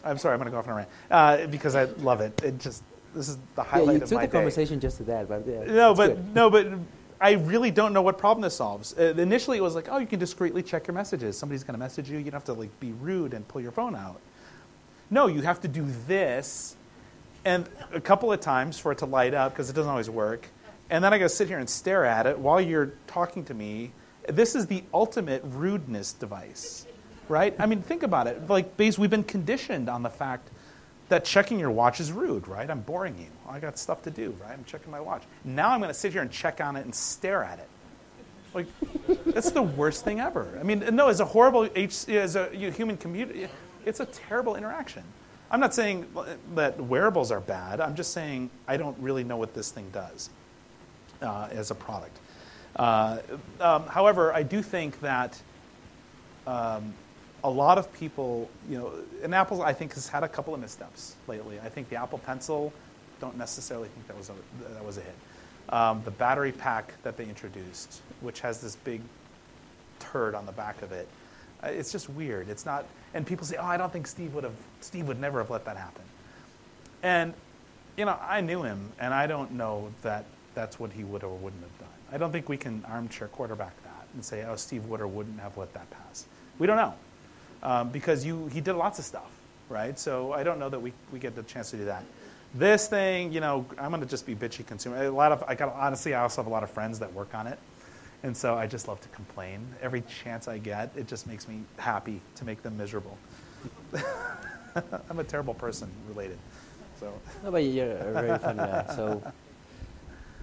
I'm 0.03 0.17
sorry, 0.17 0.33
I'm 0.33 0.41
going 0.41 0.47
to 0.47 0.53
go 0.53 0.59
off 0.59 0.67
on 0.67 0.73
a 0.73 0.77
rant 0.77 0.89
uh, 1.11 1.47
because 1.49 1.75
I 1.75 1.85
love 1.85 2.23
it. 2.23 2.43
It 2.43 2.59
just 2.59 2.83
this 3.15 3.29
is 3.29 3.37
the 3.57 3.63
highlight 3.63 3.87
yeah, 3.87 3.93
you 3.93 4.03
of 4.05 4.09
took 4.09 4.17
my 4.17 4.23
the 4.27 4.33
day. 4.33 4.39
conversation 4.39 4.81
just 4.81 4.97
to 4.97 5.03
that, 5.05 5.29
but 5.29 5.47
yeah, 5.47 5.65
No, 5.65 5.95
but 5.95 6.15
good. 6.15 6.35
no, 6.35 6.49
but 6.51 6.67
I 7.21 7.33
really 7.33 7.71
don't 7.71 7.93
know 7.93 8.03
what 8.03 8.17
problem 8.17 8.43
this 8.43 8.57
solves. 8.57 8.95
Uh, 8.99 9.15
initially, 9.19 9.59
it 9.59 9.63
was 9.63 9.75
like, 9.75 9.89
oh, 9.91 9.99
you 9.99 10.07
can 10.07 10.19
discreetly 10.19 10.63
check 10.63 10.87
your 10.87 10.95
messages. 10.95 11.37
Somebody's 11.37 11.63
going 11.63 11.75
to 11.75 11.79
message 11.79 12.09
you. 12.11 12.17
You 12.17 12.25
don't 12.25 12.33
have 12.33 12.45
to 12.45 12.55
like 12.55 12.81
be 12.81 12.93
rude 12.93 13.35
and 13.35 13.47
pull 13.47 13.61
your 13.61 13.71
phone 13.71 13.95
out. 13.95 14.21
No, 15.11 15.27
you 15.27 15.43
have 15.43 15.61
to 15.61 15.69
do 15.69 15.87
this, 16.07 16.75
and 17.45 17.69
a 17.93 18.01
couple 18.01 18.33
of 18.33 18.41
times 18.41 18.79
for 18.79 18.93
it 18.93 18.99
to 18.99 19.07
light 19.07 19.35
up 19.35 19.53
because 19.53 19.71
it 19.71 19.75
doesn't 19.75 19.91
always 19.91 20.11
work. 20.11 20.49
And 20.91 21.03
then 21.03 21.13
I 21.13 21.19
to 21.19 21.29
sit 21.29 21.49
here 21.49 21.59
and 21.59 21.69
stare 21.69 22.05
at 22.05 22.27
it 22.27 22.39
while 22.39 22.61
you're 22.61 22.93
talking 23.07 23.45
to 23.47 23.55
me. 23.55 23.93
This 24.29 24.55
is 24.55 24.67
the 24.67 24.85
ultimate 24.93 25.43
rudeness 25.45 26.13
device, 26.13 26.87
right? 27.29 27.55
I 27.59 27.67
mean, 27.67 27.83
think 27.83 28.03
about 28.03 28.27
it. 28.27 28.49
Like, 28.49 28.77
base, 28.77 28.99
we've 28.99 29.11
been 29.11 29.25
conditioned 29.25 29.89
on 29.89 30.03
the 30.03 30.11
fact 30.11 30.49
that 31.09 31.25
checking 31.25 31.59
your 31.59 31.71
watch 31.71 32.01
is 32.01 32.13
rude, 32.13 32.49
right? 32.49 32.71
I'm 32.71 32.81
boring 32.81 33.19
you. 33.19 33.27
I 33.49 33.61
got 33.61 33.79
stuff 33.79 34.03
to 34.03 34.11
do, 34.11 34.35
right? 34.41 34.53
I'm 34.53 34.65
checking 34.65 34.91
my 34.91 35.01
watch. 35.01 35.23
Now 35.45 35.71
I'm 35.71 35.81
going 35.81 35.91
to 35.91 35.95
sit 35.95 36.13
here 36.13 36.23
and 36.23 36.31
check 36.31 36.61
on 36.61 36.77
it 36.77 36.85
and 36.85 36.95
stare 36.95 37.45
at 37.45 37.59
it. 37.59 37.69
Like, 38.55 38.67
that's 39.27 39.51
the 39.51 39.63
worst 39.63 40.05
thing 40.05 40.21
ever. 40.21 40.57
I 40.59 40.63
mean, 40.63 40.85
no, 40.93 41.09
as 41.09 41.21
a 41.21 41.25
horrible 41.25 41.69
as 41.75 42.37
a 42.37 42.49
human 42.51 42.97
community, 42.97 43.49
it's 43.85 44.01
a 44.01 44.07
terrible 44.07 44.57
interaction. 44.57 45.03
I'm 45.51 45.61
not 45.61 45.75
saying 45.75 46.07
that 46.55 46.81
wearables 46.81 47.31
are 47.31 47.41
bad. 47.41 47.81
I'm 47.81 47.95
just 47.95 48.13
saying 48.13 48.51
I 48.67 48.77
don't 48.77 48.99
really 48.99 49.25
know 49.25 49.37
what 49.37 49.55
this 49.55 49.71
thing 49.71 49.89
does 49.93 50.31
uh, 51.23 51.49
as 51.51 51.71
a 51.71 51.75
product. 51.75 52.19
Uh, 52.77 53.19
um, 53.61 53.87
however, 53.87 54.33
I 54.33 54.43
do 54.43 54.63
think 54.63 55.01
that 55.01 55.41
um, 56.47 56.93
a 57.45 57.51
lot 57.51 57.79
of 57.79 57.93
people, 57.93 58.51
you 58.69 58.79
know, 58.79 58.93
and 59.23 59.35
Apple, 59.35 59.63
I 59.63 59.73
think, 59.73 59.95
has 59.95 60.09
had 60.09 60.25
a 60.25 60.29
couple 60.29 60.55
of 60.55 60.61
missteps 60.61 61.15
lately. 61.29 61.61
I 61.61 61.69
think 61.69 61.89
the 61.89 61.97
Apple 61.97 62.19
Pencil, 62.19 62.73
don't 63.21 63.37
necessarily 63.37 63.89
think 63.89 64.07
that 64.09 64.17
was 64.17 64.31
a, 64.31 64.73
that 64.73 64.85
was 64.85 64.99
a 64.99 65.03
hit. 65.03 65.15
Um, 65.69 66.03
the 66.05 66.11
battery 66.11 66.53
pack 66.53 66.95
that 67.03 67.17
they 67.17 67.25
introduced, 67.25 68.01
which 68.21 68.41
has 68.41 68.61
this 68.61 68.77
big 68.77 69.01
turd 69.99 70.35
on 70.35 70.47
the 70.47 70.53
back 70.53 70.83
of 70.83 70.93
it, 70.93 71.09
it's 71.67 71.93
just 71.93 72.09
weird. 72.11 72.49
It's 72.49 72.67
not, 72.67 72.85
and 73.15 73.27
people 73.27 73.47
say, 73.47 73.57
"Oh, 73.57 73.65
I 73.65 73.77
don't 73.77 73.93
think 73.93 74.07
Steve 74.07 74.35
would 74.35 74.45
have. 74.45 74.57
Steve 74.81 75.09
would 75.09 75.21
never 75.21 75.39
have 75.39 75.51
let 75.51 75.65
that 75.65 75.77
happen." 75.77 76.03
And 77.03 77.35
you 77.97 78.05
know, 78.05 78.19
I 78.21 78.41
knew 78.41 78.63
him, 78.63 78.93
and 78.99 79.15
I 79.15 79.27
don't 79.27 79.53
know 79.53 79.93
that 80.03 80.25
that's 80.55 80.79
what 80.79 80.93
he 80.93 81.05
would 81.05 81.23
or 81.23 81.35
wouldn't 81.37 81.63
have 81.63 81.79
done. 81.79 81.89
I 82.13 82.19
don't 82.19 82.33
think 82.33 82.49
we 82.49 82.57
can 82.57 82.85
armchair 82.89 83.29
quarterback 83.29 83.81
that 83.85 84.07
and 84.15 84.25
say, 84.25 84.45
"Oh, 84.45 84.57
Steve 84.57 84.87
would 84.87 85.01
or 85.01 85.07
wouldn't 85.07 85.41
have 85.41 85.57
let 85.57 85.73
that 85.75 85.89
pass." 85.91 86.27
We 86.59 86.67
don't 86.67 86.77
know 86.77 86.95
um, 87.65 87.89
because 87.89 88.25
you 88.25 88.47
he 88.49 88.61
did 88.61 88.75
lots 88.75 88.99
of 88.99 89.05
stuff, 89.05 89.31
right? 89.69 89.99
So 89.99 90.33
I 90.33 90.43
don't 90.43 90.59
know 90.59 90.69
that 90.69 90.81
we 90.81 90.93
we 91.13 91.19
get 91.19 91.35
the 91.35 91.43
chance 91.43 91.71
to 91.71 91.77
do 91.77 91.87
that. 91.87 92.05
This 92.55 92.87
thing, 92.87 93.33
you 93.33 93.41
know, 93.41 93.67
I'm 93.79 93.91
going 93.91 94.01
to 94.01 94.07
just 94.07 94.27
be 94.27 94.37
bitchy 94.37 94.65
consumer. 94.65 95.05
A 95.05 95.11
lot 95.11 95.33
of 95.33 95.43
I 95.49 95.55
got 95.55 95.75
honestly, 95.75 96.15
I 96.15 96.23
also 96.23 96.43
have 96.43 96.47
a 96.47 96.55
lot 96.55 96.63
of 96.63 96.71
friends 96.71 97.01
that 97.01 97.13
work 97.13 97.35
on 97.35 97.47
it. 97.47 97.59
And 98.25 98.35
so 98.35 98.55
I 98.55 98.67
just 98.67 98.89
love 98.89 99.03
to 99.03 99.09
complain. 99.11 99.61
Every 99.83 100.03
chance 100.25 100.49
I 100.49 100.57
get, 100.57 100.91
it 100.97 101.07
just 101.07 101.27
makes 101.27 101.47
me 101.47 101.61
happy 101.77 102.23
to 102.37 102.47
make 102.47 102.63
them 102.63 102.75
miserable. 102.79 103.19
I'm 105.11 105.19
a 105.19 105.25
terrible 105.25 105.53
person 105.53 105.91
related. 106.09 106.39
So 106.99 107.13
No, 107.45 107.51
but 107.51 107.59
you're 107.59 107.93
a 107.93 108.13
very 108.13 108.39
funny 108.39 108.59
guy. 108.59 108.87
So, 108.97 109.33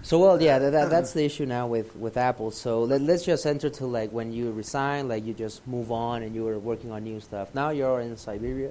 so 0.02 0.18
well, 0.20 0.40
yeah, 0.40 0.60
that, 0.60 0.70
that, 0.70 0.90
that's 0.90 1.12
the 1.12 1.24
issue 1.24 1.44
now 1.44 1.66
with, 1.66 1.96
with 1.96 2.16
Apple. 2.16 2.52
So 2.52 2.84
let, 2.84 3.00
let's 3.00 3.24
just 3.24 3.44
enter 3.46 3.68
to 3.70 3.86
like 3.86 4.12
when 4.12 4.32
you 4.32 4.52
resign, 4.52 5.08
like 5.08 5.26
you 5.26 5.34
just 5.34 5.66
move 5.66 5.90
on 5.90 6.22
and 6.22 6.36
you 6.36 6.44
were 6.44 6.60
working 6.60 6.92
on 6.92 7.02
new 7.02 7.18
stuff. 7.18 7.52
Now 7.52 7.70
you're 7.70 8.00
in 8.00 8.16
Siberia. 8.16 8.70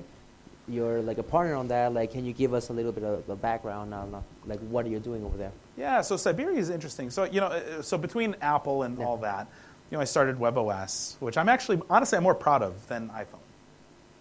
You're 0.68 1.02
like 1.02 1.18
a 1.18 1.24
partner 1.24 1.56
on 1.56 1.68
that. 1.70 1.94
Like, 1.94 2.12
can 2.12 2.24
you 2.26 2.34
give 2.34 2.54
us 2.54 2.70
a 2.70 2.74
little 2.74 2.92
bit 2.92 3.04
of 3.04 3.26
the 3.28 3.36
background 3.36 3.94
on 3.94 4.24
like 4.46 4.60
what 4.62 4.86
are 4.86 4.90
you 4.90 5.00
doing 5.00 5.24
over 5.26 5.38
there? 5.38 5.52
yeah, 5.78 6.02
so 6.02 6.16
Siberia 6.18 6.58
is 6.60 6.70
interesting. 6.70 7.10
So 7.10 7.24
you 7.24 7.42
know, 7.42 7.48
uh, 7.48 7.82
so 7.82 7.98
between 7.98 8.36
Apple 8.42 8.84
and 8.84 8.98
Yeah. 8.98 9.06
all 9.06 9.18
that, 9.18 9.48
you 9.90 9.98
know, 9.98 10.02
I 10.02 10.06
started 10.06 10.38
WebOS, 10.38 11.16
which 11.20 11.38
I'm 11.38 11.50
actually 11.50 11.82
honestly 11.90 12.18
I'm 12.18 12.24
more 12.24 12.36
proud 12.36 12.62
of 12.62 12.88
than 12.88 13.10
iPhone. 13.10 13.40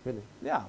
Really? 0.05 0.23
Yeah. 0.43 0.63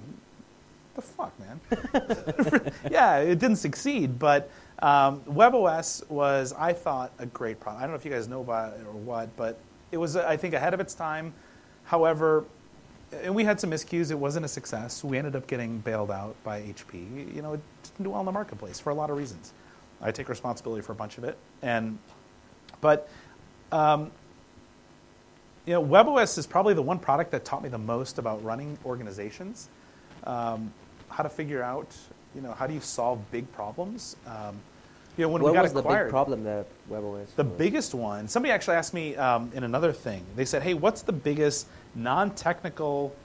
The 0.95 1.01
fuck, 1.01 1.31
man. 1.39 2.71
yeah, 2.91 3.19
it 3.19 3.39
didn't 3.39 3.55
succeed, 3.55 4.19
but 4.19 4.49
um, 4.79 5.21
WebOS 5.21 6.07
was, 6.09 6.53
I 6.57 6.73
thought, 6.73 7.13
a 7.17 7.25
great 7.25 7.61
product. 7.61 7.79
I 7.81 7.83
don't 7.85 7.91
know 7.91 7.95
if 7.97 8.03
you 8.03 8.11
guys 8.11 8.27
know 8.27 8.41
about 8.41 8.73
it 8.73 8.81
or 8.85 8.91
what, 8.91 9.33
but 9.37 9.57
it 9.93 9.97
was, 9.97 10.17
I 10.17 10.35
think, 10.35 10.53
ahead 10.53 10.73
of 10.73 10.81
its 10.81 10.93
time. 10.93 11.33
However, 11.85 12.43
and 13.23 13.35
we 13.35 13.43
had 13.43 13.59
some 13.59 13.71
miscues. 13.71 14.11
It 14.11 14.19
wasn't 14.19 14.45
a 14.45 14.49
success. 14.49 15.03
We 15.03 15.17
ended 15.17 15.35
up 15.35 15.47
getting 15.47 15.79
bailed 15.79 16.11
out 16.11 16.35
by 16.43 16.61
HP. 16.61 17.35
You 17.35 17.41
know, 17.41 17.53
it 17.53 17.61
didn't 17.83 18.03
do 18.03 18.09
well 18.11 18.21
in 18.21 18.25
the 18.25 18.31
marketplace 18.31 18.79
for 18.79 18.89
a 18.89 18.95
lot 18.95 19.09
of 19.09 19.17
reasons. 19.17 19.53
I 20.01 20.11
take 20.11 20.29
responsibility 20.29 20.81
for 20.81 20.93
a 20.93 20.95
bunch 20.95 21.17
of 21.17 21.23
it, 21.23 21.37
and 21.61 21.99
but 22.79 23.09
um, 23.71 24.11
you 25.65 25.73
know, 25.73 25.83
WebOS 25.83 26.37
is 26.37 26.47
probably 26.47 26.73
the 26.73 26.81
one 26.81 26.97
product 26.97 27.31
that 27.31 27.45
taught 27.45 27.61
me 27.61 27.69
the 27.69 27.77
most 27.77 28.17
about 28.17 28.43
running 28.43 28.77
organizations, 28.83 29.69
um, 30.23 30.73
how 31.09 31.23
to 31.23 31.29
figure 31.29 31.61
out, 31.61 31.95
you 32.33 32.41
know, 32.41 32.51
how 32.51 32.65
do 32.65 32.73
you 32.73 32.79
solve 32.79 33.19
big 33.31 33.51
problems. 33.51 34.15
Um, 34.25 34.59
you 35.17 35.25
know, 35.25 35.29
when 35.29 35.43
what 35.43 35.51
we 35.51 35.55
got 35.55 35.63
was 35.63 35.73
the 35.73 35.79
acquired, 35.79 36.05
big 36.05 36.11
problem 36.11 36.43
that 36.45 36.65
WebOS? 36.89 37.35
the 37.35 37.43
was? 37.43 37.57
biggest 37.57 37.93
one. 37.93 38.27
Somebody 38.27 38.51
actually 38.51 38.77
asked 38.77 38.93
me 38.93 39.15
um, 39.17 39.51
in 39.53 39.63
another 39.63 39.91
thing. 39.91 40.25
They 40.35 40.45
said, 40.45 40.63
"Hey, 40.63 40.73
what's 40.73 41.01
the 41.01 41.11
biggest 41.11 41.67
non-technical? 41.95 43.15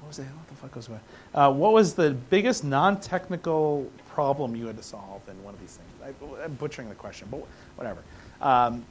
What 0.00 0.08
was 0.08 0.18
it? 0.18 0.24
What 0.24 0.48
the 0.48 0.54
fuck 0.54 0.76
was 0.76 0.88
it? 0.88 0.92
Uh, 1.34 1.52
what 1.52 1.72
was 1.72 1.94
the 1.94 2.12
biggest 2.30 2.64
non-technical 2.64 3.90
problem 4.08 4.56
you 4.56 4.66
had 4.66 4.76
to 4.76 4.82
solve 4.82 5.22
in 5.28 5.42
one 5.42 5.54
of 5.54 5.60
these 5.60 5.78
things?" 5.78 6.16
I, 6.40 6.44
I'm 6.44 6.54
butchering 6.54 6.88
the 6.88 6.94
question, 6.94 7.28
but 7.30 7.46
whatever. 7.76 8.02
Um, 8.40 8.84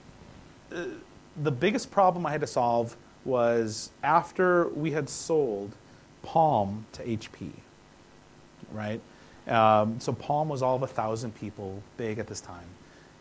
uh, 0.73 0.85
the 1.43 1.51
biggest 1.51 1.91
problem 1.91 2.25
I 2.25 2.31
had 2.31 2.41
to 2.41 2.47
solve 2.47 2.95
was 3.25 3.91
after 4.03 4.69
we 4.69 4.91
had 4.91 5.09
sold 5.09 5.71
Palm 6.23 6.85
to 6.93 7.03
HP, 7.03 7.51
right? 8.71 9.01
Um, 9.47 9.99
so 9.99 10.11
Palm 10.11 10.49
was 10.49 10.61
all 10.61 10.75
of 10.75 10.83
a 10.83 10.87
thousand 10.87 11.35
people 11.35 11.81
big 11.95 12.19
at 12.19 12.27
this 12.27 12.41
time, 12.41 12.67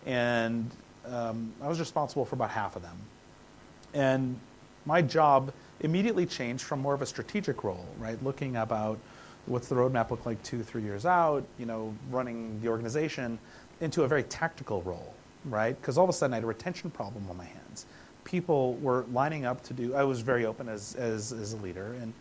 and 0.06 0.70
um, 1.06 1.52
I 1.62 1.68
was 1.68 1.78
responsible 1.78 2.24
for 2.24 2.34
about 2.34 2.50
half 2.50 2.76
of 2.76 2.82
them. 2.82 2.96
And 3.94 4.38
my 4.84 5.02
job 5.02 5.52
immediately 5.80 6.26
changed 6.26 6.64
from 6.64 6.80
more 6.80 6.94
of 6.94 7.02
a 7.02 7.06
strategic 7.06 7.64
role, 7.64 7.86
right? 7.98 8.22
Looking 8.22 8.56
about 8.56 8.98
what's 9.46 9.68
the 9.68 9.74
roadmap 9.74 10.10
look 10.10 10.26
like 10.26 10.42
two, 10.42 10.62
three 10.62 10.82
years 10.82 11.06
out, 11.06 11.44
you 11.58 11.66
know, 11.66 11.94
running 12.10 12.60
the 12.60 12.68
organization, 12.68 13.38
into 13.80 14.02
a 14.02 14.08
very 14.08 14.22
tactical 14.22 14.82
role, 14.82 15.14
right? 15.44 15.80
Because 15.80 15.98
all 15.98 16.04
of 16.04 16.10
a 16.10 16.12
sudden 16.12 16.34
I 16.34 16.36
had 16.38 16.44
a 16.44 16.48
retention 16.48 16.90
problem 16.90 17.26
on 17.30 17.36
my 17.36 17.44
hands. 17.44 17.86
People 18.24 18.74
were 18.76 19.04
lining 19.12 19.44
up 19.44 19.62
to 19.64 19.74
do. 19.74 19.94
I 19.94 20.02
was 20.02 20.20
very 20.20 20.46
open 20.46 20.68
as 20.68 20.96
as, 20.96 21.32
as 21.32 21.52
a 21.52 21.56
leader, 21.58 21.94
and 22.00 22.12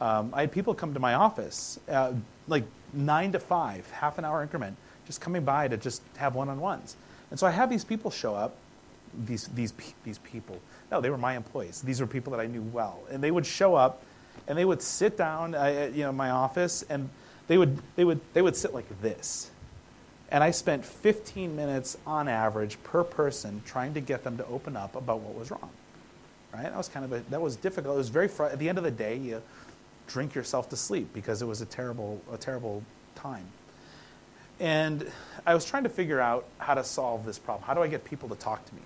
um, 0.00 0.32
I 0.34 0.40
had 0.42 0.52
people 0.52 0.74
come 0.74 0.94
to 0.94 1.00
my 1.00 1.14
office, 1.14 1.78
uh, 1.88 2.12
like 2.48 2.64
nine 2.92 3.30
to 3.32 3.38
five, 3.38 3.88
half 3.90 4.18
an 4.18 4.24
hour 4.24 4.42
increment, 4.42 4.76
just 5.06 5.20
coming 5.20 5.44
by 5.44 5.68
to 5.68 5.76
just 5.76 6.02
have 6.16 6.34
one-on-ones. 6.34 6.96
And 7.30 7.38
so 7.38 7.46
I 7.46 7.52
have 7.52 7.70
these 7.70 7.84
people 7.84 8.10
show 8.10 8.34
up, 8.34 8.56
these 9.26 9.46
these 9.48 9.72
these 10.02 10.18
people. 10.18 10.58
No, 10.90 11.00
they 11.00 11.10
were 11.10 11.18
my 11.18 11.36
employees. 11.36 11.82
These 11.82 12.00
were 12.00 12.06
people 12.06 12.32
that 12.32 12.40
I 12.40 12.46
knew 12.46 12.62
well, 12.62 13.00
and 13.10 13.22
they 13.22 13.30
would 13.30 13.46
show 13.46 13.74
up, 13.74 14.02
and 14.46 14.56
they 14.56 14.64
would 14.64 14.82
sit 14.82 15.16
down, 15.16 15.54
uh, 15.54 15.90
you 15.92 16.02
know, 16.02 16.12
my 16.12 16.30
office, 16.30 16.84
and 16.88 17.08
they 17.48 17.58
would 17.58 17.78
they 17.96 18.04
would 18.04 18.20
they 18.32 18.42
would 18.42 18.56
sit 18.56 18.74
like 18.74 19.00
this. 19.00 19.50
And 20.30 20.42
I 20.42 20.50
spent 20.50 20.84
15 20.84 21.54
minutes 21.54 21.96
on 22.06 22.28
average 22.28 22.82
per 22.82 23.04
person 23.04 23.62
trying 23.64 23.94
to 23.94 24.00
get 24.00 24.24
them 24.24 24.36
to 24.38 24.46
open 24.46 24.76
up 24.76 24.96
about 24.96 25.20
what 25.20 25.34
was 25.38 25.50
wrong. 25.50 25.70
Right? 26.52 26.64
That 26.64 26.76
was 26.76 26.88
kind 26.88 27.04
of 27.04 27.12
a, 27.12 27.20
that 27.30 27.40
was 27.40 27.56
difficult. 27.56 27.94
It 27.94 27.98
was 27.98 28.08
very 28.08 28.28
fr- 28.28 28.44
at 28.44 28.58
the 28.58 28.68
end 28.68 28.78
of 28.78 28.84
the 28.84 28.90
day, 28.90 29.16
you 29.16 29.42
drink 30.06 30.34
yourself 30.34 30.68
to 30.70 30.76
sleep 30.76 31.12
because 31.12 31.42
it 31.42 31.46
was 31.46 31.60
a 31.60 31.66
terrible 31.66 32.20
a 32.32 32.36
terrible 32.36 32.82
time. 33.14 33.46
And 34.60 35.10
I 35.46 35.54
was 35.54 35.64
trying 35.64 35.82
to 35.82 35.88
figure 35.88 36.20
out 36.20 36.46
how 36.58 36.74
to 36.74 36.84
solve 36.84 37.24
this 37.26 37.38
problem. 37.38 37.66
How 37.66 37.74
do 37.74 37.82
I 37.82 37.88
get 37.88 38.04
people 38.04 38.28
to 38.28 38.36
talk 38.36 38.64
to 38.64 38.74
me? 38.74 38.82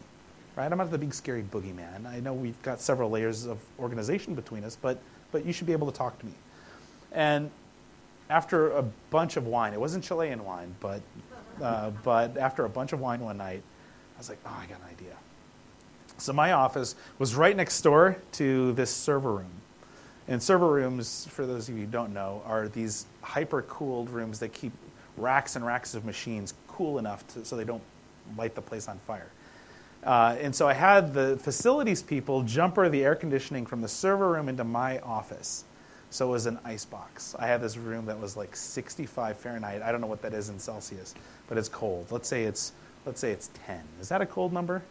Right? 0.58 0.72
I'm 0.72 0.78
not 0.78 0.90
the 0.90 0.98
big 0.98 1.14
scary 1.14 1.44
boogeyman. 1.44 2.04
I 2.04 2.18
know 2.18 2.34
we've 2.34 2.60
got 2.62 2.80
several 2.80 3.10
layers 3.10 3.46
of 3.46 3.58
organization 3.78 4.34
between 4.34 4.64
us, 4.64 4.74
but 4.74 4.98
but 5.30 5.46
you 5.46 5.52
should 5.52 5.68
be 5.68 5.72
able 5.72 5.88
to 5.88 5.96
talk 5.96 6.18
to 6.18 6.26
me. 6.26 6.32
And 7.12 7.48
after 8.28 8.72
a 8.72 8.82
bunch 9.10 9.36
of 9.36 9.46
wine, 9.46 9.72
it 9.72 9.78
wasn't 9.78 10.02
Chilean 10.02 10.44
wine, 10.44 10.74
but 10.80 11.00
uh, 11.62 11.90
but 12.02 12.36
after 12.36 12.64
a 12.64 12.68
bunch 12.68 12.92
of 12.92 12.98
wine 12.98 13.20
one 13.20 13.36
night, 13.36 13.62
I 14.16 14.18
was 14.18 14.28
like, 14.28 14.40
oh, 14.46 14.58
I 14.60 14.66
got 14.66 14.80
an 14.80 14.88
idea. 14.90 15.14
So 16.16 16.32
my 16.32 16.50
office 16.50 16.96
was 17.20 17.36
right 17.36 17.56
next 17.56 17.80
door 17.82 18.16
to 18.32 18.72
this 18.72 18.90
server 18.90 19.34
room. 19.34 19.52
And 20.26 20.42
server 20.42 20.72
rooms, 20.72 21.28
for 21.30 21.46
those 21.46 21.68
of 21.68 21.76
you 21.76 21.82
who 21.82 21.86
don't 21.86 22.12
know, 22.12 22.42
are 22.44 22.66
these 22.66 23.06
hyper 23.22 23.62
cooled 23.62 24.10
rooms 24.10 24.40
that 24.40 24.52
keep 24.52 24.72
racks 25.16 25.54
and 25.54 25.64
racks 25.64 25.94
of 25.94 26.04
machines 26.04 26.54
cool 26.66 26.98
enough 26.98 27.24
to, 27.28 27.44
so 27.44 27.56
they 27.56 27.62
don't 27.62 27.82
light 28.36 28.56
the 28.56 28.62
place 28.62 28.88
on 28.88 28.98
fire. 29.06 29.30
Uh, 30.08 30.34
and 30.40 30.56
so 30.56 30.66
I 30.66 30.72
had 30.72 31.12
the 31.12 31.36
facilities 31.36 32.02
people 32.02 32.42
jumper 32.42 32.88
the 32.88 33.04
air 33.04 33.14
conditioning 33.14 33.66
from 33.66 33.82
the 33.82 33.88
server 33.88 34.30
room 34.30 34.48
into 34.48 34.64
my 34.64 35.00
office. 35.00 35.64
So 36.08 36.28
it 36.28 36.30
was 36.30 36.46
an 36.46 36.58
ice 36.64 36.86
box. 36.86 37.36
I 37.38 37.46
had 37.46 37.60
this 37.60 37.76
room 37.76 38.06
that 38.06 38.18
was 38.18 38.34
like 38.34 38.56
65 38.56 39.36
Fahrenheit. 39.36 39.82
I 39.82 39.92
don't 39.92 40.00
know 40.00 40.06
what 40.06 40.22
that 40.22 40.32
is 40.32 40.48
in 40.48 40.58
Celsius, 40.58 41.14
but 41.46 41.58
it's 41.58 41.68
cold. 41.68 42.06
Let's 42.10 42.26
say 42.26 42.44
it's 42.44 42.72
let's 43.04 43.20
say 43.20 43.32
it's 43.32 43.50
10. 43.66 43.82
Is 44.00 44.08
that 44.08 44.22
a 44.22 44.26
cold 44.26 44.50
number? 44.50 44.82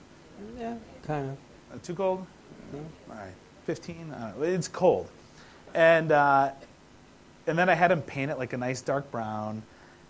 Yeah, 0.60 0.76
kind 1.02 1.32
of. 1.32 1.38
Uh, 1.74 1.80
too 1.82 1.96
cold? 1.96 2.24
No. 2.72 2.86
All 3.10 3.16
right, 3.16 3.34
15. 3.66 4.12
Uh, 4.12 4.34
it's 4.42 4.68
cold, 4.68 5.10
and 5.74 6.12
uh, 6.12 6.52
and 7.48 7.58
then 7.58 7.70
I 7.70 7.74
had 7.74 7.92
him 7.92 8.04
paint 8.04 8.30
it 8.30 8.38
like 8.38 8.54
a 8.54 8.58
nice 8.58 8.82
dark 8.82 9.10
brown, 9.10 9.64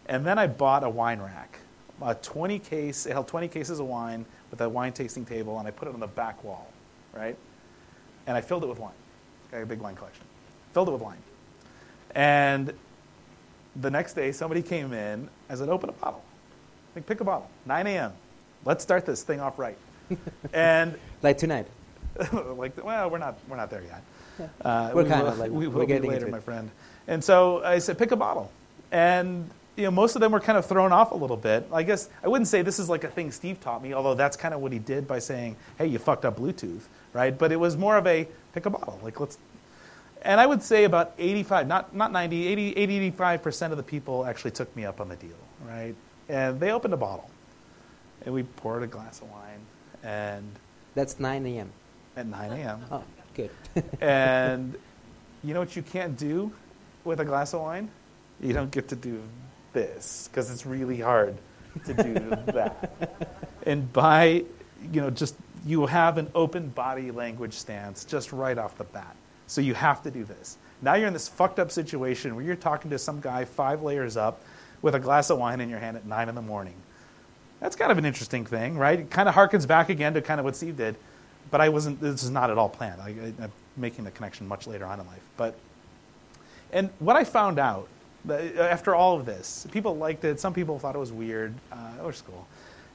and 0.08 0.26
then 0.26 0.38
I 0.38 0.48
bought 0.48 0.84
a 0.84 0.90
wine 0.90 1.22
rack, 1.22 1.60
a 2.02 2.14
20 2.14 2.60
case. 2.60 3.06
It 3.06 3.14
held 3.14 3.30
20 3.30 3.48
cases 3.48 3.80
of 3.80 3.86
wine 3.86 4.26
with 4.52 4.62
a 4.62 4.70
wine 4.70 4.94
tasting 4.94 5.26
table, 5.26 5.60
and 5.60 5.68
I 5.68 5.72
put 5.72 5.88
it 5.88 5.94
on 5.94 6.00
the 6.00 6.08
back 6.08 6.44
wall, 6.44 6.68
right? 7.14 7.36
And 8.28 8.38
I 8.38 8.42
filled 8.42 8.64
it 8.64 8.68
with 8.68 8.80
wine. 8.80 8.94
I 9.50 9.58
got 9.58 9.64
a 9.64 9.66
big 9.66 9.80
wine 9.80 9.96
collection. 9.96 10.24
Filled 10.74 10.90
it 10.90 10.92
with 10.92 11.02
wine, 11.02 11.18
and 12.16 12.74
the 13.76 13.90
next 13.90 14.14
day 14.14 14.32
somebody 14.32 14.62
came 14.62 14.94
in. 14.94 15.30
I 15.50 15.56
said, 15.56 15.70
"Open 15.70 15.90
a 15.90 15.94
bottle. 15.94 16.24
Like, 16.96 17.06
pick 17.06 17.22
a 17.22 17.24
bottle. 17.24 17.50
9 17.66 17.88
a.m. 17.88 18.14
Let's 18.66 18.84
start 18.84 19.06
this 19.06 19.24
thing 19.24 19.40
off 19.40 19.60
right." 19.60 19.78
and 20.54 20.98
Like 21.22 21.38
tonight. 21.38 21.68
like, 22.34 22.84
well, 22.84 23.10
we're 23.10 23.18
not, 23.20 23.38
we're 23.48 23.58
not 23.58 23.70
there 23.70 23.84
yet. 23.84 24.02
Yeah. 24.40 24.48
Uh, 24.62 24.92
We're 24.94 25.04
we 25.04 25.10
kinda 25.10 25.26
will, 25.26 25.36
like- 25.36 25.52
we 25.52 25.68
we're 25.68 25.74
will 25.74 25.82
be 25.82 25.88
getting 25.88 26.10
later, 26.10 26.28
my 26.28 26.40
friend. 26.40 26.72
And 27.08 27.24
so 27.24 27.64
I 27.64 27.78
said, 27.80 27.98
pick 27.98 28.12
a 28.12 28.16
bottle. 28.16 28.52
And 28.92 29.50
you 29.78 29.84
know, 29.84 29.92
most 29.92 30.16
of 30.16 30.22
them 30.22 30.32
were 30.32 30.40
kind 30.40 30.58
of 30.58 30.66
thrown 30.66 30.92
off 30.92 31.12
a 31.12 31.16
little 31.16 31.38
bit. 31.38 31.68
I 31.72 31.84
guess 31.84 32.10
I 32.24 32.28
wouldn't 32.28 32.48
say 32.48 32.64
this 32.64 32.80
is 32.80 32.90
like 32.90 33.04
a 33.04 33.10
thing 33.10 33.32
Steve 33.32 33.62
taught 33.62 33.84
me, 33.84 33.94
although 33.94 34.16
that's 34.16 34.36
kind 34.36 34.54
of 34.54 34.60
what 34.62 34.74
he 34.74 34.80
did 34.80 35.08
by 35.08 35.20
saying, 35.20 35.56
"Hey, 35.78 35.88
you 35.88 36.00
fucked 36.00 36.26
up 36.26 36.38
Bluetooth," 36.40 36.82
right? 37.14 37.38
But 37.38 37.52
it 37.52 37.58
was 37.58 37.78
more 37.78 37.96
of 37.96 38.08
a 38.08 38.28
pick 38.54 38.66
a 38.66 38.72
bottle, 38.72 39.00
like 39.04 39.20
let's. 39.20 39.38
And 40.24 40.42
I 40.42 40.48
would 40.48 40.64
say 40.64 40.84
about 40.84 41.14
85, 41.20 41.68
not 41.68 41.96
not 41.96 42.12
90, 42.12 42.48
80, 42.48 42.78
80 42.78 42.96
85 42.98 43.44
percent 43.44 43.74
of 43.74 43.78
the 43.78 43.84
people 43.84 44.26
actually 44.26 44.52
took 44.52 44.76
me 44.76 44.84
up 44.86 45.00
on 45.00 45.10
the 45.10 45.16
deal, 45.16 45.38
right? 45.68 45.96
And 46.28 46.60
they 46.60 46.72
opened 46.72 46.94
a 46.96 46.98
bottle, 46.98 47.30
and 48.26 48.34
we 48.34 48.44
poured 48.44 48.84
a 48.84 48.88
glass 48.88 49.22
of 49.22 49.30
wine, 49.32 49.62
and 50.04 50.44
That's 50.96 51.20
9 51.20 51.46
a.m. 51.46 51.72
at 52.16 52.26
9 52.26 52.52
a.m. 52.54 52.82
Oh, 52.92 53.04
good. 53.36 53.52
and 54.02 54.76
you 55.44 55.54
know 55.54 55.60
what 55.60 55.76
you 55.76 55.84
can't 55.84 56.18
do 56.18 56.52
with 57.04 57.20
a 57.20 57.26
glass 57.26 57.54
of 57.54 57.62
wine? 57.62 57.90
You 58.42 58.54
don't 58.54 58.72
get 58.72 58.88
to 58.90 58.96
do 58.96 59.22
this 59.78 60.28
because 60.28 60.50
it's 60.50 60.66
really 60.66 61.00
hard 61.00 61.38
to 61.86 61.94
do 61.94 62.14
that. 62.48 63.38
And 63.64 63.92
by, 63.94 64.44
you 64.92 65.02
know, 65.02 65.12
just 65.12 65.36
you 65.66 65.86
have 65.86 66.18
an 66.18 66.32
open 66.34 66.70
body 66.70 67.12
language 67.12 67.54
stance 67.54 68.04
just 68.04 68.34
right 68.34 68.58
off 68.58 68.76
the 68.78 68.86
bat. 68.86 69.16
So 69.46 69.62
you 69.62 69.76
have 69.76 70.02
to 70.04 70.12
do 70.12 70.24
this. 70.24 70.58
Now 70.82 70.96
you're 70.96 71.08
in 71.08 71.14
this 71.14 71.28
fucked 71.28 71.60
up 71.60 71.72
situation 71.72 72.36
where 72.36 72.44
you're 72.44 72.56
talking 72.56 72.90
to 72.92 72.98
some 72.98 73.20
guy 73.20 73.46
five 73.46 73.84
layers 73.84 74.18
up 74.18 74.42
with 74.82 74.96
a 74.96 75.00
glass 75.00 75.30
of 75.30 75.38
wine 75.38 75.62
in 75.62 75.70
your 75.70 75.80
hand 75.80 75.96
at 75.96 76.06
nine 76.06 76.28
in 76.28 76.36
the 76.36 76.42
morning. 76.42 76.76
That's 77.60 77.76
kind 77.76 77.92
of 77.92 77.98
an 77.98 78.06
interesting 78.06 78.46
thing, 78.46 78.78
right? 78.78 79.00
It 79.00 79.10
kind 79.12 79.30
of 79.30 79.36
harkens 79.36 79.68
back 79.68 79.90
again 79.90 80.14
to 80.16 80.22
kind 80.22 80.40
of 80.40 80.46
what 80.46 80.56
Steve 80.56 80.78
did, 80.78 80.96
but 81.50 81.62
I 81.62 81.70
wasn't. 81.70 82.00
This 82.02 82.24
is 82.24 82.30
not 82.30 82.52
at 82.52 82.58
all 82.58 82.70
planned. 82.70 83.02
I, 83.02 83.10
I'm 83.42 83.52
making 83.76 84.06
the 84.06 84.12
connection 84.12 84.48
much 84.48 84.68
later 84.68 84.86
on 84.86 85.00
in 85.00 85.08
life. 85.08 85.24
But 85.38 85.56
and 86.72 86.90
what 87.00 87.16
I 87.16 87.24
found 87.24 87.58
out 87.58 87.88
after 88.32 88.96
all 88.96 89.18
of 89.18 89.26
this, 89.26 89.68
people 89.72 89.98
liked 89.98 90.24
it. 90.24 90.40
Some 90.40 90.54
people 90.54 90.80
thought 90.80 90.96
it 90.96 91.00
was 91.00 91.12
weird. 91.12 91.54
Uh, 91.72 91.92
it 92.00 92.06
was 92.06 92.22
cool. 92.22 92.48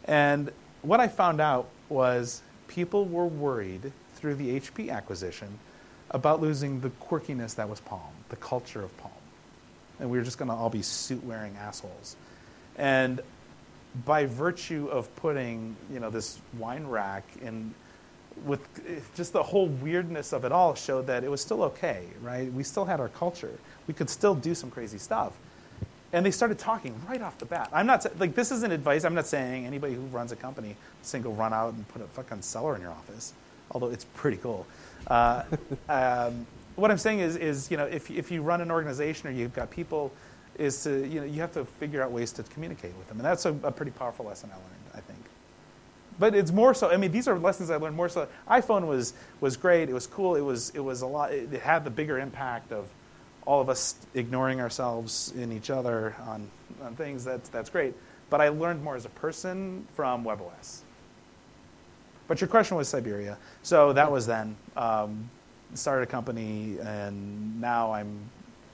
And 0.04 0.50
what 0.82 1.00
I 1.00 1.08
found 1.08 1.40
out 1.40 1.68
was 1.88 2.42
people 2.68 3.04
were 3.04 3.26
worried 3.26 3.92
through 4.16 4.34
the 4.36 4.60
HP 4.60 4.90
acquisition 4.90 5.58
about 6.10 6.40
losing 6.40 6.80
the 6.80 6.90
quirkiness 6.90 7.54
that 7.56 7.68
was 7.68 7.80
Palm, 7.80 8.12
the 8.28 8.36
culture 8.36 8.82
of 8.82 8.96
Palm, 8.98 9.12
and 9.98 10.10
we 10.10 10.18
were 10.18 10.24
just 10.24 10.38
going 10.38 10.48
to 10.48 10.54
all 10.54 10.70
be 10.70 10.82
suit-wearing 10.82 11.56
assholes. 11.56 12.16
And 12.76 13.20
by 14.04 14.26
virtue 14.26 14.88
of 14.90 15.14
putting, 15.16 15.76
you 15.92 16.00
know, 16.00 16.10
this 16.10 16.40
wine 16.58 16.86
rack 16.86 17.24
in 17.42 17.74
with 18.46 18.60
just 19.14 19.32
the 19.32 19.42
whole 19.42 19.66
weirdness 19.66 20.32
of 20.32 20.44
it 20.44 20.52
all 20.52 20.74
showed 20.74 21.06
that 21.06 21.22
it 21.22 21.30
was 21.30 21.40
still 21.40 21.62
okay, 21.64 22.06
right? 22.22 22.50
We 22.52 22.62
still 22.62 22.86
had 22.86 23.00
our 23.00 23.08
culture. 23.08 23.52
We 23.86 23.94
could 23.94 24.10
still 24.10 24.34
do 24.34 24.54
some 24.54 24.70
crazy 24.70 24.98
stuff. 24.98 25.32
And 26.12 26.26
they 26.26 26.30
started 26.30 26.58
talking 26.58 26.94
right 27.08 27.22
off 27.22 27.38
the 27.38 27.46
bat. 27.46 27.70
I'm 27.72 27.86
not 27.86 28.04
like 28.20 28.34
this 28.34 28.52
isn't 28.52 28.70
advice. 28.70 29.04
I'm 29.04 29.14
not 29.14 29.26
saying 29.26 29.66
anybody 29.66 29.94
who 29.94 30.02
runs 30.02 30.30
a 30.30 30.36
company 30.36 30.76
saying 31.00 31.24
go 31.24 31.30
run 31.30 31.54
out 31.54 31.72
and 31.72 31.88
put 31.88 32.02
a 32.02 32.06
fucking 32.06 32.42
cellar 32.42 32.76
in 32.76 32.82
your 32.82 32.90
office, 32.90 33.32
although 33.70 33.88
it's 33.88 34.04
pretty 34.04 34.36
cool. 34.36 34.66
Uh, 35.06 35.44
um, 35.88 36.46
what 36.76 36.90
I'm 36.90 36.98
saying 36.98 37.20
is, 37.20 37.36
is 37.36 37.70
you 37.70 37.76
know, 37.76 37.86
if 37.86 38.10
if 38.10 38.30
you 38.30 38.42
run 38.42 38.60
an 38.60 38.70
organization 38.70 39.28
or 39.28 39.32
you've 39.32 39.54
got 39.54 39.70
people, 39.70 40.12
is 40.58 40.82
to 40.84 41.06
you 41.06 41.20
know 41.20 41.26
you 41.26 41.40
have 41.40 41.52
to 41.52 41.64
figure 41.64 42.02
out 42.02 42.10
ways 42.10 42.32
to 42.32 42.42
communicate 42.42 42.94
with 42.96 43.08
them, 43.08 43.18
and 43.18 43.24
that's 43.24 43.46
a, 43.46 43.54
a 43.62 43.72
pretty 43.72 43.92
powerful 43.92 44.26
lesson 44.26 44.50
I 44.52 44.56
learned. 44.56 44.66
I 44.94 45.00
think. 45.00 45.18
But 46.18 46.34
it's 46.34 46.52
more 46.52 46.74
so. 46.74 46.90
I 46.90 46.96
mean, 46.96 47.10
these 47.10 47.26
are 47.26 47.38
lessons 47.38 47.70
I 47.70 47.76
learned 47.76 47.96
more 47.96 48.08
so. 48.08 48.28
iPhone 48.48 48.86
was 48.86 49.14
was 49.40 49.56
great. 49.56 49.88
It 49.88 49.94
was 49.94 50.06
cool. 50.06 50.36
It 50.36 50.42
was 50.42 50.70
it 50.70 50.80
was 50.80 51.02
a 51.02 51.06
lot. 51.06 51.32
It 51.32 51.50
had 51.60 51.84
the 51.84 51.90
bigger 51.90 52.18
impact 52.18 52.72
of 52.72 52.88
all 53.46 53.60
of 53.60 53.68
us 53.68 53.96
ignoring 54.14 54.60
ourselves 54.60 55.32
in 55.36 55.52
each 55.52 55.70
other 55.70 56.14
on, 56.26 56.50
on 56.82 56.94
things. 56.96 57.24
That's 57.24 57.48
that's 57.48 57.70
great. 57.70 57.94
But 58.30 58.40
I 58.40 58.48
learned 58.48 58.82
more 58.82 58.96
as 58.96 59.04
a 59.04 59.10
person 59.10 59.86
from 59.94 60.24
WebOS. 60.24 60.80
But 62.28 62.40
your 62.40 62.48
question 62.48 62.76
was 62.76 62.88
Siberia. 62.88 63.36
So 63.62 63.92
that 63.92 64.10
was 64.10 64.26
then. 64.26 64.56
Um, 64.76 65.28
started 65.74 66.02
a 66.02 66.06
company, 66.06 66.78
and 66.80 67.60
now 67.60 67.92
I'm 67.92 68.18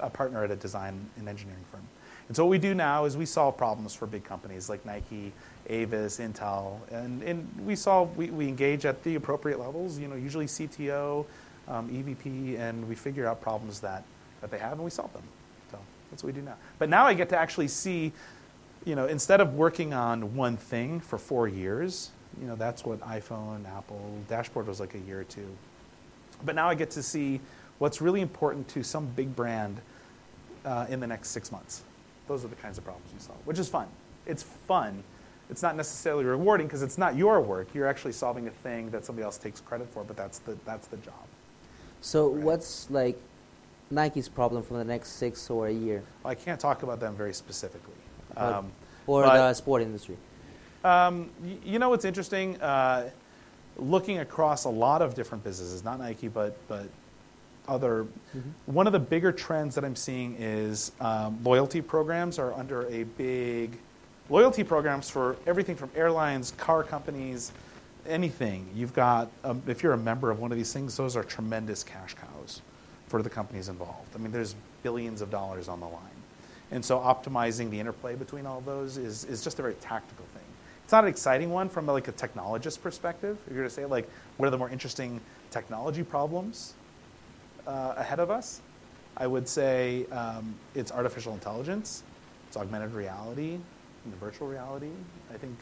a 0.01 0.11
partner 0.11 0.45
at 0.45 0.51
a 0.51 0.57
design 0.57 1.09
and 1.17 1.29
engineering 1.29 1.65
firm. 1.71 1.83
And 2.29 2.37
so 2.37 2.45
what 2.45 2.51
we 2.51 2.59
do 2.59 2.75
now 2.75 3.07
is 3.07 3.17
we 3.17 3.25
solve 3.25 3.57
problems 3.57 3.95
for 3.95 4.07
big 4.07 4.23
companies 4.23 4.69
like 4.69 4.85
Nike, 4.85 5.33
Avis, 5.69 6.19
Intel, 6.19 6.79
and, 6.93 7.23
and 7.23 7.49
we 7.65 7.75
solve 7.75 8.17
we, 8.17 8.31
we 8.31 8.49
engage 8.49 8.85
at 8.85 9.03
the 9.03 9.15
appropriate 9.15 9.59
levels. 9.59 9.99
You 9.99 10.09
know, 10.09 10.17
usually 10.17 10.47
CTO, 10.47 11.25
um, 11.69 11.89
EVP, 11.89 12.59
and 12.59 12.87
we 12.89 12.95
figure 12.95 13.27
out 13.27 13.41
problems 13.41 13.81
that, 13.81 14.05
that 14.41 14.51
they 14.51 14.59
have 14.59 14.73
and 14.73 14.85
we 14.85 14.91
solve 14.91 15.13
them. 15.13 15.23
So 15.71 15.79
that's 16.11 16.23
what 16.23 16.33
we 16.35 16.41
do 16.41 16.45
now. 16.45 16.57
But 16.79 16.89
now 16.89 17.07
I 17.07 17.15
get 17.15 17.29
to 17.31 17.39
actually 17.39 17.69
see, 17.69 18.13
you 18.85 18.95
know, 18.95 19.07
instead 19.07 19.41
of 19.41 19.55
working 19.55 19.93
on 19.95 20.35
one 20.35 20.57
thing 20.57 21.01
for 21.01 21.19
four 21.19 21.49
years, 21.49 22.11
you 22.41 22.47
know, 22.47 22.57
that's 22.57 22.85
what 22.85 23.01
iPhone, 23.01 23.67
Apple, 23.77 24.17
dashboard 24.29 24.67
was 24.69 24.81
like 24.81 24.95
a 24.95 24.99
year 24.99 25.21
or 25.21 25.25
two. 25.25 25.49
But 26.45 26.55
now 26.55 26.69
I 26.69 26.75
get 26.75 26.91
to 26.93 27.03
see 27.03 27.41
what's 27.79 28.01
really 28.01 28.21
important 28.21 28.69
to 28.69 28.83
some 28.83 29.07
big 29.07 29.35
brand 29.35 29.81
uh, 30.65 30.87
in 30.89 31.01
the 31.01 31.07
next 31.07 31.31
six 31.31 31.51
months. 31.51 31.83
Those 32.29 32.45
are 32.45 32.49
the 32.49 32.57
kinds 32.57 32.79
of 32.79 32.85
problems 32.85 33.11
we 33.13 33.21
solve, 33.21 33.39
which 33.45 33.59
is 33.59 33.69
fun. 33.69 33.89
It's 34.27 34.43
fun. 34.43 35.03
It's 35.51 35.63
not 35.63 35.77
necessarily 35.77 36.25
rewarding 36.25 36.67
because 36.67 36.83
it's 36.83 36.99
not 36.99 37.17
your 37.17 37.41
work. 37.41 37.69
You're 37.75 37.87
actually 37.87 38.13
solving 38.13 38.47
a 38.47 38.51
thing 38.51 38.91
that 38.91 39.05
somebody 39.07 39.25
else 39.25 39.39
takes 39.39 39.61
credit 39.61 39.89
for, 39.89 40.05
but 40.05 40.17
that's 40.17 40.41
the, 40.41 40.59
that's 40.67 40.89
the 40.89 40.99
job. 40.99 41.15
So 42.03 42.29
Right. 42.29 42.43
what's 42.45 42.91
like 42.91 43.19
Nike's 43.91 44.29
problem 44.29 44.63
for 44.63 44.75
the 44.75 44.85
next 44.85 45.13
six 45.13 45.49
or 45.51 45.69
a 45.69 45.73
year, 45.73 46.03
I 46.25 46.35
can't 46.35 46.61
talk 46.61 46.83
about 46.83 47.01
them 47.01 47.15
very 47.17 47.33
specifically. 47.33 47.95
Um, 48.37 48.73
or 49.07 49.23
but- 49.23 49.35
the 49.37 49.55
sport 49.55 49.83
industry? 49.83 50.17
Um, 50.85 51.31
you 51.65 51.79
know 51.79 51.89
what's 51.89 52.05
interesting? 52.05 52.61
Uh, 52.61 53.11
looking 53.77 54.19
across 54.19 54.65
a 54.65 54.69
lot 54.69 55.03
of 55.03 55.15
different 55.15 55.43
businesses, 55.43 55.83
not 55.83 55.99
Nike, 55.99 56.29
but 56.29 56.57
but 56.69 56.89
other. 57.67 58.07
One 58.67 58.87
of 58.87 58.93
the 58.93 58.99
bigger 59.01 59.33
trends 59.33 59.75
that 59.75 59.85
I'm 59.85 59.97
seeing 59.97 60.37
is 60.39 60.93
um, 61.01 61.39
loyalty 61.43 61.83
programs 61.83 62.39
are 62.39 62.53
under 62.55 62.87
a 62.89 63.03
big 63.03 63.79
loyalty 64.31 64.63
programs 64.63 65.11
for 65.11 65.37
everything 65.47 65.75
from 65.75 65.91
airlines, 65.97 66.53
car 66.53 66.85
companies, 66.85 67.51
anything. 68.07 68.69
You've 68.73 68.95
got 68.95 69.31
um, 69.43 69.63
if 69.67 69.83
you're 69.83 69.95
a 69.95 69.99
member 69.99 70.31
of 70.31 70.39
one 70.39 70.53
of 70.53 70.59
these 70.59 70.73
things, 70.73 70.97
those 70.97 71.17
are 71.17 71.25
tremendous 71.25 71.83
cash 71.83 72.15
cows 72.15 72.63
for 73.09 73.23
the 73.23 73.31
companies 73.31 73.69
involved. 73.69 74.15
I 74.15 74.19
mean, 74.19 74.33
there's 74.33 74.55
billions 74.83 75.21
of 75.21 75.31
dollars 75.31 75.69
on 75.69 75.81
the 75.81 75.87
line. 75.87 76.19
And 76.71 76.85
so 76.85 76.99
optimizing 76.99 77.71
the 77.71 77.81
interplay 77.81 78.15
between 78.15 78.47
all 78.47 78.61
those 78.61 78.99
is, 78.99 79.25
is 79.25 79.43
just 79.43 79.59
a 79.59 79.63
very 79.63 79.75
tactical 79.75 80.27
thing. 80.35 80.43
It's 80.85 80.93
not 80.93 81.05
an 81.05 81.11
exciting 81.11 81.51
one 81.51 81.69
from 81.69 81.87
like 81.87 82.09
a 82.09 82.13
technologist 82.13 82.83
perspective. 82.83 83.39
If 83.47 83.55
you're 83.55 83.65
to 83.65 83.71
say 83.71 83.85
like, 83.85 84.09
what 84.37 84.47
are 84.47 84.51
the 84.51 84.59
more 84.59 84.71
interesting 84.71 85.21
technology 85.51 86.03
problems 86.03 86.75
uh, 87.67 87.95
ahead 87.97 88.21
of 88.21 88.31
us? 88.31 88.61
I 89.17 89.27
would 89.27 89.49
say 89.49 90.07
um, 90.13 90.55
it's 90.75 90.93
artificial 90.93 91.33
intelligence, 91.33 92.05
it's 92.47 92.57
augmented 92.57 92.95
reality, 92.95 93.55
and 94.05 94.13
the 94.13 94.17
virtual 94.17 94.47
reality. 94.47 94.91
I 95.35 95.37
think 95.37 95.57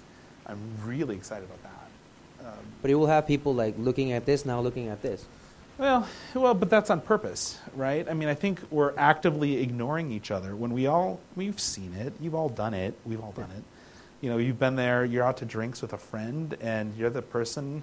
I'm 0.47 0.61
really 0.85 1.17
excited 1.17 1.45
about 1.45 1.63
that. 1.63 2.47
Um, 2.47 2.65
But 2.83 2.91
you 2.91 2.99
will 2.99 3.07
have 3.07 3.27
people 3.27 3.55
like 3.55 3.75
looking 3.79 4.13
at 4.13 4.27
this 4.27 4.45
now, 4.45 4.61
looking 4.61 4.89
at 4.89 5.03
this. 5.03 5.25
Well, 5.79 6.09
well, 6.35 6.55
but 6.55 6.71
that's 6.71 6.91
on 6.91 7.01
purpose, 7.01 7.59
right? 7.75 8.09
I 8.09 8.15
mean, 8.15 8.29
I 8.29 8.35
think 8.35 8.61
we're 8.71 8.95
actively 8.97 9.63
ignoring 9.63 10.11
each 10.11 10.31
other 10.31 10.57
when 10.57 10.73
we 10.73 10.87
all 10.87 11.21
we've 11.35 11.61
seen 11.61 11.95
it. 11.95 12.13
You've 12.21 12.35
all 12.35 12.49
done 12.49 12.75
it. 12.75 12.95
We've 13.05 13.21
all 13.21 13.33
done 13.33 13.51
it. 13.57 13.63
You 14.21 14.31
know, 14.31 14.39
you've 14.39 14.59
been 14.59 14.77
there, 14.77 15.05
you're 15.05 15.25
out 15.25 15.37
to 15.39 15.45
drinks 15.45 15.83
with 15.83 15.93
a 15.93 15.99
friend, 15.99 16.57
and 16.61 16.97
you're 16.97 17.11
the 17.11 17.23
person 17.23 17.83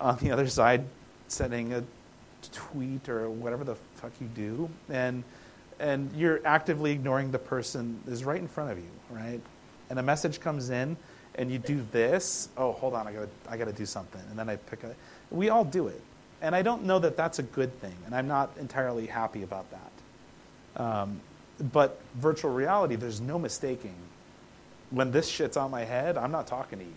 on 0.00 0.18
the 0.18 0.30
other 0.30 0.46
side 0.46 0.84
sending 1.28 1.72
a 1.72 1.82
tweet 2.52 3.08
or 3.08 3.28
whatever 3.28 3.64
the 3.64 3.74
fuck 3.96 4.12
you 4.20 4.28
do, 4.28 4.70
and 4.88 5.24
and 5.78 6.10
you're 6.14 6.40
actively 6.46 6.92
ignoring 6.92 7.30
the 7.30 7.38
person 7.38 8.00
is 8.06 8.24
right 8.24 8.40
in 8.40 8.48
front 8.48 8.70
of 8.70 8.78
you, 8.78 8.90
right? 9.10 9.40
And 9.90 9.98
a 9.98 10.02
message 10.02 10.40
comes 10.40 10.70
in, 10.70 10.96
and 11.34 11.50
you 11.50 11.58
do 11.58 11.84
this. 11.92 12.48
Oh, 12.56 12.72
hold 12.72 12.94
on, 12.94 13.06
I 13.06 13.12
gotta 13.12 13.28
I 13.48 13.56
gotta 13.56 13.72
do 13.72 13.86
something, 13.86 14.22
and 14.30 14.38
then 14.38 14.48
I 14.48 14.56
pick 14.56 14.84
a. 14.84 14.94
We 15.30 15.50
all 15.50 15.64
do 15.64 15.88
it, 15.88 16.00
and 16.42 16.54
I 16.54 16.62
don't 16.62 16.84
know 16.84 16.98
that 16.98 17.16
that's 17.16 17.38
a 17.38 17.42
good 17.42 17.78
thing, 17.80 17.94
and 18.04 18.14
I'm 18.14 18.28
not 18.28 18.50
entirely 18.58 19.06
happy 19.06 19.42
about 19.42 19.66
that. 19.70 20.82
Um, 20.82 21.20
but 21.72 22.00
virtual 22.16 22.52
reality, 22.52 22.96
there's 22.96 23.20
no 23.20 23.38
mistaking. 23.38 23.94
When 24.90 25.10
this 25.10 25.28
shit's 25.28 25.56
on 25.56 25.70
my 25.70 25.84
head, 25.84 26.16
I'm 26.16 26.30
not 26.30 26.46
talking 26.46 26.78
to 26.78 26.84
you, 26.84 26.92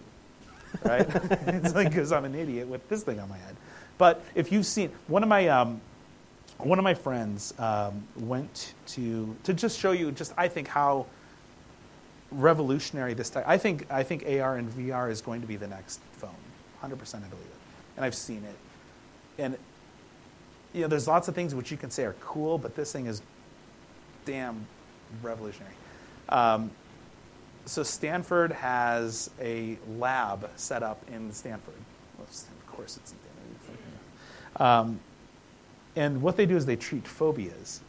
right? 0.83 1.07
it's 1.47 1.73
like 1.73 1.89
because 1.89 2.11
I'm 2.11 2.25
an 2.25 2.35
idiot 2.35 2.67
with 2.67 2.87
this 2.89 3.03
thing 3.03 3.19
on 3.19 3.29
my 3.29 3.37
head. 3.37 3.55
But 3.97 4.23
if 4.35 4.51
you've 4.51 4.65
seen 4.65 4.91
one 5.07 5.23
of 5.23 5.29
my 5.29 5.47
um, 5.47 5.81
one 6.57 6.77
of 6.77 6.83
my 6.83 6.93
friends 6.93 7.53
um, 7.57 8.03
went 8.17 8.73
to 8.87 9.35
to 9.43 9.53
just 9.53 9.79
show 9.79 9.91
you 9.91 10.11
just 10.11 10.33
I 10.37 10.47
think 10.47 10.67
how 10.67 11.05
revolutionary 12.31 13.13
this 13.13 13.29
type. 13.29 13.45
I 13.47 13.57
think 13.57 13.85
I 13.89 14.03
think 14.03 14.23
AR 14.27 14.57
and 14.57 14.69
VR 14.71 15.09
is 15.09 15.21
going 15.21 15.41
to 15.41 15.47
be 15.47 15.55
the 15.55 15.67
next 15.67 15.99
phone. 16.13 16.35
100% 16.83 16.89
I 16.89 17.19
believe 17.19 17.33
it, 17.33 17.59
and 17.95 18.05
I've 18.05 18.15
seen 18.15 18.43
it. 18.43 18.55
And 19.39 19.57
you 20.73 20.81
know, 20.81 20.87
there's 20.87 21.07
lots 21.07 21.27
of 21.27 21.35
things 21.35 21.55
which 21.55 21.71
you 21.71 21.77
can 21.77 21.89
say 21.89 22.03
are 22.03 22.15
cool, 22.19 22.57
but 22.57 22.75
this 22.75 22.91
thing 22.91 23.07
is 23.07 23.21
damn 24.25 24.67
revolutionary. 25.23 25.73
Um, 26.29 26.69
so 27.65 27.83
Stanford 27.83 28.51
has 28.51 29.29
a 29.41 29.77
lab 29.97 30.49
set 30.55 30.83
up 30.83 31.01
in 31.11 31.31
Stanford. 31.31 31.75
Of 32.19 32.67
course, 32.67 32.97
it's 32.97 33.11
in 33.11 33.17
Stanford. 33.17 34.61
Um, 34.61 34.99
and 35.95 36.21
what 36.21 36.37
they 36.37 36.45
do 36.45 36.55
is 36.55 36.65
they 36.65 36.75
treat 36.75 37.07
phobias, 37.07 37.81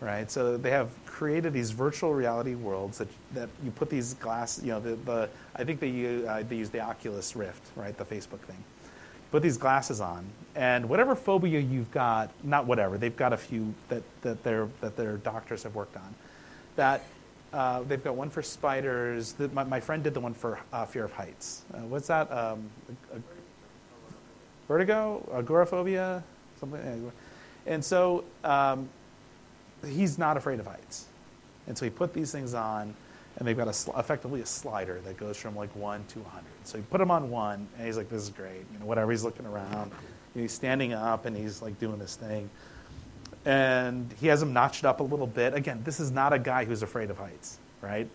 right? 0.00 0.30
So 0.30 0.56
they 0.56 0.70
have 0.70 0.90
created 1.06 1.52
these 1.52 1.70
virtual 1.70 2.14
reality 2.14 2.54
worlds 2.54 2.98
that, 2.98 3.08
that 3.34 3.48
you 3.64 3.70
put 3.70 3.90
these 3.90 4.14
glass, 4.14 4.60
you 4.62 4.70
know, 4.70 4.80
the, 4.80 4.94
the 4.96 5.28
I 5.56 5.64
think 5.64 5.80
they 5.80 5.88
use, 5.88 6.26
uh, 6.26 6.42
they 6.48 6.56
use 6.56 6.70
the 6.70 6.80
Oculus 6.80 7.34
Rift, 7.36 7.62
right, 7.76 7.96
the 7.96 8.04
Facebook 8.04 8.40
thing. 8.40 8.62
Put 9.32 9.42
these 9.42 9.56
glasses 9.56 10.00
on, 10.00 10.24
and 10.54 10.88
whatever 10.88 11.16
phobia 11.16 11.58
you've 11.58 11.90
got, 11.90 12.30
not 12.44 12.66
whatever, 12.66 12.98
they've 12.98 13.16
got 13.16 13.32
a 13.32 13.36
few 13.36 13.74
that, 13.88 14.02
that, 14.20 14.44
their, 14.44 14.68
that 14.80 14.96
their 14.96 15.16
doctors 15.16 15.62
have 15.62 15.74
worked 15.74 15.96
on. 15.96 16.14
That 16.76 17.02
uh, 17.52 17.82
they've 17.82 18.02
got 18.02 18.14
one 18.14 18.30
for 18.30 18.42
spiders. 18.42 19.32
The, 19.32 19.48
my, 19.48 19.64
my, 19.64 19.80
friend 19.80 20.04
did 20.04 20.14
the 20.14 20.20
one 20.20 20.34
for 20.34 20.60
uh, 20.72 20.86
fear 20.86 21.04
of 21.04 21.12
heights. 21.12 21.62
Uh, 21.72 21.78
what's 21.78 22.08
that? 22.08 22.30
Um, 22.30 22.70
a, 23.12 23.16
a 23.16 23.20
vertigo, 24.68 25.26
agoraphobia, 25.34 26.22
something. 26.58 27.12
And 27.66 27.84
so 27.84 28.24
um, 28.44 28.88
he's 29.86 30.18
not 30.18 30.36
afraid 30.36 30.60
of 30.60 30.66
heights. 30.66 31.06
And 31.66 31.76
so 31.76 31.84
he 31.84 31.90
put 31.90 32.12
these 32.12 32.32
things 32.32 32.54
on, 32.54 32.94
and 33.36 33.48
they've 33.48 33.56
got 33.56 33.68
a 33.68 33.72
sl- 33.72 33.96
effectively 33.98 34.40
a 34.40 34.46
slider 34.46 35.00
that 35.04 35.16
goes 35.16 35.36
from 35.36 35.56
like 35.56 35.74
one 35.74 36.04
to 36.08 36.20
100. 36.20 36.44
So 36.64 36.78
he 36.78 36.84
put 36.84 37.00
him 37.00 37.10
on 37.10 37.30
one, 37.30 37.66
and 37.76 37.86
he's 37.86 37.96
like, 37.96 38.08
"This 38.08 38.22
is 38.22 38.30
great." 38.30 38.64
You 38.72 38.78
know, 38.78 38.86
whatever. 38.86 39.10
He's 39.10 39.24
looking 39.24 39.46
around, 39.46 39.92
he's 40.34 40.52
standing 40.52 40.92
up, 40.92 41.24
and 41.26 41.36
he's 41.36 41.62
like 41.62 41.78
doing 41.78 41.98
this 41.98 42.16
thing. 42.16 42.48
And 43.44 44.12
he 44.20 44.28
has 44.28 44.42
him 44.42 44.52
notched 44.52 44.84
up 44.84 45.00
a 45.00 45.02
little 45.02 45.26
bit. 45.26 45.54
Again, 45.54 45.80
this 45.84 45.98
is 45.98 46.10
not 46.10 46.32
a 46.32 46.38
guy 46.38 46.64
who's 46.64 46.82
afraid 46.82 47.10
of 47.10 47.18
heights, 47.18 47.58
right? 47.80 48.08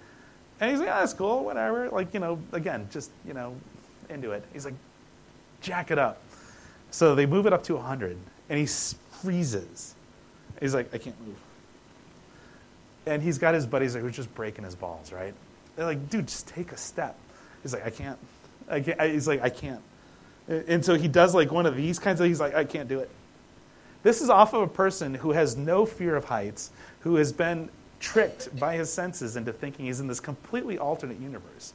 And 0.59 0.71
he's 0.71 0.79
like, 0.79 0.89
oh, 0.89 0.99
"That's 0.99 1.13
cool, 1.13 1.43
whatever." 1.43 1.89
Like 1.89 2.13
you 2.13 2.19
know, 2.19 2.39
again, 2.51 2.87
just 2.91 3.11
you 3.25 3.33
know, 3.33 3.55
into 4.09 4.31
it. 4.31 4.43
He's 4.53 4.65
like, 4.65 4.75
"Jack 5.61 5.91
it 5.91 5.97
up." 5.97 6.21
So 6.91 7.15
they 7.15 7.25
move 7.25 7.45
it 7.45 7.53
up 7.53 7.63
to 7.63 7.75
100, 7.75 8.17
and 8.49 8.59
he 8.59 8.65
freezes. 8.65 9.95
He's 10.61 10.73
like, 10.73 10.93
"I 10.93 10.97
can't 10.97 11.19
move." 11.25 11.35
And 13.07 13.23
he's 13.23 13.37
got 13.37 13.53
his 13.53 13.65
buddies 13.65 13.95
who's 13.95 14.15
just 14.15 14.33
breaking 14.35 14.65
his 14.65 14.75
balls, 14.75 15.11
right? 15.11 15.33
They're 15.75 15.85
like, 15.85 16.09
dude, 16.09 16.27
just 16.27 16.47
take 16.47 16.71
a 16.71 16.77
step. 16.77 17.17
He's 17.63 17.73
like, 17.73 17.85
I 17.85 17.89
can't. 17.89 18.17
I 18.69 18.81
can't. 18.81 19.01
He's 19.01 19.27
like, 19.27 19.41
I 19.41 19.49
can't. 19.49 19.81
And 20.47 20.83
so 20.83 20.95
he 20.95 21.07
does 21.07 21.35
like 21.35 21.51
one 21.51 21.65
of 21.65 21.75
these 21.75 21.99
kinds 21.99 22.21
of, 22.21 22.27
he's 22.27 22.39
like, 22.39 22.55
I 22.55 22.63
can't 22.63 22.87
do 22.87 22.99
it. 22.99 23.09
This 24.03 24.21
is 24.21 24.29
off 24.29 24.53
of 24.53 24.61
a 24.61 24.67
person 24.67 25.13
who 25.13 25.31
has 25.31 25.57
no 25.57 25.85
fear 25.85 26.15
of 26.15 26.25
heights, 26.25 26.71
who 27.01 27.15
has 27.15 27.33
been 27.33 27.69
tricked 27.99 28.57
by 28.59 28.75
his 28.75 28.91
senses 28.91 29.35
into 29.35 29.51
thinking 29.51 29.85
he's 29.85 29.99
in 29.99 30.07
this 30.07 30.19
completely 30.19 30.77
alternate 30.77 31.19
universe, 31.19 31.73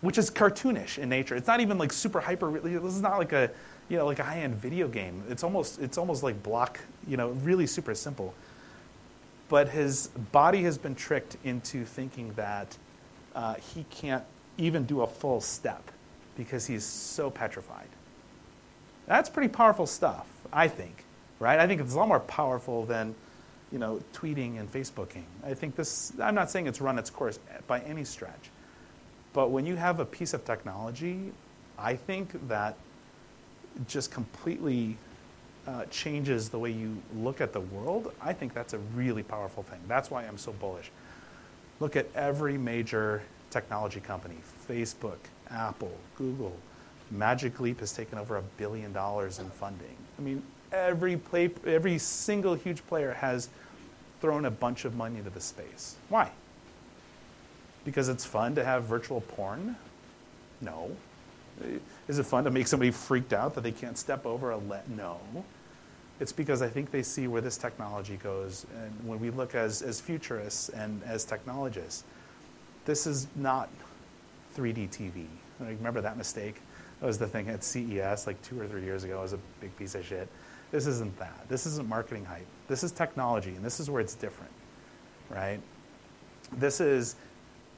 which 0.00 0.18
is 0.18 0.30
cartoonish 0.30 0.98
in 0.98 1.08
nature. 1.08 1.34
It's 1.34 1.48
not 1.48 1.60
even 1.60 1.78
like 1.78 1.92
super 1.92 2.20
hyper. 2.20 2.50
This 2.60 2.94
is 2.94 3.00
not 3.00 3.18
like 3.18 3.32
a, 3.32 3.50
you 3.88 3.96
know, 3.96 4.06
like 4.06 4.20
a 4.20 4.24
high-end 4.24 4.54
video 4.54 4.88
game. 4.88 5.22
It's 5.28 5.42
almost, 5.42 5.80
it's 5.80 5.98
almost 5.98 6.22
like 6.22 6.40
block, 6.42 6.78
you 7.08 7.16
know, 7.16 7.30
really 7.42 7.66
super 7.66 7.94
simple 7.94 8.34
but 9.52 9.68
his 9.68 10.06
body 10.32 10.62
has 10.62 10.78
been 10.78 10.94
tricked 10.94 11.36
into 11.44 11.84
thinking 11.84 12.32
that 12.36 12.74
uh, 13.34 13.52
he 13.56 13.84
can't 13.90 14.24
even 14.56 14.86
do 14.86 15.02
a 15.02 15.06
full 15.06 15.42
step 15.42 15.90
because 16.38 16.66
he's 16.66 16.86
so 16.86 17.28
petrified. 17.28 17.88
That's 19.04 19.28
pretty 19.28 19.50
powerful 19.50 19.86
stuff, 19.86 20.26
I 20.54 20.68
think, 20.68 21.04
right? 21.38 21.58
I 21.58 21.66
think 21.66 21.82
it's 21.82 21.92
a 21.92 21.98
lot 21.98 22.08
more 22.08 22.20
powerful 22.20 22.86
than, 22.86 23.14
you 23.70 23.78
know, 23.78 24.00
tweeting 24.14 24.58
and 24.58 24.72
Facebooking. 24.72 25.24
I 25.44 25.52
think 25.52 25.76
this, 25.76 26.14
I'm 26.18 26.34
not 26.34 26.50
saying 26.50 26.66
it's 26.66 26.80
run 26.80 26.98
its 26.98 27.10
course 27.10 27.38
by 27.66 27.80
any 27.80 28.04
stretch, 28.04 28.48
but 29.34 29.50
when 29.50 29.66
you 29.66 29.76
have 29.76 30.00
a 30.00 30.06
piece 30.06 30.32
of 30.32 30.46
technology, 30.46 31.30
I 31.78 31.94
think 31.94 32.48
that 32.48 32.74
just 33.86 34.10
completely 34.12 34.96
uh, 35.66 35.84
changes 35.86 36.48
the 36.48 36.58
way 36.58 36.70
you 36.70 37.00
look 37.16 37.40
at 37.40 37.52
the 37.52 37.60
world, 37.60 38.12
I 38.20 38.32
think 38.32 38.54
that's 38.54 38.74
a 38.74 38.78
really 38.94 39.22
powerful 39.22 39.62
thing. 39.62 39.80
That's 39.86 40.10
why 40.10 40.24
I'm 40.24 40.38
so 40.38 40.52
bullish. 40.52 40.90
Look 41.80 41.96
at 41.96 42.06
every 42.14 42.58
major 42.58 43.22
technology 43.50 44.00
company 44.00 44.36
Facebook, 44.68 45.18
Apple, 45.50 45.92
Google. 46.16 46.56
Magic 47.10 47.60
Leap 47.60 47.80
has 47.80 47.92
taken 47.92 48.18
over 48.18 48.38
a 48.38 48.42
billion 48.56 48.92
dollars 48.92 49.38
in 49.38 49.48
funding. 49.50 49.96
I 50.18 50.22
mean, 50.22 50.42
every, 50.72 51.16
play, 51.16 51.50
every 51.66 51.98
single 51.98 52.54
huge 52.54 52.84
player 52.86 53.12
has 53.12 53.48
thrown 54.20 54.46
a 54.46 54.50
bunch 54.50 54.84
of 54.84 54.94
money 54.96 55.18
into 55.18 55.30
the 55.30 55.40
space. 55.40 55.96
Why? 56.08 56.30
Because 57.84 58.08
it's 58.08 58.24
fun 58.24 58.54
to 58.54 58.64
have 58.64 58.84
virtual 58.84 59.20
porn? 59.20 59.76
No. 60.60 60.96
Is 62.08 62.18
it 62.18 62.24
fun 62.24 62.44
to 62.44 62.50
make 62.50 62.66
somebody 62.66 62.90
freaked 62.90 63.32
out 63.32 63.54
that 63.54 63.62
they 63.62 63.72
can't 63.72 63.98
step 63.98 64.26
over 64.26 64.50
a 64.50 64.56
let? 64.56 64.88
No. 64.88 65.18
It's 66.20 66.32
because 66.32 66.62
I 66.62 66.68
think 66.68 66.90
they 66.90 67.02
see 67.02 67.26
where 67.26 67.40
this 67.40 67.56
technology 67.56 68.16
goes. 68.16 68.66
And 68.76 69.08
when 69.08 69.18
we 69.18 69.30
look 69.30 69.54
as, 69.54 69.82
as 69.82 70.00
futurists 70.00 70.68
and 70.68 71.02
as 71.04 71.24
technologists, 71.24 72.04
this 72.84 73.06
is 73.06 73.26
not 73.36 73.68
3D 74.56 74.88
TV. 74.90 75.26
Like, 75.60 75.76
remember 75.78 76.00
that 76.00 76.16
mistake? 76.16 76.60
That 77.00 77.06
was 77.06 77.18
the 77.18 77.26
thing 77.26 77.48
at 77.48 77.64
CES 77.64 78.26
like 78.26 78.40
two 78.42 78.60
or 78.60 78.66
three 78.66 78.84
years 78.84 79.04
ago. 79.04 79.18
It 79.18 79.22
was 79.22 79.32
a 79.32 79.38
big 79.60 79.76
piece 79.76 79.94
of 79.94 80.04
shit. 80.04 80.28
This 80.70 80.86
isn't 80.86 81.18
that. 81.18 81.48
This 81.48 81.66
isn't 81.66 81.88
marketing 81.88 82.24
hype. 82.24 82.46
This 82.68 82.82
is 82.82 82.92
technology, 82.92 83.50
and 83.50 83.64
this 83.64 83.80
is 83.80 83.90
where 83.90 84.00
it's 84.00 84.14
different, 84.14 84.52
right? 85.28 85.60
This 86.52 86.80
is 86.80 87.16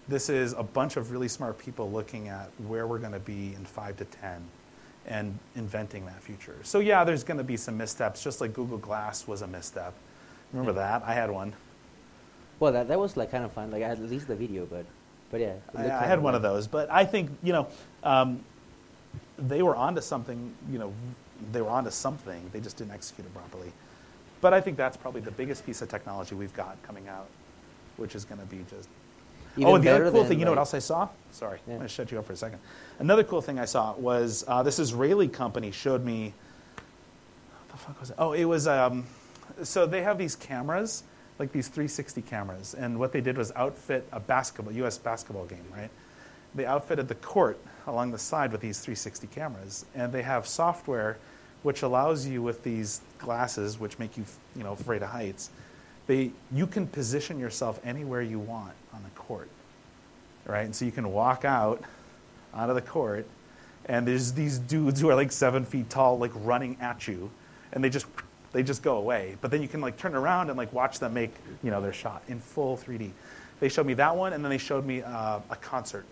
this 0.09 0.29
is 0.29 0.53
a 0.53 0.63
bunch 0.63 0.97
of 0.97 1.11
really 1.11 1.29
smart 1.29 1.59
people 1.59 1.91
looking 1.91 2.29
at 2.29 2.51
where 2.67 2.87
we're 2.87 2.99
going 2.99 3.13
to 3.13 3.19
be 3.19 3.55
in 3.55 3.65
five 3.65 3.97
to 3.97 4.05
10 4.05 4.43
and 5.07 5.39
inventing 5.57 6.05
that 6.07 6.23
future. 6.23 6.57
So, 6.63 6.79
yeah, 6.79 7.05
there's 7.05 7.25
going 7.25 7.39
to 7.39 7.45
be 7.45 7.57
some 7.57 7.77
missteps, 7.77 8.23
just 8.23 8.41
like 8.41 8.53
Google 8.53 8.79
Glass 8.79 9.27
was 9.27 9.43
a 9.43 9.47
misstep. 9.47 9.95
Remember 10.53 10.73
that? 10.75 11.03
I 11.05 11.15
had 11.15 11.31
one. 11.31 11.53
Well, 12.61 12.73
that, 12.73 12.89
that 12.89 12.99
was 12.99 13.17
like 13.17 13.31
kind 13.31 13.45
of 13.45 13.53
fun. 13.53 13.71
Like, 13.71 13.83
at 13.83 14.01
least 14.01 14.29
the 14.29 14.37
video, 14.37 14.67
but, 14.67 14.85
but 15.31 15.41
yeah. 15.41 15.55
I, 15.75 15.85
I 15.85 16.07
had 16.07 16.23
one 16.23 16.35
of 16.35 16.43
those. 16.43 16.67
But 16.67 16.91
I 16.91 17.05
think, 17.05 17.31
you 17.43 17.53
know, 17.53 17.69
um, 18.03 18.41
they 19.39 19.63
were 19.63 19.77
onto 19.77 20.01
something, 20.01 20.55
you 20.71 20.79
know, 20.79 20.93
they 21.53 21.61
were 21.61 21.71
onto 21.71 21.91
something. 21.91 22.49
They 22.53 22.61
just 22.61 22.77
didn't 22.77 22.93
execute 22.93 23.27
it 23.27 23.35
properly. 23.35 23.73
But 24.41 24.55
I 24.55 24.61
think 24.61 24.77
that's 24.77 24.97
probably 24.97 25.23
the 25.23 25.31
biggest 25.31 25.65
piece 25.67 25.83
of 25.83 25.89
technology 25.89 26.35
we've 26.35 26.55
got 26.55 26.81
coming 26.83 27.09
out, 27.09 27.29
which 27.97 28.15
is 28.15 28.25
going 28.25 28.41
to 28.41 28.47
be 28.47 28.65
just 28.71 28.89
even 29.57 29.69
oh, 29.69 29.75
and 29.77 29.85
the 29.85 29.91
other 29.91 30.11
cool 30.11 30.25
thing, 30.25 30.39
you 30.39 30.45
know 30.45 30.51
what 30.51 30.59
else 30.59 30.75
I 30.75 30.81
saw? 30.81 31.09
Sorry, 31.31 31.59
yeah. 31.67 31.75
I'm 31.75 31.79
going 31.79 31.89
to 31.89 31.95
shut 31.95 32.11
you 32.11 32.19
up 32.19 32.27
for 32.27 32.33
a 32.33 32.37
second. 32.37 32.59
Another 32.99 33.25
cool 33.25 33.41
thing 33.41 33.59
I 33.59 33.65
saw 33.65 33.95
was 33.95 34.45
uh, 34.49 34.63
this 34.63 34.79
Israeli 34.79 35.29
company 35.29 35.71
showed 35.71 36.05
me. 36.05 36.33
What 36.75 37.69
the 37.69 37.77
fuck 37.77 38.01
was 38.01 38.11
it? 38.11 38.17
Oh, 38.19 38.33
it 38.33 38.45
was. 38.45 38.67
Um, 38.67 39.07
so 39.63 39.87
they 39.87 40.03
have 40.03 40.19
these 40.19 40.35
cameras, 40.35 41.05
like 41.39 41.53
these 41.53 41.69
360 41.69 42.23
cameras, 42.23 42.75
and 42.75 42.99
what 42.99 43.13
they 43.13 43.21
did 43.21 43.37
was 43.37 43.53
outfit 43.55 44.09
a 44.13 44.21
basketball, 44.21 44.75
U.S. 44.75 44.99
basketball 44.99 45.47
game, 45.47 45.65
right? 45.73 45.91
They 46.55 46.67
outfitted 46.67 47.09
the 47.09 47.17
court 47.17 47.59
along 47.87 48.13
the 48.13 48.19
side 48.19 48.53
with 48.53 48.61
these 48.61 48.81
360 48.81 49.27
cameras, 49.29 49.87
and 49.95 50.13
they 50.13 50.23
have 50.23 50.47
software 50.47 51.19
which 51.65 51.83
allows 51.83 52.27
you 52.27 52.43
with 52.43 52.63
these 52.63 53.01
glasses, 53.19 53.81
which 53.81 53.99
make 53.99 54.17
you, 54.19 54.25
you 54.55 54.63
know, 54.63 54.73
afraid 54.73 55.03
of 55.03 55.09
heights. 55.09 55.51
They, 56.07 56.33
you 56.53 56.67
can 56.67 56.87
position 56.87 57.39
yourself 57.39 57.81
anywhere 57.85 58.23
you 58.23 58.39
want 58.39 58.75
on 58.93 59.03
the 59.03 59.11
court. 59.11 59.49
right? 60.47 60.65
And 60.65 60.75
so 60.75 60.85
you 60.85 60.93
can 60.93 61.13
walk 61.13 61.45
out 61.45 61.83
onto 62.53 62.75
the 62.75 62.83
court, 62.83 63.27
and 63.87 64.07
there's 64.07 64.33
these 64.33 64.59
dudes 64.59 65.01
who 65.01 65.09
are 65.11 65.15
like 65.15 65.33
seven 65.33 65.65
feet 65.65 65.91
tall, 65.91 66.19
like 66.19 66.33
running 66.35 66.77
at 66.81 67.09
you, 67.09 67.31
and 67.73 67.83
they 67.83 67.91
just 67.91 68.07
they 68.53 68.63
just 68.63 68.83
go 68.83 68.97
away. 68.99 69.37
But 69.41 69.51
then 69.51 69.63
you 69.63 69.69
can 69.69 69.81
like 69.81 69.97
turn 69.97 70.15
around 70.15 70.49
and 70.49 70.57
like 70.57 70.73
watch 70.73 70.99
them 70.99 71.15
make 71.15 71.35
you 71.63 71.71
know 71.71 71.81
their 71.81 71.93
shot 71.93 72.23
in 72.29 72.39
full 72.39 72.77
3D. 72.77 73.11
They 73.61 73.69
showed 73.69 73.87
me 73.87 73.95
that 73.95 74.15
one, 74.17 74.33
and 74.33 74.45
then 74.45 74.51
they 74.51 74.59
showed 74.59 74.85
me 74.87 75.03
uh, 75.03 75.41
a 75.51 75.57
concert, 75.57 76.07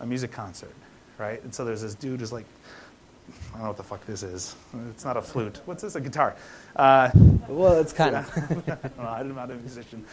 a 0.00 0.06
music 0.06 0.32
concert, 0.32 0.74
right? 1.18 1.42
And 1.44 1.54
so 1.54 1.64
there's 1.64 1.82
this 1.82 1.94
dude 1.94 2.20
who's 2.20 2.32
like, 2.32 2.46
I 3.48 3.52
don't 3.52 3.62
know 3.62 3.68
what 3.68 3.76
the 3.76 3.82
fuck 3.82 4.04
this 4.06 4.22
is. 4.22 4.54
It's 4.90 5.04
not 5.04 5.16
a 5.16 5.22
flute. 5.22 5.60
What's 5.64 5.82
this? 5.82 5.94
A 5.94 6.00
guitar. 6.00 6.36
Uh, 6.76 7.10
well, 7.48 7.80
it's 7.80 7.92
kind 7.92 8.16
of. 8.16 8.98
I'm 8.98 9.34
not 9.34 9.50
a 9.50 9.54
musician. 9.54 10.04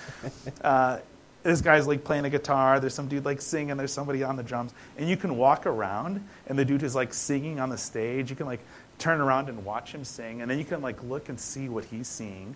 Uh, 0.61 0.99
this 1.43 1.61
guy's 1.61 1.87
like 1.87 2.03
playing 2.03 2.25
a 2.25 2.29
guitar. 2.29 2.79
There's 2.79 2.93
some 2.93 3.07
dude 3.07 3.25
like 3.25 3.41
singing. 3.41 3.77
There's 3.77 3.93
somebody 3.93 4.23
on 4.23 4.35
the 4.35 4.43
drums, 4.43 4.73
and 4.97 5.09
you 5.09 5.17
can 5.17 5.37
walk 5.37 5.65
around, 5.65 6.27
and 6.47 6.59
the 6.59 6.65
dude 6.65 6.83
is 6.83 6.95
like 6.95 7.13
singing 7.13 7.59
on 7.59 7.69
the 7.69 7.77
stage. 7.77 8.29
You 8.29 8.35
can 8.35 8.47
like 8.47 8.59
turn 8.97 9.21
around 9.21 9.49
and 9.49 9.63
watch 9.63 9.93
him 9.93 10.03
sing, 10.03 10.41
and 10.41 10.49
then 10.49 10.57
you 10.57 10.65
can 10.65 10.81
like 10.81 11.01
look 11.03 11.29
and 11.29 11.39
see 11.39 11.69
what 11.69 11.85
he's 11.85 12.07
seeing. 12.07 12.55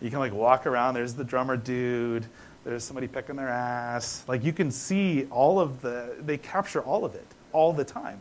You 0.00 0.10
can 0.10 0.18
like 0.18 0.32
walk 0.32 0.66
around. 0.66 0.94
There's 0.94 1.14
the 1.14 1.24
drummer 1.24 1.56
dude. 1.56 2.26
There's 2.64 2.84
somebody 2.84 3.06
picking 3.06 3.36
their 3.36 3.48
ass. 3.48 4.24
Like 4.26 4.44
you 4.44 4.52
can 4.52 4.70
see 4.70 5.26
all 5.30 5.60
of 5.60 5.80
the. 5.80 6.16
They 6.20 6.38
capture 6.38 6.80
all 6.80 7.04
of 7.04 7.14
it 7.14 7.26
all 7.52 7.72
the 7.72 7.84
time, 7.84 8.20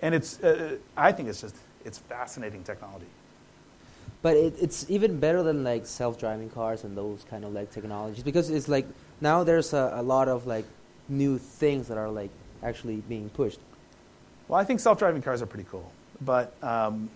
and 0.00 0.14
it's. 0.14 0.42
Uh, 0.42 0.76
I 0.96 1.12
think 1.12 1.28
it's 1.28 1.40
just 1.40 1.56
it's 1.84 1.98
fascinating 1.98 2.62
technology. 2.62 3.06
But 4.20 4.36
it, 4.36 4.54
it's 4.60 4.90
even 4.90 5.20
better 5.20 5.42
than 5.42 5.62
like 5.62 5.86
self-driving 5.86 6.50
cars 6.50 6.84
and 6.84 6.96
those 6.96 7.24
kind 7.30 7.44
of 7.44 7.52
like 7.52 7.70
technologies 7.70 8.24
because 8.24 8.50
it's 8.50 8.68
like 8.68 8.86
now 9.20 9.44
there's 9.44 9.72
a, 9.72 9.92
a 9.94 10.02
lot 10.02 10.28
of 10.28 10.46
like 10.46 10.64
new 11.08 11.38
things 11.38 11.88
that 11.88 11.98
are 11.98 12.10
like 12.10 12.30
actually 12.62 12.96
being 13.08 13.30
pushed. 13.30 13.60
Well, 14.48 14.58
I 14.58 14.64
think 14.64 14.80
self-driving 14.80 15.22
cars 15.22 15.42
are 15.42 15.46
pretty 15.46 15.66
cool, 15.70 15.90
but 16.20 16.54
um, 16.62 17.10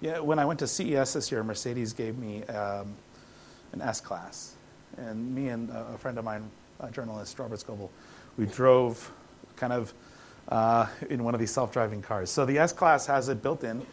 yeah, 0.00 0.18
when 0.20 0.38
I 0.38 0.44
went 0.44 0.58
to 0.60 0.66
CES 0.66 1.12
this 1.12 1.32
year, 1.32 1.42
Mercedes 1.42 1.92
gave 1.92 2.16
me 2.18 2.42
um, 2.44 2.94
an 3.72 3.82
S 3.82 4.00
class, 4.00 4.54
and 4.96 5.34
me 5.34 5.48
and 5.48 5.70
a 5.70 5.98
friend 5.98 6.18
of 6.18 6.24
mine, 6.24 6.48
a 6.80 6.90
journalist 6.90 7.38
Robert 7.38 7.58
Scoble, 7.58 7.90
we 8.36 8.46
drove 8.46 9.10
kind 9.56 9.72
of 9.72 9.92
uh, 10.48 10.86
in 11.08 11.24
one 11.24 11.34
of 11.34 11.40
these 11.40 11.50
self-driving 11.50 12.02
cars. 12.02 12.30
So 12.30 12.44
the 12.44 12.58
S 12.58 12.72
class 12.72 13.06
has 13.06 13.28
it 13.28 13.42
built 13.42 13.64
in 13.64 13.84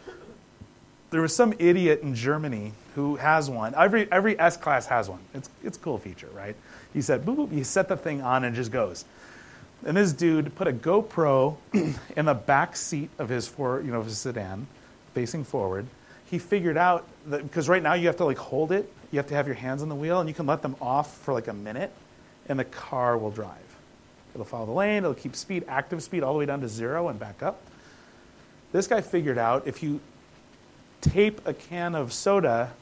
there 1.12 1.20
was 1.20 1.36
some 1.36 1.52
idiot 1.58 2.00
in 2.02 2.14
Germany 2.14 2.72
who 2.94 3.16
has 3.16 3.48
one. 3.48 3.74
Every, 3.76 4.10
every 4.10 4.38
S 4.40 4.56
class 4.56 4.86
has 4.86 5.10
one. 5.10 5.20
It's, 5.34 5.48
it's 5.62 5.76
a 5.76 5.80
cool 5.80 5.98
feature, 5.98 6.28
right? 6.34 6.56
He 6.94 7.02
said, 7.02 7.24
boop, 7.24 7.36
boop, 7.36 7.52
you 7.52 7.64
set 7.64 7.88
the 7.88 7.98
thing 7.98 8.22
on 8.22 8.44
and 8.44 8.56
it 8.56 8.56
just 8.56 8.72
goes. 8.72 9.04
And 9.84 9.94
this 9.94 10.14
dude 10.14 10.54
put 10.54 10.68
a 10.68 10.72
GoPro 10.72 11.56
in 12.16 12.24
the 12.24 12.34
back 12.34 12.76
seat 12.76 13.10
of 13.18 13.28
his, 13.28 13.46
four, 13.46 13.82
you 13.82 13.92
know, 13.92 14.02
his 14.02 14.16
sedan, 14.16 14.66
facing 15.12 15.44
forward. 15.44 15.86
He 16.30 16.38
figured 16.38 16.78
out 16.78 17.06
that, 17.26 17.42
because 17.42 17.68
right 17.68 17.82
now 17.82 17.92
you 17.92 18.06
have 18.06 18.16
to 18.16 18.24
like 18.24 18.38
hold 18.38 18.72
it, 18.72 18.90
you 19.10 19.18
have 19.18 19.26
to 19.26 19.34
have 19.34 19.46
your 19.46 19.56
hands 19.56 19.82
on 19.82 19.90
the 19.90 19.94
wheel, 19.94 20.18
and 20.20 20.30
you 20.30 20.34
can 20.34 20.46
let 20.46 20.62
them 20.62 20.76
off 20.80 21.14
for 21.18 21.34
like 21.34 21.48
a 21.48 21.52
minute, 21.52 21.92
and 22.48 22.58
the 22.58 22.64
car 22.64 23.18
will 23.18 23.30
drive. 23.30 23.58
It'll 24.34 24.46
follow 24.46 24.66
the 24.66 24.72
lane, 24.72 24.98
it'll 24.98 25.14
keep 25.14 25.36
speed, 25.36 25.64
active 25.68 26.02
speed, 26.02 26.22
all 26.22 26.32
the 26.32 26.38
way 26.38 26.46
down 26.46 26.60
to 26.60 26.68
zero 26.68 27.08
and 27.08 27.18
back 27.18 27.42
up. 27.42 27.60
This 28.72 28.86
guy 28.86 29.02
figured 29.02 29.38
out 29.38 29.66
if 29.66 29.82
you 29.82 30.00
tape 31.02 31.46
a 31.46 31.52
can 31.52 31.94
of 31.94 32.12
soda 32.12 32.72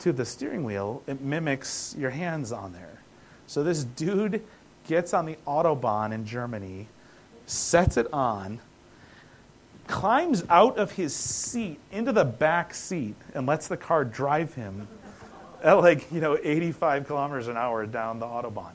to 0.00 0.12
the 0.12 0.24
steering 0.24 0.64
wheel, 0.64 1.02
it 1.06 1.20
mimics 1.20 1.94
your 1.98 2.10
hands 2.10 2.52
on 2.52 2.72
there. 2.72 3.00
So 3.46 3.62
this 3.62 3.84
dude 3.84 4.44
gets 4.86 5.14
on 5.14 5.26
the 5.26 5.36
Autobahn 5.46 6.12
in 6.12 6.26
Germany, 6.26 6.88
sets 7.46 7.96
it 7.96 8.12
on, 8.12 8.60
climbs 9.86 10.44
out 10.48 10.78
of 10.78 10.92
his 10.92 11.14
seat 11.14 11.80
into 11.90 12.12
the 12.12 12.24
back 12.24 12.74
seat, 12.74 13.16
and 13.34 13.46
lets 13.46 13.68
the 13.68 13.76
car 13.76 14.04
drive 14.04 14.54
him 14.54 14.88
at 15.62 15.74
like, 15.74 16.10
you 16.12 16.20
know, 16.20 16.38
85 16.42 17.06
kilometers 17.06 17.48
an 17.48 17.56
hour 17.56 17.86
down 17.86 18.18
the 18.18 18.26
Autobahn. 18.26 18.72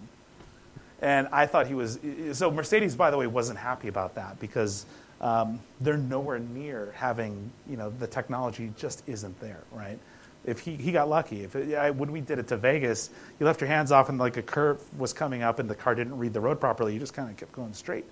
And 1.02 1.28
I 1.32 1.46
thought 1.46 1.68
he 1.68 1.74
was. 1.74 2.00
So 2.34 2.50
Mercedes, 2.50 2.96
by 2.96 3.12
the 3.12 3.18
way, 3.18 3.28
wasn't 3.28 3.60
happy 3.60 3.88
about 3.88 4.16
that 4.16 4.40
because 4.40 4.86
um, 5.22 5.60
they're 5.82 5.98
nowhere 5.98 6.40
near 6.40 6.94
having, 6.96 7.52
you 7.70 7.78
know, 7.78 7.90
the 7.90 8.08
technology 8.08 8.72
just 8.78 9.04
isn't 9.08 9.40
there, 9.40 9.62
right? 9.72 10.00
If 10.46 10.60
he, 10.60 10.76
he 10.76 10.92
got 10.92 11.10
lucky, 11.10 11.44
if 11.44 11.56
it, 11.56 11.76
I, 11.76 11.90
when 11.90 12.12
we 12.12 12.22
did 12.22 12.38
it 12.38 12.48
to 12.50 12.58
Vegas, 12.58 13.10
you 13.40 13.46
left 13.46 13.62
your 13.62 13.68
hands 13.68 13.92
off 13.92 14.10
and 14.10 14.20
like 14.20 14.38
a 14.38 14.44
curve 14.44 14.82
was 15.00 15.14
coming 15.14 15.42
up 15.42 15.58
and 15.60 15.70
the 15.70 15.76
car 15.76 15.96
didn't 15.96 16.18
read 16.18 16.34
the 16.34 16.40
road 16.40 16.60
properly, 16.60 16.94
you 16.94 17.00
just 17.00 17.14
kind 17.14 17.30
of 17.30 17.38
kept 17.38 17.52
going 17.54 17.74
straight, 17.74 18.06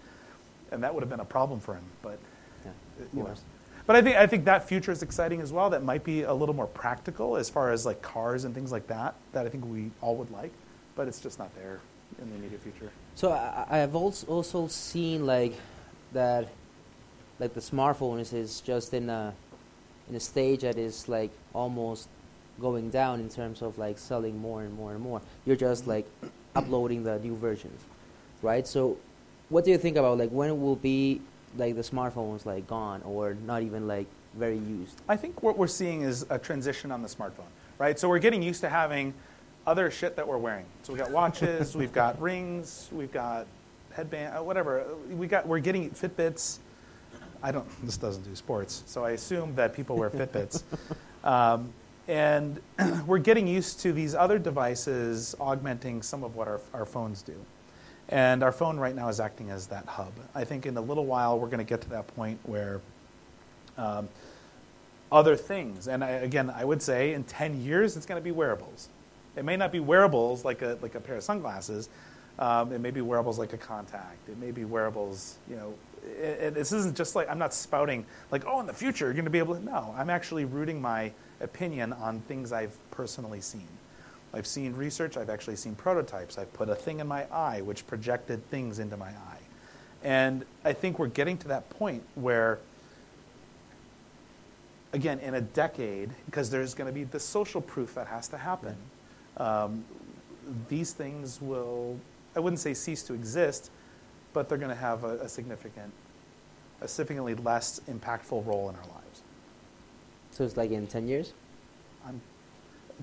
and 0.71 0.81
that 0.81 0.93
would 0.93 1.01
have 1.01 1.09
been 1.09 1.19
a 1.19 1.25
problem 1.25 1.59
for 1.59 1.75
him. 1.75 1.83
But, 2.01 2.17
yeah, 2.65 2.71
you 3.13 3.23
know. 3.23 3.35
but 3.85 3.95
I 3.95 4.01
think 4.01 4.17
I 4.17 4.25
think 4.25 4.45
that 4.45 4.67
future 4.67 4.91
is 4.91 5.03
exciting 5.03 5.41
as 5.41 5.53
well. 5.53 5.69
That 5.69 5.83
might 5.83 6.03
be 6.03 6.23
a 6.23 6.33
little 6.33 6.55
more 6.55 6.67
practical 6.67 7.37
as 7.37 7.49
far 7.49 7.71
as 7.71 7.85
like 7.85 8.01
cars 8.01 8.45
and 8.45 8.55
things 8.55 8.71
like 8.71 8.87
that. 8.87 9.13
That 9.33 9.45
I 9.45 9.49
think 9.49 9.65
we 9.65 9.91
all 10.01 10.15
would 10.15 10.31
like, 10.31 10.51
but 10.95 11.07
it's 11.07 11.19
just 11.19 11.37
not 11.37 11.53
there 11.55 11.81
in 12.21 12.29
the 12.29 12.35
immediate 12.35 12.61
future. 12.61 12.91
So 13.15 13.31
I, 13.31 13.65
I 13.69 13.77
have 13.77 13.95
also 13.95 14.27
also 14.27 14.67
seen 14.67 15.25
like 15.25 15.53
that 16.13 16.49
like 17.39 17.53
the 17.53 17.61
smartphone 17.61 18.19
is, 18.19 18.33
is 18.33 18.61
just 18.61 18.93
in 18.93 19.09
a 19.09 19.33
in 20.09 20.15
a 20.15 20.19
stage 20.19 20.61
that 20.61 20.77
is 20.77 21.07
like 21.07 21.31
almost 21.53 22.07
going 22.59 22.89
down 22.89 23.19
in 23.19 23.29
terms 23.29 23.61
of 23.61 23.77
like 23.77 23.97
selling 23.97 24.37
more 24.37 24.61
and 24.61 24.73
more 24.75 24.91
and 24.91 25.01
more. 25.01 25.21
You're 25.45 25.55
just 25.55 25.81
mm-hmm. 25.81 25.91
like 25.91 26.07
uploading 26.55 27.03
the 27.03 27.19
new 27.19 27.35
versions, 27.35 27.81
right? 28.41 28.67
So, 28.67 28.97
what 29.49 29.65
do 29.65 29.71
you 29.71 29.77
think 29.77 29.97
about 29.97 30.17
like 30.17 30.29
when 30.29 30.61
will 30.61 30.75
be 30.75 31.21
like 31.57 31.75
the 31.75 31.81
smartphones 31.81 32.45
like 32.45 32.67
gone 32.67 33.01
or 33.03 33.35
not 33.45 33.63
even 33.63 33.87
like 33.87 34.07
very 34.35 34.57
used? 34.57 35.01
I 35.07 35.15
think 35.15 35.43
what 35.43 35.57
we're 35.57 35.67
seeing 35.67 36.01
is 36.01 36.25
a 36.29 36.39
transition 36.39 36.91
on 36.91 37.01
the 37.01 37.07
smartphone, 37.07 37.51
right? 37.77 37.97
So 37.99 38.09
we're 38.09 38.19
getting 38.19 38.41
used 38.41 38.61
to 38.61 38.69
having 38.69 39.13
other 39.65 39.89
shit 39.89 40.15
that 40.15 40.27
we're 40.27 40.37
wearing. 40.37 40.65
So 40.83 40.93
we 40.93 40.99
got 40.99 41.11
watches, 41.11 41.75
we've 41.75 41.93
got 41.93 42.21
rings, 42.21 42.89
we've 42.91 43.11
got 43.11 43.47
headband, 43.91 44.37
uh, 44.37 44.43
whatever. 44.43 44.85
We 45.09 45.27
got 45.27 45.47
we're 45.47 45.59
getting 45.59 45.89
Fitbits. 45.91 46.59
I 47.41 47.51
don't, 47.51 47.67
this 47.85 47.97
doesn't 47.97 48.23
do 48.23 48.35
sports, 48.35 48.83
so 48.85 49.03
I 49.03 49.11
assume 49.11 49.55
that 49.55 49.73
people 49.73 49.97
wear 49.97 50.09
Fitbits. 50.09 50.63
um, 51.23 51.73
and 52.07 52.61
we're 53.07 53.17
getting 53.19 53.47
used 53.47 53.79
to 53.81 53.93
these 53.93 54.15
other 54.15 54.39
devices 54.39 55.35
augmenting 55.39 56.01
some 56.01 56.23
of 56.23 56.35
what 56.35 56.47
our, 56.47 56.61
our 56.73 56.85
phones 56.85 57.21
do. 57.21 57.35
And 58.09 58.43
our 58.43 58.51
phone 58.51 58.77
right 58.77 58.95
now 58.95 59.07
is 59.07 59.19
acting 59.19 59.49
as 59.49 59.67
that 59.67 59.85
hub. 59.85 60.11
I 60.35 60.43
think 60.43 60.65
in 60.65 60.75
a 60.75 60.81
little 60.81 61.05
while 61.05 61.39
we're 61.39 61.47
going 61.47 61.59
to 61.59 61.63
get 61.63 61.81
to 61.81 61.89
that 61.91 62.07
point 62.15 62.39
where 62.43 62.81
um, 63.77 64.09
other 65.11 65.35
things, 65.35 65.87
and 65.87 66.03
I, 66.03 66.09
again, 66.09 66.49
I 66.49 66.65
would 66.65 66.81
say 66.81 67.13
in 67.13 67.23
10 67.23 67.61
years 67.61 67.95
it's 67.95 68.05
going 68.05 68.19
to 68.19 68.23
be 68.23 68.31
wearables. 68.31 68.89
It 69.35 69.45
may 69.45 69.57
not 69.57 69.71
be 69.71 69.79
wearables 69.79 70.45
like 70.45 70.61
a, 70.61 70.77
like 70.81 70.95
a 70.95 70.99
pair 70.99 71.15
of 71.15 71.23
sunglasses, 71.23 71.89
um, 72.39 72.71
it 72.71 72.79
may 72.79 72.91
be 72.91 73.01
wearables 73.01 73.37
like 73.37 73.53
a 73.53 73.57
contact. 73.57 74.27
It 74.27 74.39
may 74.39 74.51
be 74.51 74.65
wearables, 74.65 75.37
you 75.49 75.55
know, 75.55 75.73
this 76.03 76.71
isn't 76.71 76.97
just 76.97 77.15
like 77.15 77.29
I'm 77.29 77.37
not 77.37 77.53
spouting 77.53 78.05
like, 78.31 78.43
oh, 78.45 78.59
in 78.59 78.65
the 78.65 78.73
future 78.73 79.05
you're 79.05 79.13
going 79.13 79.25
to 79.25 79.31
be 79.31 79.39
able 79.39 79.55
to. 79.55 79.63
No, 79.63 79.93
I'm 79.97 80.09
actually 80.09 80.45
rooting 80.45 80.81
my 80.81 81.11
opinion 81.39 81.93
on 81.93 82.19
things 82.21 82.51
I've 82.51 82.75
personally 82.91 83.41
seen. 83.41 83.67
I've 84.33 84.47
seen 84.47 84.73
research. 84.73 85.15
I've 85.15 85.29
actually 85.29 85.55
seen 85.55 85.75
prototypes. 85.75 86.37
I've 86.37 86.51
put 86.53 86.67
a 86.69 86.75
thing 86.75 86.99
in 86.99 87.07
my 87.07 87.25
eye 87.31 87.61
which 87.61 87.85
projected 87.87 88.45
things 88.49 88.79
into 88.79 88.97
my 88.97 89.09
eye, 89.09 89.39
and 90.03 90.43
I 90.65 90.73
think 90.73 90.99
we're 90.99 91.07
getting 91.07 91.37
to 91.39 91.47
that 91.49 91.69
point 91.69 92.03
where. 92.15 92.59
Again, 94.91 95.17
in 95.21 95.33
a 95.33 95.41
decade, 95.41 96.11
because 96.27 96.51
there's 96.51 96.75
going 96.75 96.85
to 96.85 96.93
be 96.93 97.03
the 97.03 97.19
social 97.19 97.61
proof 97.61 97.95
that 97.95 98.05
has 98.05 98.27
to 98.27 98.37
happen, 98.37 98.75
um, 99.37 99.83
these 100.69 100.93
things 100.93 101.41
will, 101.41 101.97
I 102.35 102.39
wouldn't 102.39 102.59
say 102.59 102.73
cease 102.73 103.03
to 103.03 103.13
exist, 103.13 103.71
but 104.33 104.49
they're 104.49 104.57
going 104.57 104.69
to 104.69 104.75
have 104.75 105.03
a, 105.03 105.17
a 105.19 105.29
significant, 105.29 105.91
a 106.81 106.87
significantly 106.87 107.35
less 107.35 107.81
impactful 107.89 108.45
role 108.45 108.69
in 108.69 108.75
our 108.75 108.85
lives. 108.93 109.21
So 110.31 110.43
it's 110.43 110.57
like 110.57 110.71
in 110.71 110.87
10 110.87 111.07
years? 111.07 111.33
I'm, 112.05 112.21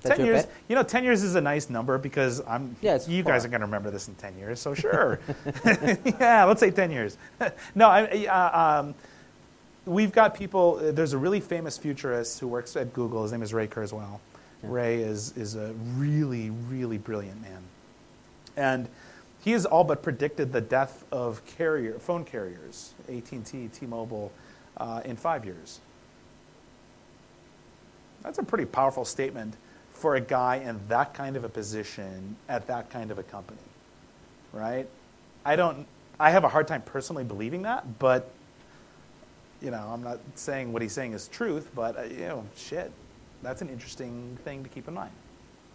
10 0.01 0.25
years, 0.25 0.45
bet? 0.45 0.53
you 0.67 0.75
know, 0.75 0.83
10 0.83 1.03
years 1.03 1.23
is 1.23 1.35
a 1.35 1.41
nice 1.41 1.69
number 1.69 1.97
because 1.97 2.41
I'm, 2.47 2.75
yeah, 2.81 2.99
you 3.07 3.23
far. 3.23 3.33
guys 3.33 3.45
are 3.45 3.49
going 3.49 3.61
to 3.61 3.65
remember 3.65 3.91
this 3.91 4.07
in 4.07 4.15
10 4.15 4.37
years, 4.37 4.59
so 4.59 4.73
sure. 4.73 5.19
yeah, 5.65 6.43
let's 6.45 6.59
say 6.59 6.71
10 6.71 6.91
years. 6.91 7.17
no, 7.75 7.87
I, 7.87 8.25
uh, 8.25 8.79
um, 8.81 8.95
we've 9.85 10.11
got 10.11 10.33
people, 10.33 10.75
there's 10.75 11.13
a 11.13 11.17
really 11.17 11.39
famous 11.39 11.77
futurist 11.77 12.39
who 12.39 12.47
works 12.47 12.75
at 12.75 12.93
Google. 12.93 13.23
His 13.23 13.31
name 13.31 13.43
is 13.43 13.53
Ray 13.53 13.67
Kurzweil. 13.67 14.19
Ray 14.63 15.01
is, 15.01 15.35
is 15.35 15.55
a 15.55 15.73
really, 15.95 16.49
really 16.49 16.97
brilliant 16.97 17.41
man. 17.41 17.63
And 18.55 18.87
he 19.43 19.51
has 19.51 19.65
all 19.65 19.83
but 19.83 20.03
predicted 20.03 20.53
the 20.53 20.61
death 20.61 21.03
of 21.11 21.43
carrier, 21.45 21.97
phone 21.99 22.25
carriers, 22.25 22.93
AT&T, 23.09 23.69
T-Mobile, 23.73 24.31
uh, 24.77 25.01
in 25.03 25.15
five 25.15 25.45
years. 25.45 25.79
That's 28.21 28.37
a 28.37 28.43
pretty 28.43 28.65
powerful 28.65 29.03
statement 29.03 29.55
for 29.93 30.15
a 30.15 30.21
guy 30.21 30.57
in 30.57 30.79
that 30.89 31.13
kind 31.13 31.35
of 31.35 31.43
a 31.43 31.49
position 31.49 32.35
at 32.47 32.67
that 32.67 32.89
kind 32.89 33.11
of 33.11 33.19
a 33.19 33.23
company, 33.23 33.59
right? 34.53 34.87
I 35.43 35.55
don't, 35.55 35.87
I 36.19 36.29
have 36.29 36.43
a 36.43 36.49
hard 36.49 36.67
time 36.67 36.83
personally 36.83 37.23
believing 37.23 37.63
that, 37.63 37.99
but 37.99 38.31
you 39.61 39.71
know, 39.71 39.89
I'm 39.91 40.03
not 40.03 40.19
saying 40.35 40.73
what 40.73 40.81
he's 40.81 40.91
saying 40.91 41.13
is 41.13 41.27
truth, 41.27 41.69
but 41.75 41.97
uh, 41.97 42.03
you 42.03 42.27
know, 42.27 42.45
shit, 42.55 42.91
that's 43.41 43.61
an 43.61 43.69
interesting 43.69 44.37
thing 44.43 44.63
to 44.63 44.69
keep 44.69 44.87
in 44.87 44.93
mind. 44.93 45.11